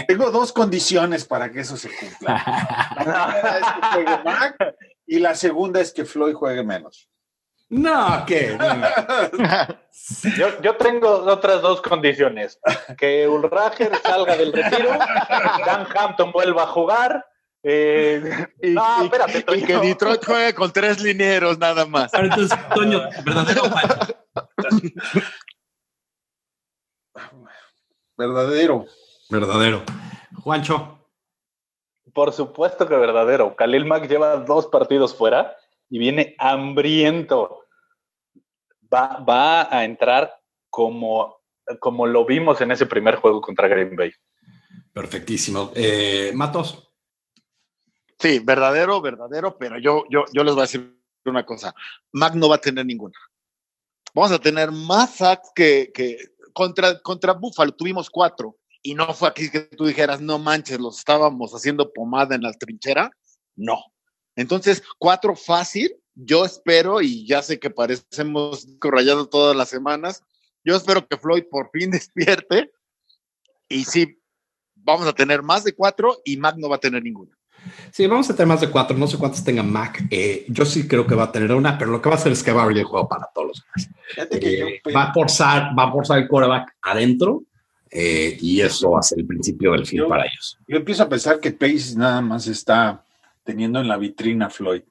Tengo 0.08 0.30
dos 0.30 0.50
condiciones 0.52 1.26
para 1.26 1.52
que 1.52 1.60
eso 1.60 1.76
se 1.76 1.90
cumpla. 1.90 2.42
La 3.04 3.26
primera 3.26 3.58
es 3.58 3.64
que 3.66 3.86
juegue 3.92 4.24
Mac 4.24 4.56
y 5.06 5.18
la 5.18 5.34
segunda 5.34 5.80
es 5.80 5.92
que 5.92 6.04
Floyd 6.04 6.34
juegue 6.34 6.62
menos. 6.64 7.08
No, 7.70 8.18
no. 8.18 8.24
Yo, 10.36 10.60
yo 10.60 10.76
tengo 10.76 11.08
otras 11.08 11.62
dos 11.62 11.80
condiciones. 11.80 12.58
Que 12.98 13.26
Ulrager 13.26 13.92
salga 14.02 14.36
del 14.36 14.52
retiro, 14.52 14.90
Dan 15.64 15.86
Hampton 15.96 16.30
vuelva 16.32 16.64
a 16.64 16.66
jugar. 16.66 17.24
Eh, 17.62 18.46
Y, 18.62 18.70
no, 18.72 19.02
y- 19.02 19.04
espérate, 19.06 19.44
y 19.56 19.62
que 19.62 19.76
Detroit 19.78 20.24
juegue 20.24 20.54
con 20.54 20.70
tres 20.72 21.00
linieros 21.00 21.58
nada 21.58 21.86
más. 21.86 22.12
Ahora, 22.12 22.26
entonces, 22.26 22.58
Toño, 22.74 23.00
verdadero 23.24 23.62
o 23.62 23.70
falso. 23.70 24.14
Verdadero. 28.16 28.84
Verdadero. 29.30 29.82
Juancho. 30.42 31.03
Por 32.14 32.32
supuesto 32.32 32.86
que 32.88 32.96
verdadero. 32.96 33.56
Khalil 33.56 33.84
Mack 33.84 34.08
lleva 34.08 34.36
dos 34.36 34.68
partidos 34.68 35.14
fuera 35.14 35.56
y 35.90 35.98
viene 35.98 36.36
hambriento. 36.38 37.64
Va, 38.92 39.18
va 39.28 39.76
a 39.76 39.84
entrar 39.84 40.40
como, 40.70 41.40
como 41.80 42.06
lo 42.06 42.24
vimos 42.24 42.60
en 42.60 42.70
ese 42.70 42.86
primer 42.86 43.16
juego 43.16 43.40
contra 43.40 43.66
Green 43.66 43.96
Bay. 43.96 44.12
Perfectísimo. 44.92 45.72
Eh, 45.74 46.30
Matos. 46.34 46.88
Sí, 48.18 48.38
verdadero, 48.38 49.00
verdadero, 49.00 49.58
pero 49.58 49.78
yo, 49.78 50.04
yo, 50.08 50.24
yo 50.32 50.44
les 50.44 50.54
voy 50.54 50.60
a 50.60 50.66
decir 50.66 50.96
una 51.24 51.44
cosa. 51.44 51.74
Mac 52.12 52.34
no 52.34 52.48
va 52.48 52.56
a 52.56 52.60
tener 52.60 52.86
ninguna. 52.86 53.18
Vamos 54.14 54.30
a 54.30 54.38
tener 54.38 54.70
más 54.70 55.16
sacks 55.16 55.50
que, 55.52 55.90
que 55.92 56.16
contra, 56.52 57.00
contra 57.00 57.32
Buffalo 57.32 57.72
tuvimos 57.72 58.08
cuatro 58.08 58.56
y 58.84 58.94
no 58.94 59.12
fue 59.14 59.28
aquí 59.28 59.50
que 59.50 59.60
tú 59.60 59.86
dijeras, 59.86 60.20
no 60.20 60.38
manches, 60.38 60.78
los 60.78 60.98
estábamos 60.98 61.52
haciendo 61.54 61.90
pomada 61.90 62.34
en 62.34 62.42
la 62.42 62.52
trinchera. 62.52 63.10
No. 63.56 63.82
Entonces, 64.36 64.82
cuatro 64.98 65.34
fácil. 65.34 65.96
Yo 66.14 66.44
espero, 66.44 67.00
y 67.00 67.26
ya 67.26 67.42
sé 67.42 67.58
que 67.58 67.70
parecemos 67.70 68.68
rayados 68.80 69.30
todas 69.30 69.56
las 69.56 69.68
semanas, 69.68 70.22
yo 70.62 70.76
espero 70.76 71.04
que 71.08 71.16
Floyd 71.16 71.44
por 71.50 71.70
fin 71.72 71.90
despierte 71.90 72.70
y 73.68 73.84
sí, 73.84 74.22
vamos 74.76 75.08
a 75.08 75.12
tener 75.12 75.42
más 75.42 75.64
de 75.64 75.74
cuatro 75.74 76.20
y 76.24 76.36
Mac 76.36 76.56
no 76.58 76.68
va 76.68 76.76
a 76.76 76.80
tener 76.80 77.02
ninguna. 77.02 77.36
Sí, 77.90 78.06
vamos 78.06 78.28
a 78.28 78.36
tener 78.36 78.46
más 78.46 78.60
de 78.60 78.70
cuatro. 78.70 78.96
No 78.96 79.06
sé 79.06 79.16
cuántos 79.16 79.42
tenga 79.42 79.62
Mac. 79.62 80.04
Eh, 80.10 80.44
yo 80.48 80.66
sí 80.66 80.86
creo 80.86 81.06
que 81.06 81.14
va 81.14 81.24
a 81.24 81.32
tener 81.32 81.50
una, 81.52 81.78
pero 81.78 81.90
lo 81.90 82.02
que 82.02 82.10
va 82.10 82.16
a 82.16 82.18
hacer 82.18 82.32
es 82.32 82.42
que 82.42 82.52
va 82.52 82.60
a 82.60 82.64
abrir 82.64 82.78
el 82.78 82.84
juego 82.84 83.08
para 83.08 83.30
todos 83.34 83.48
los 83.48 83.64
demás. 83.64 83.90
Fíjate 84.10 84.38
que 84.38 84.58
yo 84.58 84.66
Eh, 84.66 84.82
va 84.94 85.04
a 85.04 85.14
forzar, 85.14 85.70
va 85.76 85.88
a 85.88 85.92
forzar 85.92 86.18
el 86.18 86.28
quarterback 86.28 86.76
adentro 86.82 87.44
eh, 87.96 88.36
y 88.40 88.60
eso 88.60 88.90
va 88.90 88.98
a 88.98 89.02
ser 89.02 89.20
el 89.20 89.26
principio 89.26 89.70
del 89.72 89.86
fin 89.86 90.00
Yo- 90.00 90.08
para 90.08 90.24
ellos. 90.26 90.58
Yo 90.66 90.76
empiezo 90.76 91.04
a 91.04 91.08
pensar 91.08 91.38
que 91.38 91.52
Pace 91.52 91.94
nada 91.96 92.20
más 92.20 92.46
está 92.48 93.04
teniendo 93.44 93.80
en 93.80 93.86
la 93.88 93.96
vitrina 93.96 94.46
a 94.46 94.50
Floyd. 94.50 94.82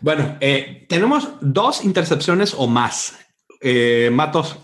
Bueno, 0.00 0.36
eh, 0.40 0.86
tenemos 0.88 1.28
dos 1.40 1.84
intercepciones 1.84 2.54
o 2.54 2.66
más. 2.66 3.18
Eh, 3.60 4.10
Matos. 4.12 4.56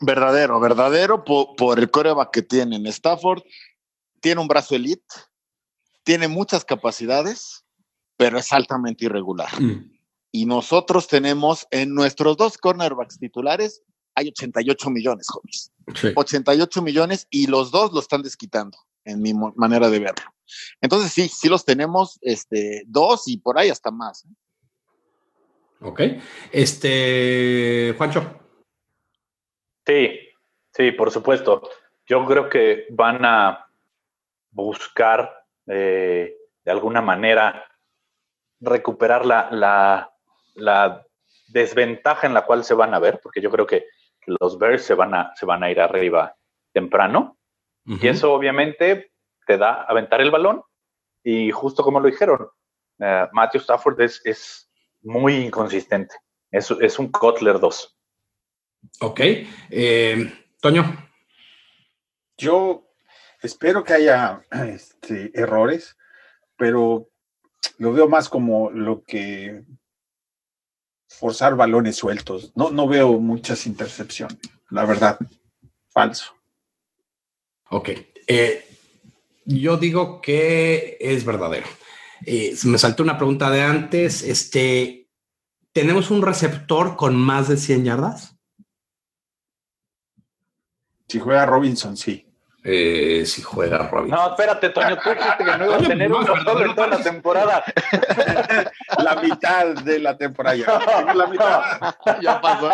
Verdadero, 0.00 0.58
verdadero 0.60 1.24
po- 1.24 1.54
por, 1.56 1.78
el 1.78 1.90
coreback 1.90 2.30
que 2.32 2.42
tiene 2.42 2.76
en 2.76 2.86
Stafford. 2.86 3.42
Tiene 4.20 4.40
un 4.40 4.48
brazo 4.48 4.74
elite, 4.74 5.04
tiene 6.02 6.28
muchas 6.28 6.64
capacidades, 6.64 7.64
pero 8.16 8.38
es 8.38 8.52
altamente 8.52 9.04
irregular. 9.04 9.48
Mm, 9.60 9.93
Y 10.36 10.46
nosotros 10.46 11.06
tenemos 11.06 11.64
en 11.70 11.94
nuestros 11.94 12.36
dos 12.36 12.58
cornerbacks 12.58 13.20
titulares, 13.20 13.84
hay 14.16 14.30
88 14.30 14.90
millones, 14.90 15.28
jóvenes. 15.28 15.72
sí. 15.94 16.08
88 16.16 16.82
millones 16.82 17.28
y 17.30 17.46
los 17.46 17.70
dos 17.70 17.92
lo 17.92 18.00
están 18.00 18.22
desquitando, 18.22 18.76
en 19.04 19.22
mi 19.22 19.32
manera 19.32 19.88
de 19.88 20.00
verlo. 20.00 20.24
Entonces 20.80 21.12
sí, 21.12 21.28
sí 21.28 21.48
los 21.48 21.64
tenemos, 21.64 22.18
este, 22.20 22.82
dos 22.88 23.28
y 23.28 23.36
por 23.36 23.60
ahí 23.60 23.68
hasta 23.70 23.92
más. 23.92 24.24
¿eh? 24.24 24.28
Ok. 25.82 26.00
Este, 26.50 27.94
Juancho. 27.96 28.40
Sí, 29.86 30.18
sí, 30.72 30.90
por 30.90 31.12
supuesto. 31.12 31.62
Yo 32.06 32.26
creo 32.26 32.48
que 32.48 32.86
van 32.90 33.24
a 33.24 33.68
buscar 34.50 35.46
eh, 35.68 36.36
de 36.64 36.72
alguna 36.72 37.02
manera 37.02 37.66
recuperar 38.58 39.24
la, 39.24 39.48
la, 39.52 40.13
la 40.54 41.04
desventaja 41.48 42.26
en 42.26 42.34
la 42.34 42.44
cual 42.44 42.64
se 42.64 42.74
van 42.74 42.94
a 42.94 42.98
ver, 42.98 43.20
porque 43.22 43.40
yo 43.40 43.50
creo 43.50 43.66
que 43.66 43.86
los 44.26 44.58
Bears 44.58 44.82
se 44.82 44.94
van 44.94 45.14
a, 45.14 45.32
se 45.36 45.46
van 45.46 45.62
a 45.62 45.70
ir 45.70 45.80
arriba 45.80 46.36
temprano. 46.72 47.38
Y 47.86 48.08
eso 48.08 48.32
obviamente 48.32 49.12
te 49.46 49.58
da 49.58 49.82
aventar 49.82 50.20
el 50.22 50.30
balón. 50.30 50.62
Y 51.22 51.50
justo 51.50 51.82
como 51.82 52.00
lo 52.00 52.08
dijeron, 52.08 52.48
eh, 52.98 53.28
Matthew 53.32 53.60
Stafford 53.60 54.00
es, 54.00 54.22
es 54.24 54.70
muy 55.02 55.36
inconsistente. 55.36 56.14
Es, 56.50 56.70
es 56.70 56.98
un 56.98 57.10
Kotler 57.10 57.60
2. 57.60 57.98
Ok. 59.00 59.20
Eh, 59.70 60.32
Toño. 60.60 60.84
Yo 62.38 62.86
espero 63.42 63.84
que 63.84 63.92
haya 63.92 64.42
este, 64.66 65.30
errores, 65.34 65.96
pero 66.56 67.08
lo 67.78 67.92
veo 67.92 68.08
más 68.08 68.28
como 68.28 68.70
lo 68.70 69.02
que 69.04 69.62
forzar 71.18 71.56
balones 71.56 71.96
sueltos. 71.96 72.52
No, 72.54 72.70
no 72.70 72.86
veo 72.86 73.18
muchas 73.18 73.66
intercepciones, 73.66 74.38
la 74.70 74.84
verdad. 74.84 75.18
Falso. 75.88 76.34
Ok. 77.70 77.90
Eh, 78.26 78.68
yo 79.44 79.76
digo 79.76 80.20
que 80.20 80.96
es 81.00 81.24
verdadero. 81.24 81.66
Eh, 82.26 82.56
me 82.64 82.78
saltó 82.78 83.02
una 83.02 83.16
pregunta 83.16 83.50
de 83.50 83.62
antes. 83.62 84.22
Este, 84.22 85.08
¿tenemos 85.72 86.10
un 86.10 86.22
receptor 86.22 86.96
con 86.96 87.16
más 87.16 87.48
de 87.48 87.56
100 87.56 87.84
yardas? 87.84 88.36
Si 91.08 91.20
juega 91.20 91.46
Robinson, 91.46 91.96
sí. 91.96 92.33
Eh, 92.66 93.26
si 93.26 93.42
juega 93.42 93.86
Robin. 93.88 94.10
No, 94.10 94.30
espérate, 94.30 94.70
Toño, 94.70 94.96
tú 94.96 95.10
dijiste 95.10 95.44
que 95.44 95.58
no 95.58 95.66
iba 95.66 95.76
a 95.76 95.78
tener 95.80 96.08
No, 96.08 96.18
uno 96.20 96.34
no, 96.34 96.42
no, 96.54 96.60
en 96.64 96.74
toda 96.74 96.86
la 96.88 97.02
temporada. 97.02 97.62
La 99.04 99.16
mitad 99.16 99.66
de 99.74 99.98
la 99.98 100.16
temporada. 100.16 100.56
ya. 100.56 100.78
Tengo 100.78 101.12
la 101.12 101.26
mitad. 101.26 101.62
Ya 102.22 102.40
pasó. 102.40 102.70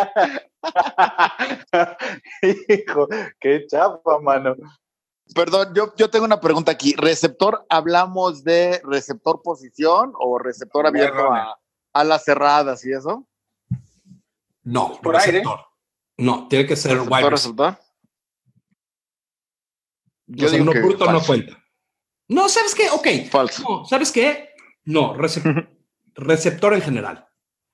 Hijo, 2.68 3.08
qué 3.40 3.66
chapa, 3.66 4.18
mano. 4.20 4.54
Perdón, 5.34 5.72
yo, 5.74 5.92
yo 5.96 6.08
tengo 6.10 6.24
una 6.24 6.40
pregunta 6.40 6.72
aquí. 6.72 6.94
¿Receptor, 6.96 7.64
hablamos 7.68 8.42
de 8.44 8.80
receptor 8.84 9.42
posición 9.42 10.12
o 10.18 10.38
receptor 10.38 10.86
abierto 10.86 11.32
a, 11.32 11.58
a 11.94 12.04
las 12.04 12.24
cerradas 12.24 12.84
y 12.84 12.92
eso? 12.92 13.26
No, 14.62 14.98
Por 15.02 15.16
aire. 15.16 15.32
receptor. 15.38 15.60
No, 16.18 16.48
tiene 16.48 16.66
que 16.66 16.76
ser 16.76 16.92
wide 17.00 17.30
¿Receptor, 17.30 17.30
receiver. 17.30 17.32
receptor? 17.32 17.89
Yo 20.32 20.46
O 20.46 20.48
sea, 20.48 20.58
digo 20.58 20.70
uno 20.70 20.72
que 20.72 20.80
bruto 20.86 21.10
no 21.12 21.20
cuenta. 21.22 21.64
No, 22.28 22.48
¿sabes 22.48 22.74
qué? 22.74 22.88
Ok. 22.90 23.28
Falso. 23.30 23.62
No, 23.68 23.84
¿sabes 23.84 24.12
qué? 24.12 24.50
No, 24.84 25.14
recep- 25.16 25.68
receptor 26.14 26.74
en 26.74 26.82
general. 26.82 27.26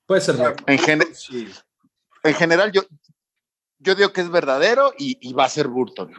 Puede 0.07 0.21
ser. 0.23 0.37
En, 0.67 0.79
gen- 0.79 1.15
Sí. 1.15 1.47
en 2.23 2.35
general, 2.35 2.73
yo, 2.73 2.83
yo 3.79 3.95
digo 3.95 4.13
que 4.13 4.23
es 4.23 4.31
verdadero 4.31 4.93
y, 4.99 5.19
y 5.21 5.33
va 5.35 5.45
a 5.45 5.49
ser 5.51 5.69
Burton. 5.69 6.15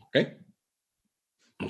Ok. 0.00 0.16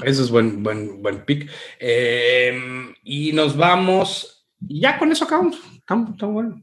Ese 0.05 0.23
es 0.23 0.31
buen, 0.31 0.63
buen, 0.63 1.03
buen 1.03 1.25
pick. 1.25 1.51
Eh, 1.81 2.93
y 3.03 3.33
nos 3.33 3.57
vamos. 3.57 4.47
Y 4.69 4.81
ya 4.81 4.99
con 4.99 5.11
eso 5.11 5.25
acabamos. 5.25 5.59
Está 5.77 6.27
bueno. 6.27 6.63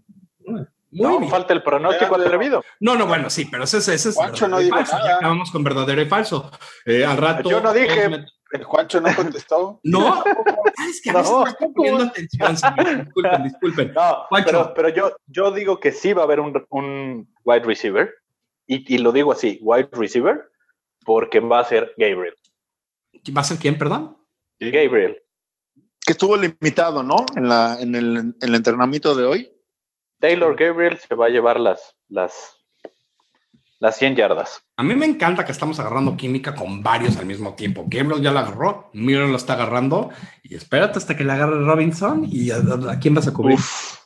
Muy 0.95 1.03
No, 1.11 1.19
bien. 1.19 1.29
falta 1.29 1.53
el 1.53 1.61
pronóstico 1.61 2.13
Pero- 2.15 2.23
atrevido. 2.25 2.63
No, 2.79 2.95
no, 2.95 3.05
bueno, 3.05 3.29
sí, 3.29 3.45
pero 3.45 3.65
ese, 3.65 3.77
ese 3.79 3.93
es. 4.09 4.15
Juancho 4.15 4.47
no 4.47 4.59
dijo 4.59 4.75
falso. 4.77 4.95
nada. 4.97 5.07
Ya 5.09 5.15
acabamos 5.17 5.51
con 5.51 5.63
verdadero 5.63 6.01
y 6.01 6.05
falso. 6.05 6.49
Eh, 6.85 7.03
al 7.05 7.17
rato. 7.17 7.49
Yo 7.49 7.59
no 7.61 7.73
dije. 7.73 8.09
me- 8.09 8.25
El 8.51 8.63
Juancho 8.63 9.01
no 9.01 9.13
contestó. 9.15 9.79
No, 9.83 10.23
es 10.89 11.01
que 11.03 11.09
a 11.09 11.13
veces 11.13 11.31
No. 11.31 11.39
no 11.43 11.47
estoy 11.47 11.67
poniendo 11.73 12.03
atención. 12.05 12.57
señor. 12.57 13.03
Disculpen, 13.05 13.43
disculpen. 13.43 13.93
No, 13.93 14.23
Juancho. 14.29 14.45
pero, 14.49 14.73
pero 14.73 14.89
yo, 14.89 15.11
yo 15.27 15.51
digo 15.51 15.79
que 15.79 15.91
sí 15.91 16.13
va 16.13 16.21
a 16.21 16.25
haber 16.25 16.39
un, 16.39 16.65
un 16.69 17.33
wide 17.43 17.63
receiver. 17.65 18.13
Y, 18.67 18.95
y 18.95 18.97
lo 18.99 19.11
digo 19.11 19.31
así, 19.33 19.59
wide 19.61 19.89
receiver, 19.91 20.49
porque 21.05 21.39
va 21.41 21.59
a 21.59 21.65
ser 21.65 21.93
Gabriel. 21.97 22.33
¿Va 23.35 23.41
a 23.41 23.43
ser 23.43 23.57
quién, 23.57 23.77
perdón? 23.77 24.17
Gabriel. 24.59 25.21
Que 26.05 26.13
estuvo 26.13 26.37
limitado, 26.37 27.03
¿no? 27.03 27.25
En, 27.35 27.49
la, 27.49 27.77
en, 27.81 27.93
el, 27.95 28.17
en 28.17 28.35
el 28.39 28.55
entrenamiento 28.55 29.13
de 29.15 29.25
hoy. 29.25 29.51
Taylor 30.19 30.55
Gabriel 30.55 30.97
se 30.97 31.13
va 31.15 31.25
a 31.27 31.29
llevar 31.29 31.59
las, 31.59 31.95
las, 32.09 32.33
las 33.79 33.97
100 33.97 34.15
yardas. 34.15 34.61
A 34.77 34.83
mí 34.83 34.95
me 34.95 35.05
encanta 35.05 35.45
que 35.45 35.51
estamos 35.51 35.79
agarrando 35.79 36.15
química 36.17 36.55
con 36.55 36.81
varios 36.81 37.17
al 37.17 37.25
mismo 37.25 37.53
tiempo. 37.55 37.85
Gabriel 37.87 38.21
ya 38.21 38.31
la 38.31 38.41
agarró, 38.41 38.89
Miller 38.93 39.27
lo 39.27 39.35
está 39.37 39.53
agarrando 39.53 40.09
y 40.43 40.55
espérate 40.55 40.97
hasta 40.99 41.15
que 41.15 41.23
le 41.23 41.33
agarre 41.33 41.63
Robinson 41.63 42.25
y 42.29 42.51
a, 42.51 42.57
a 42.89 42.99
quién 42.99 43.13
vas 43.13 43.27
a 43.27 43.33
cubrir. 43.33 43.57
Uf, 43.57 43.97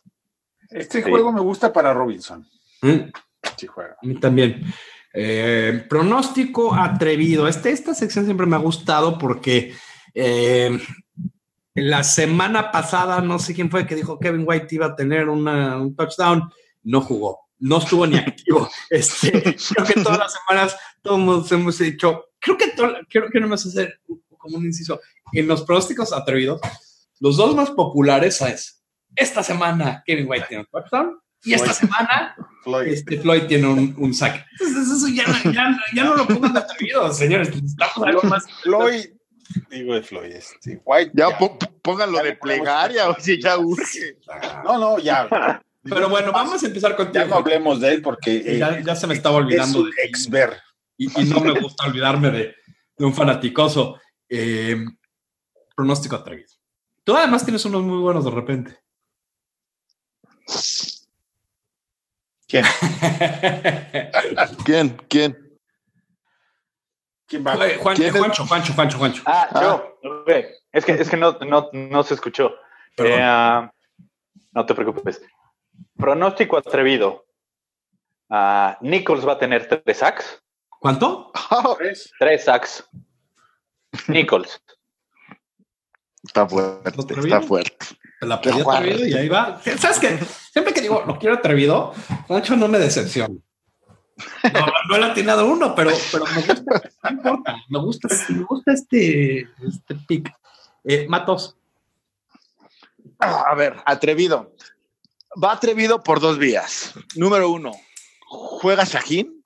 Este 0.70 1.01
Sí. 1.03 1.10
juego 1.10 1.32
me 1.32 1.41
gusta 1.41 1.72
para 1.74 1.93
Robinson. 1.93 2.47
Mm, 2.82 3.12
Si 3.57 3.68
juega. 3.68 3.95
a 4.01 4.05
mí 4.05 4.20
también. 4.20 4.64
Eh, 5.14 5.86
pronóstico 5.89 6.76
atrevido. 6.76 7.47
Este, 7.47 7.72
esta 7.72 7.95
sección 7.95 8.26
siempre 8.26 8.45
me 8.45 8.55
ha 8.55 8.60
gustado 8.60 9.18
porque 9.18 9.74
eh, 10.14 10.80
la 11.76 12.03
semana 12.03 12.72
pasada, 12.72 13.22
no 13.22 13.39
sé 13.39 13.53
quién 13.53 13.70
fue 13.70 13.86
que 13.86 13.95
dijo 13.95 14.20
Kevin 14.20 14.43
White 14.45 14.76
iba 14.76 14.88
a 14.88 14.95
tener 14.95 15.30
una- 15.30 15.78
un 15.78 15.95
touchdown, 15.95 16.49
no 16.84 17.01
jugó, 17.01 17.47
no 17.59 17.78
estuvo 17.78 18.05
ni 18.07 18.17
activo. 18.17 18.70
Este, 18.89 19.32
creo 19.32 19.86
que 19.86 20.01
todas 20.01 20.17
las 20.20 20.34
semanas 20.34 20.76
todos 21.01 21.51
hemos 21.51 21.78
dicho, 21.78 22.26
creo 22.39 22.57
que 22.57 22.70
to- 22.70 22.95
quiero 23.09 23.30
que 23.30 23.39
no 23.39 23.47
más 23.47 23.65
hacer 23.65 23.99
como 24.38 24.57
un 24.57 24.65
inciso. 24.65 24.99
En 25.34 25.47
los 25.47 25.61
pronósticos 25.63 26.11
atrevidos, 26.11 26.59
los 27.20 27.38
dos 27.38 27.55
más 27.55 27.70
populares 27.72 28.41
es 28.41 28.84
esta 29.15 29.43
semana 29.43 30.01
Kevin 30.05 30.28
White 30.30 30.45
tiene 30.49 30.63
un 30.63 30.67
touchdown 30.72 31.20
y 31.43 31.53
esta 31.53 31.74
semana 31.74 32.36
Floyd. 32.63 32.88
este 32.88 33.20
Floyd 33.20 33.43
tiene 33.47 33.67
un, 33.67 33.93
un 33.97 34.13
saque. 34.13 34.43
Entonces, 34.59 34.97
eso 34.97 35.07
ya, 35.07 35.26
no- 35.28 35.51
ya, 35.51 35.78
ya 35.95 36.03
no 36.03 36.15
lo 36.15 36.28
pongan 36.28 36.57
atrevido, 36.57 37.11
señores. 37.13 37.49
Necesitamos 37.53 38.07
algo 38.07 38.24
más. 38.24 38.45
Floyd. 38.63 39.05
Digo 39.70 39.93
de 39.95 40.04
Floyd. 40.04 40.32
Este, 40.32 40.82
White. 40.86 41.12
Ya, 41.14 41.30
ya. 41.30 41.38
pónganlo 41.82 42.18
Ya 42.18 42.24
de 42.24 42.36
plegaria, 42.36 43.10
o 43.10 43.16
si 43.20 43.41
ya 43.41 43.58
urge. 43.58 44.18
No, 44.64 44.78
no, 44.78 45.00
ya. 45.00 45.28
Pero 45.84 46.10
bueno, 46.10 46.32
vamos 46.32 46.62
a 46.62 46.68
empezar 46.68 46.91
Ya 46.91 46.97
contigo. 46.97 47.26
no 47.28 47.36
hablemos 47.38 47.80
de 47.80 47.93
él 47.93 48.02
porque 48.02 48.43
eh, 48.45 48.58
Ya, 48.60 48.80
ya 48.82 48.95
se 48.95 49.08
me 49.08 49.14
estaba 49.14 49.39
es 49.39 49.45
olvidando 49.45 49.80
un 49.82 49.89
de 49.91 49.95
ex 50.04 50.30
ver. 50.30 50.58
y, 50.97 51.22
y 51.22 51.26
no 51.26 51.39
me 51.39 51.60
gusta 51.60 51.86
olvidarme 51.86 52.30
de, 52.32 52.56
de 52.97 53.06
un 53.06 53.14
fanaticoso. 53.14 54.00
Eh, 54.28 54.78
pronóstico 55.76 56.18
atrevido. 56.18 56.50
Tú 57.06 57.16
además 57.16 57.43
tienes 57.43 57.64
unos 57.66 57.82
muy 57.84 58.00
buenos 58.00 58.26
de 58.26 58.32
repente. 58.32 58.78
¿Quién? 62.47 62.66
¿Quién? 64.66 64.97
¿Quién? 65.08 65.49
¿Quién 67.30 67.45
va? 67.45 67.53
Oye, 67.55 67.77
Juan- 67.77 67.95
¿Quién 67.95 68.09
es? 68.09 68.17
Juancho, 68.17 68.45
Juancho, 68.45 68.73
Juancho, 68.73 68.97
Juancho. 68.97 69.23
Ah, 69.25 69.47
Ah. 69.53 69.61
yo. 69.61 69.97
ok. 70.21 70.30
Es 70.71 70.84
que, 70.86 70.93
es 70.93 71.09
que 71.09 71.17
no, 71.17 71.34
no, 71.47 71.69
no 71.73 72.03
se 72.03 72.13
escuchó. 72.15 72.51
Eh, 72.97 73.19
ah, 73.21 73.71
no 74.51 74.65
te 74.65 74.73
preocupes. 74.73 75.21
Pronóstico 75.97 76.57
atrevido. 76.57 77.25
Ah, 78.30 78.77
Nichols 78.82 79.27
va 79.27 79.34
a 79.34 79.38
tener 79.39 79.67
tres 79.67 79.97
sacks. 79.97 80.41
¿Cuánto? 80.80 81.32
Tres. 81.77 82.11
Tres 82.19 82.43
sacks. 82.45 82.88
Nichols. 84.07 84.61
Está 86.23 86.47
fuerte, 86.47 86.89
está 86.99 87.41
fuerte. 87.41 87.86
Te 88.19 88.25
la 88.27 88.41
pedí 88.41 88.59
atrevido 88.61 89.07
y 89.07 89.13
ahí 89.13 89.30
va. 89.30 89.59
¿Sabes 89.77 89.99
qué? 89.99 90.17
Siempre 90.51 90.73
que 90.73 90.82
digo, 90.82 91.03
lo 91.07 91.17
quiero 91.17 91.36
atrevido, 91.36 91.93
Juancho 92.27 92.55
no 92.57 92.67
me 92.67 92.77
decepciona. 92.77 93.34
No, 94.53 94.65
no 94.89 94.95
he 95.05 95.11
atinado 95.11 95.45
uno, 95.45 95.76
pero, 95.76 95.91
pero 96.11 96.26
me 96.26 96.41
gusta, 96.41 96.82
no 97.03 97.09
importa, 97.09 97.55
me 97.70 97.80
gusta, 97.80 98.07
me 98.30 98.43
gusta 98.43 98.74
este, 98.74 99.41
este 99.41 99.95
pick. 100.07 100.34
Eh, 100.84 101.07
Matos, 101.07 101.57
A 103.20 103.53
ver, 103.55 103.76
atrevido. 103.86 104.55
Va 105.41 105.51
atrevido 105.51 106.01
por 106.01 106.20
dos 106.20 106.38
vías. 106.38 106.93
Número 107.15 107.49
uno, 107.49 107.72
juega 108.28 108.84
Shaheen. 108.86 109.39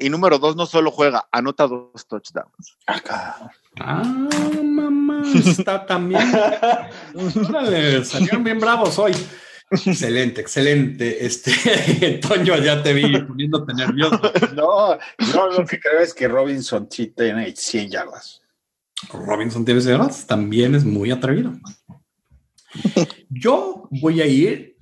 Y 0.00 0.08
número 0.08 0.38
dos, 0.38 0.56
no 0.56 0.64
solo 0.64 0.90
juega, 0.90 1.28
anota 1.30 1.66
dos 1.66 2.06
touchdowns. 2.08 2.78
Acá. 2.86 3.50
Ah, 3.78 4.02
mamá, 4.02 5.22
está 5.34 5.84
también. 5.84 6.22
Órale, 7.48 8.02
salieron 8.02 8.42
bien 8.42 8.58
bravos 8.58 8.98
hoy. 8.98 9.12
Excelente, 9.86 10.40
excelente. 10.40 11.24
Este, 11.24 12.18
Toño, 12.22 12.56
ya 12.58 12.82
te 12.82 12.92
vi 12.92 13.20
poniéndote 13.22 13.74
nervioso. 13.74 14.20
No, 14.54 14.98
yo 15.32 15.46
lo 15.48 15.66
que 15.66 15.80
creo 15.80 16.00
es 16.00 16.14
que 16.14 16.28
Robinson 16.28 16.88
sí 16.90 17.08
tiene 17.08 17.54
100 17.54 17.90
yardas. 17.90 18.42
Robinson 19.12 19.64
tiene 19.64 19.92
horas, 19.92 20.26
también 20.26 20.74
es 20.74 20.84
muy 20.84 21.10
atrevido. 21.10 21.52
Yo 23.28 23.88
voy 23.90 24.20
a 24.20 24.26
ir 24.26 24.76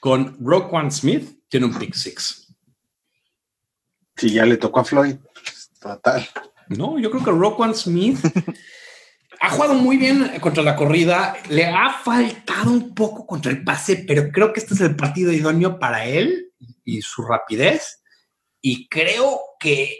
con 0.00 0.36
Roquan 0.44 0.90
Smith, 0.90 1.38
tiene 1.48 1.66
un 1.66 1.78
pick 1.78 1.94
six. 1.94 2.54
Si 4.16 4.30
ya 4.30 4.44
le 4.44 4.56
tocó 4.56 4.80
a 4.80 4.84
Floyd. 4.84 5.16
Total. 5.80 6.26
No, 6.68 6.98
yo 6.98 7.10
creo 7.10 7.24
que 7.24 7.30
Roquan 7.30 7.74
Smith 7.74 8.18
ha 9.42 9.50
jugado 9.50 9.74
muy 9.74 9.96
bien 9.96 10.38
contra 10.40 10.62
la 10.62 10.76
corrida. 10.76 11.34
Le 11.50 11.66
ha 11.66 11.90
faltado 11.92 12.70
un 12.70 12.94
poco 12.94 13.26
contra 13.26 13.50
el 13.50 13.62
pase, 13.64 14.04
pero 14.06 14.30
creo 14.30 14.52
que 14.52 14.60
este 14.60 14.74
es 14.74 14.80
el 14.80 14.96
partido 14.96 15.32
idóneo 15.32 15.78
para 15.78 16.04
él 16.06 16.52
y 16.84 17.02
su 17.02 17.22
rapidez. 17.22 18.02
Y 18.60 18.88
creo 18.88 19.40
que 19.58 19.98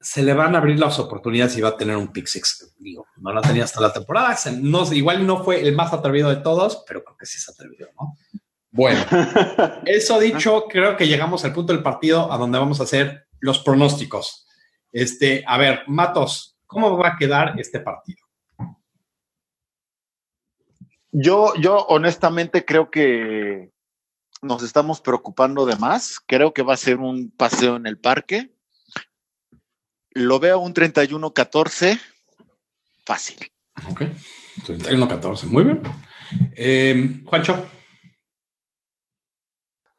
se 0.00 0.22
le 0.22 0.34
van 0.34 0.54
a 0.54 0.58
abrir 0.58 0.78
las 0.78 0.98
oportunidades 0.98 1.56
y 1.56 1.60
va 1.62 1.70
a 1.70 1.76
tener 1.76 1.96
un 1.96 2.12
pick 2.12 2.26
six. 2.26 2.74
Digo, 2.78 3.06
no 3.16 3.32
la 3.32 3.40
tenía 3.40 3.64
hasta 3.64 3.80
la 3.80 3.92
temporada. 3.92 4.36
Se- 4.36 4.52
No, 4.52 4.92
igual 4.92 5.26
no 5.26 5.42
fue 5.42 5.60
el 5.62 5.74
más 5.74 5.92
atrevido 5.92 6.28
de 6.28 6.36
todos, 6.36 6.84
pero 6.86 7.02
creo 7.02 7.16
que 7.16 7.26
sí 7.26 7.38
es 7.38 7.48
atrevido, 7.48 7.88
¿no? 7.98 8.14
Bueno, 8.70 9.00
eso 9.86 10.20
dicho, 10.20 10.64
creo 10.68 10.96
que 10.98 11.08
llegamos 11.08 11.44
al 11.44 11.54
punto 11.54 11.72
del 11.72 11.82
partido 11.82 12.30
a 12.30 12.36
donde 12.36 12.58
vamos 12.58 12.78
a 12.80 12.82
hacer 12.82 13.26
los 13.40 13.60
pronósticos. 13.60 14.46
Este, 14.92 15.42
a 15.46 15.56
ver, 15.56 15.84
Matos, 15.86 16.58
¿cómo 16.66 16.96
va 16.98 17.08
a 17.08 17.16
quedar 17.16 17.58
este 17.58 17.80
partido? 17.80 18.25
Yo, 21.18 21.54
yo 21.54 21.78
honestamente 21.88 22.66
creo 22.66 22.90
que 22.90 23.70
nos 24.42 24.62
estamos 24.62 25.00
preocupando 25.00 25.64
de 25.64 25.76
más. 25.76 26.20
Creo 26.20 26.52
que 26.52 26.62
va 26.62 26.74
a 26.74 26.76
ser 26.76 26.98
un 26.98 27.30
paseo 27.30 27.76
en 27.76 27.86
el 27.86 27.98
parque. 27.98 28.54
Lo 30.10 30.38
veo 30.40 30.58
un 30.58 30.74
31-14 30.74 31.98
fácil. 33.06 33.50
Ok, 33.90 34.02
31-14, 34.66 35.44
muy 35.44 35.64
bien. 35.64 35.82
Eh, 36.54 37.22
Juancho, 37.24 37.66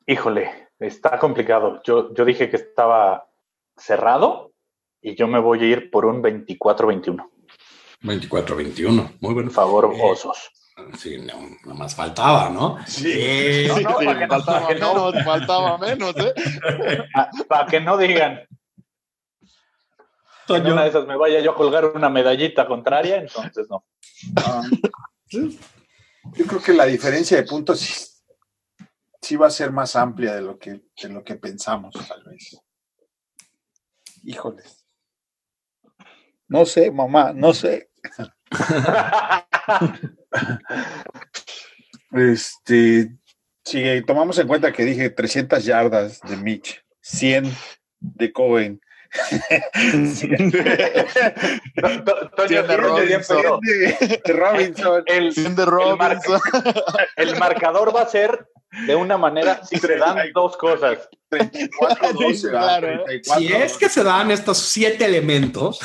Híjole, 0.06 0.70
está 0.80 1.18
complicado. 1.18 1.82
Yo, 1.84 2.14
yo 2.14 2.26
dije 2.26 2.48
que 2.52 2.58
estaba 2.58 3.28
cerrado 3.76 4.54
y 5.02 5.16
yo 5.16 5.28
me 5.28 5.40
voy 5.40 5.64
a 5.64 5.66
ir 5.66 5.90
por 5.90 6.06
un 6.06 6.22
24-21. 6.22 7.28
24-21, 8.04 9.18
muy 9.20 9.34
bien. 9.34 9.46
Por 9.46 9.54
favor, 9.54 9.92
Eh, 9.96 10.00
osos. 10.00 10.52
Sí, 10.98 11.18
no, 11.18 11.40
nada 11.64 11.74
más 11.74 11.96
faltaba, 11.96 12.50
¿no? 12.50 12.78
Sí. 12.86 13.12
Eh, 13.14 13.68
No, 13.68 13.80
no, 13.92 14.00
Sí, 14.00 14.06
para 14.06 14.20
que 14.20 14.28
no- 14.28 14.34
faltaba 14.36 14.60
para 14.62 14.74
que 14.76 14.80
no- 14.80 14.94
menos, 15.12 15.24
faltaba 15.26 15.78
menos, 15.80 16.16
¿eh? 16.18 16.34
Ah, 17.16 17.30
Para 17.48 17.66
que 17.68 17.80
no 17.82 17.98
digan 17.98 18.36
que 20.48 20.54
en 20.56 20.62
Toño, 20.64 20.74
una 20.74 20.84
de 20.84 20.90
esas 20.90 21.06
me 21.08 21.18
vaya 21.18 21.40
yo 21.42 21.52
a 21.52 21.56
colgar 21.56 21.86
una 21.86 22.10
medallita 22.10 22.66
contraria, 22.68 23.18
entonces 23.18 23.68
no. 23.70 23.84
Yo 25.32 26.46
creo 26.46 26.62
que 26.62 26.74
la 26.74 26.86
diferencia 26.86 27.38
de 27.38 27.44
puntos 27.44 27.80
sí, 27.80 28.06
sí 29.22 29.36
va 29.36 29.48
a 29.48 29.52
ser 29.52 29.72
más 29.72 29.96
amplia 29.96 30.36
de 30.36 30.42
lo 30.42 30.58
que, 30.58 30.70
de 31.02 31.10
lo 31.10 31.24
que 31.24 31.36
pensamos, 31.36 31.94
tal 32.08 32.24
vez. 32.24 32.62
Híjoles. 34.24 34.86
No 36.48 36.66
sé, 36.66 36.92
mamá, 36.92 37.34
no 37.34 37.54
sé. 37.54 37.90
Este, 42.12 43.10
si 43.66 44.02
tomamos 44.06 44.38
en 44.40 44.48
cuenta 44.48 44.72
que 44.72 44.86
dije 44.86 45.10
300 45.10 45.64
yardas 45.66 46.22
de 46.22 46.38
Mitch, 46.38 46.82
100 47.02 47.52
de 48.00 48.32
Cohen, 48.32 48.82
To- 51.82 52.04
to- 52.04 52.30
Toño, 52.36 52.48
tienes 52.48 52.78
Robinson. 52.78 53.60
de, 53.62 54.22
de 54.26 54.34
Robinson, 54.34 55.04
El, 55.06 55.34
de 55.56 55.66
Robinson. 55.66 56.42
el 57.16 57.36
marcador 57.38 57.96
va 57.96 58.02
a 58.02 58.10
ser 58.10 58.48
de 58.86 58.96
una 58.96 59.18
manera 59.18 59.64
si 59.66 59.78
se 59.78 59.96
dan 59.98 60.18
dos 60.34 60.58
cosas. 60.58 61.08
34 61.30 62.14
12, 62.14 62.36
Sí, 62.38 62.48
claro, 62.50 62.88
¿eh? 62.90 63.00
34, 63.06 63.40
si 63.48 63.54
es 63.54 63.78
que 63.78 63.90
se 63.90 64.04
dan 64.04 64.32
estos 64.32 64.58
siete 64.58 65.06
elementos, 65.06 65.80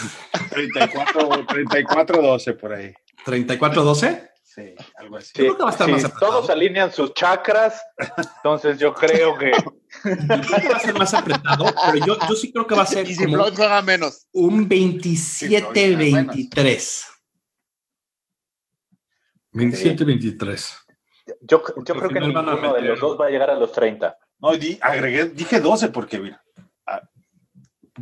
34, 0.51 1.47
34 1.47 2.23
12 2.23 2.53
por 2.55 2.73
ahí. 2.75 2.93
34-12, 3.25 4.31
Sí, 4.55 4.75
algo 4.97 5.17
así. 5.17 5.31
Yo 5.35 5.45
creo 5.45 5.57
que 5.57 5.63
va 5.63 5.69
a 5.71 5.73
estar 5.73 5.87
si 5.87 5.93
más 5.93 6.05
apretado. 6.05 6.33
todos 6.33 6.51
alinean 6.51 6.93
sus 6.93 7.15
chakras, 7.15 7.81
entonces 8.37 8.79
yo 8.79 8.93
creo 8.93 9.39
que 9.39 9.51
yo 10.05 10.05
creo 10.05 10.61
que 10.61 10.69
va 10.69 10.77
a 10.77 10.81
ser 10.81 10.99
más 10.99 11.15
apretado, 11.15 11.65
pero 11.91 12.05
yo, 12.07 12.19
yo 12.29 12.35
sí 12.35 12.53
creo 12.53 12.67
que 12.67 12.75
va 12.75 12.83
a 12.83 12.87
ser 12.87 13.09
Y 13.09 13.15
si 13.15 13.25
como 13.25 13.39
juega 13.45 13.81
menos. 13.83 14.27
un 14.33 14.69
27-23. 14.69 17.07
27-23. 19.55 20.77
yo, 21.43 21.63
yo 21.85 21.95
creo 21.95 22.09
que 22.09 22.21
de 22.21 22.83
los 22.83 23.01
dos 23.01 23.21
va 23.21 23.27
a 23.27 23.31
llegar 23.31 23.51
a 23.51 23.55
los 23.55 23.71
30. 23.73 24.17
No, 24.39 24.57
di- 24.57 24.79
agregué, 24.81 25.27
dije 25.27 25.61
12 25.61 25.89
porque, 25.89 26.19
mira, 26.19 26.43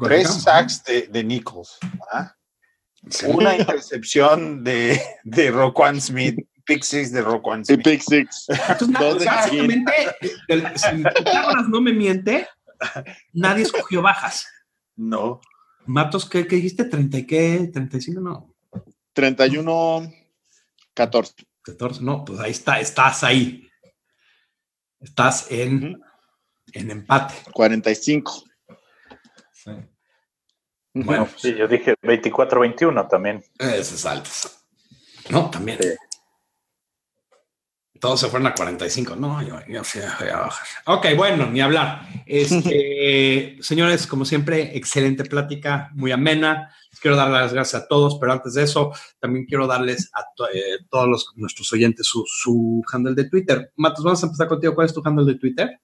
Tres 0.01 0.29
sacks 0.43 0.85
de, 0.85 1.09
de 1.09 1.25
Nichols. 1.25 1.77
¿ah? 2.13 2.33
Sí. 3.11 3.27
Una 3.27 3.57
intercepción 3.57 4.63
de, 4.65 5.01
de 5.25 5.51
Roquan 5.51 6.01
Smith. 6.01 6.39
Pick 6.65 6.83
six 6.85 7.11
de 7.13 7.23
Roquan 7.23 7.63
Y 7.63 7.65
Smith. 7.65 7.83
pick 7.85 8.01
six. 8.01 8.47
Entonces, 8.81 9.27
básicamente, 9.27 9.93
si 10.77 11.03
Pitágoras 11.17 11.69
no 11.69 11.81
me 11.81 11.93
miente, 11.93 12.47
nadie 13.33 13.65
escogió 13.65 14.03
bajas. 14.03 14.47
No. 14.97 15.41
Matos, 15.87 16.29
¿qué, 16.29 16.47
qué 16.47 16.57
dijiste? 16.57 16.89
¿30 16.89 17.19
y 17.19 17.27
qué? 17.27 17.73
¿35? 17.73 18.21
No, 18.21 18.55
31, 19.15 20.13
14. 20.95 21.35
14. 21.63 22.03
No, 22.03 22.25
pues 22.25 22.39
ahí 22.41 22.53
está, 22.53 22.79
estás 22.81 23.25
ahí. 23.25 23.67
Estás 25.01 25.51
en, 25.51 25.95
Ujú. 25.95 26.03
en 26.75 26.91
empate. 26.91 27.35
45. 27.53 28.45
Bueno, 30.95 31.29
Sí, 31.37 31.55
yo 31.55 31.69
dije 31.69 31.95
24-21 32.03 33.09
también. 33.09 33.43
ese 33.59 33.95
es 33.95 34.07
alto. 34.07 34.29
No, 35.31 35.49
también. 35.51 35.79
Sí. 35.81 35.89
Todos 38.01 38.19
se 38.21 38.29
fueron 38.29 38.47
a 38.47 38.55
45. 38.55 39.15
No, 39.17 39.43
yo, 39.43 39.59
yo 39.69 39.83
voy 40.19 40.29
a 40.31 40.37
bajar. 40.39 40.67
Ok, 40.87 41.07
bueno, 41.17 41.47
ni 41.51 41.61
hablar. 41.61 42.01
Este, 42.25 43.59
señores, 43.61 44.07
como 44.07 44.25
siempre, 44.25 44.75
excelente 44.77 45.25
plática, 45.25 45.91
muy 45.95 46.11
amena. 46.11 46.75
Quiero 47.01 47.17
dar 47.17 47.29
las 47.31 47.53
gracias 47.53 47.83
a 47.83 47.89
todos, 47.89 48.17
pero 48.19 48.33
antes 48.33 48.55
de 48.55 48.63
eso, 48.63 48.93
también 49.21 49.45
quiero 49.45 49.67
darles 49.67 50.11
a 50.15 50.25
to- 50.35 50.49
eh, 50.49 50.79
todos 50.91 51.09
los, 51.09 51.33
nuestros 51.37 51.71
oyentes 51.75 52.07
su, 52.07 52.25
su 52.27 52.83
handle 52.91 53.15
de 53.15 53.29
Twitter. 53.29 53.71
Matos, 53.77 54.03
vamos 54.05 54.23
a 54.23 54.27
empezar 54.27 54.49
contigo. 54.49 54.75
¿Cuál 54.75 54.87
es 54.87 54.95
tu 54.95 55.03
handle 55.05 55.31
de 55.33 55.39
Twitter? 55.39 55.79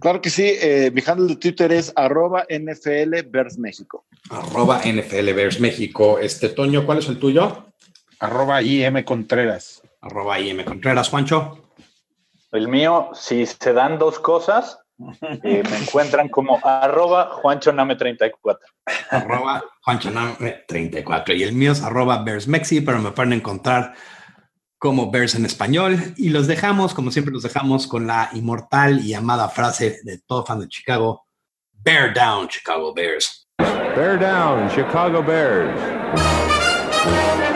Claro 0.00 0.20
que 0.20 0.30
sí. 0.30 0.44
eh, 0.60 0.90
mi 0.92 1.02
handle 1.06 1.28
de 1.28 1.36
Twitter 1.36 1.72
es 1.72 1.92
arroba 1.96 2.46
NFL 2.48 3.28
Bears 3.28 3.58
México. 3.58 4.06
Arroba 4.30 4.80
NFL 4.84 5.32
Bears 5.32 5.60
México. 5.60 6.18
Este, 6.18 6.48
Toño, 6.48 6.86
¿cuál 6.86 6.98
es 6.98 7.08
el 7.08 7.18
tuyo? 7.18 7.66
Arroba 8.18 8.62
IM 8.62 9.04
Contreras. 9.04 9.82
Arroba 10.00 10.40
IM 10.40 10.64
Contreras, 10.64 11.08
Juancho. 11.08 11.58
El 12.52 12.68
mío, 12.68 13.10
si 13.12 13.44
se 13.44 13.72
dan 13.72 13.98
dos 13.98 14.18
cosas, 14.18 14.78
eh, 15.42 15.62
me 15.70 15.76
encuentran 15.76 16.28
como 16.28 16.58
arroba 16.64 17.30
juanchoname34. 17.42 18.58
arroba 19.10 19.62
Juancho 19.82 20.10
Name 20.10 20.64
34 20.66 21.34
y 21.34 21.42
el 21.42 21.52
mío 21.52 21.72
es 21.72 21.82
arroba 21.82 22.22
Bears 22.22 22.48
Mexi, 22.48 22.80
pero 22.80 22.98
me 22.98 23.10
pueden 23.10 23.34
encontrar 23.34 23.94
como 24.78 25.10
Bears 25.10 25.34
en 25.34 25.46
español 25.46 26.14
y 26.16 26.28
los 26.28 26.46
dejamos, 26.46 26.94
como 26.94 27.10
siempre 27.10 27.32
los 27.32 27.42
dejamos 27.42 27.86
con 27.86 28.06
la 28.06 28.30
inmortal 28.34 29.04
y 29.04 29.14
amada 29.14 29.48
frase 29.48 30.00
de 30.02 30.18
todo 30.18 30.44
fan 30.44 30.60
de 30.60 30.68
Chicago, 30.68 31.24
Bear 31.72 32.12
down 32.12 32.48
Chicago 32.48 32.92
Bears. 32.92 33.46
Bear 33.58 34.18
down, 34.18 34.68
Chicago 34.70 35.22
Bears. 35.22 37.55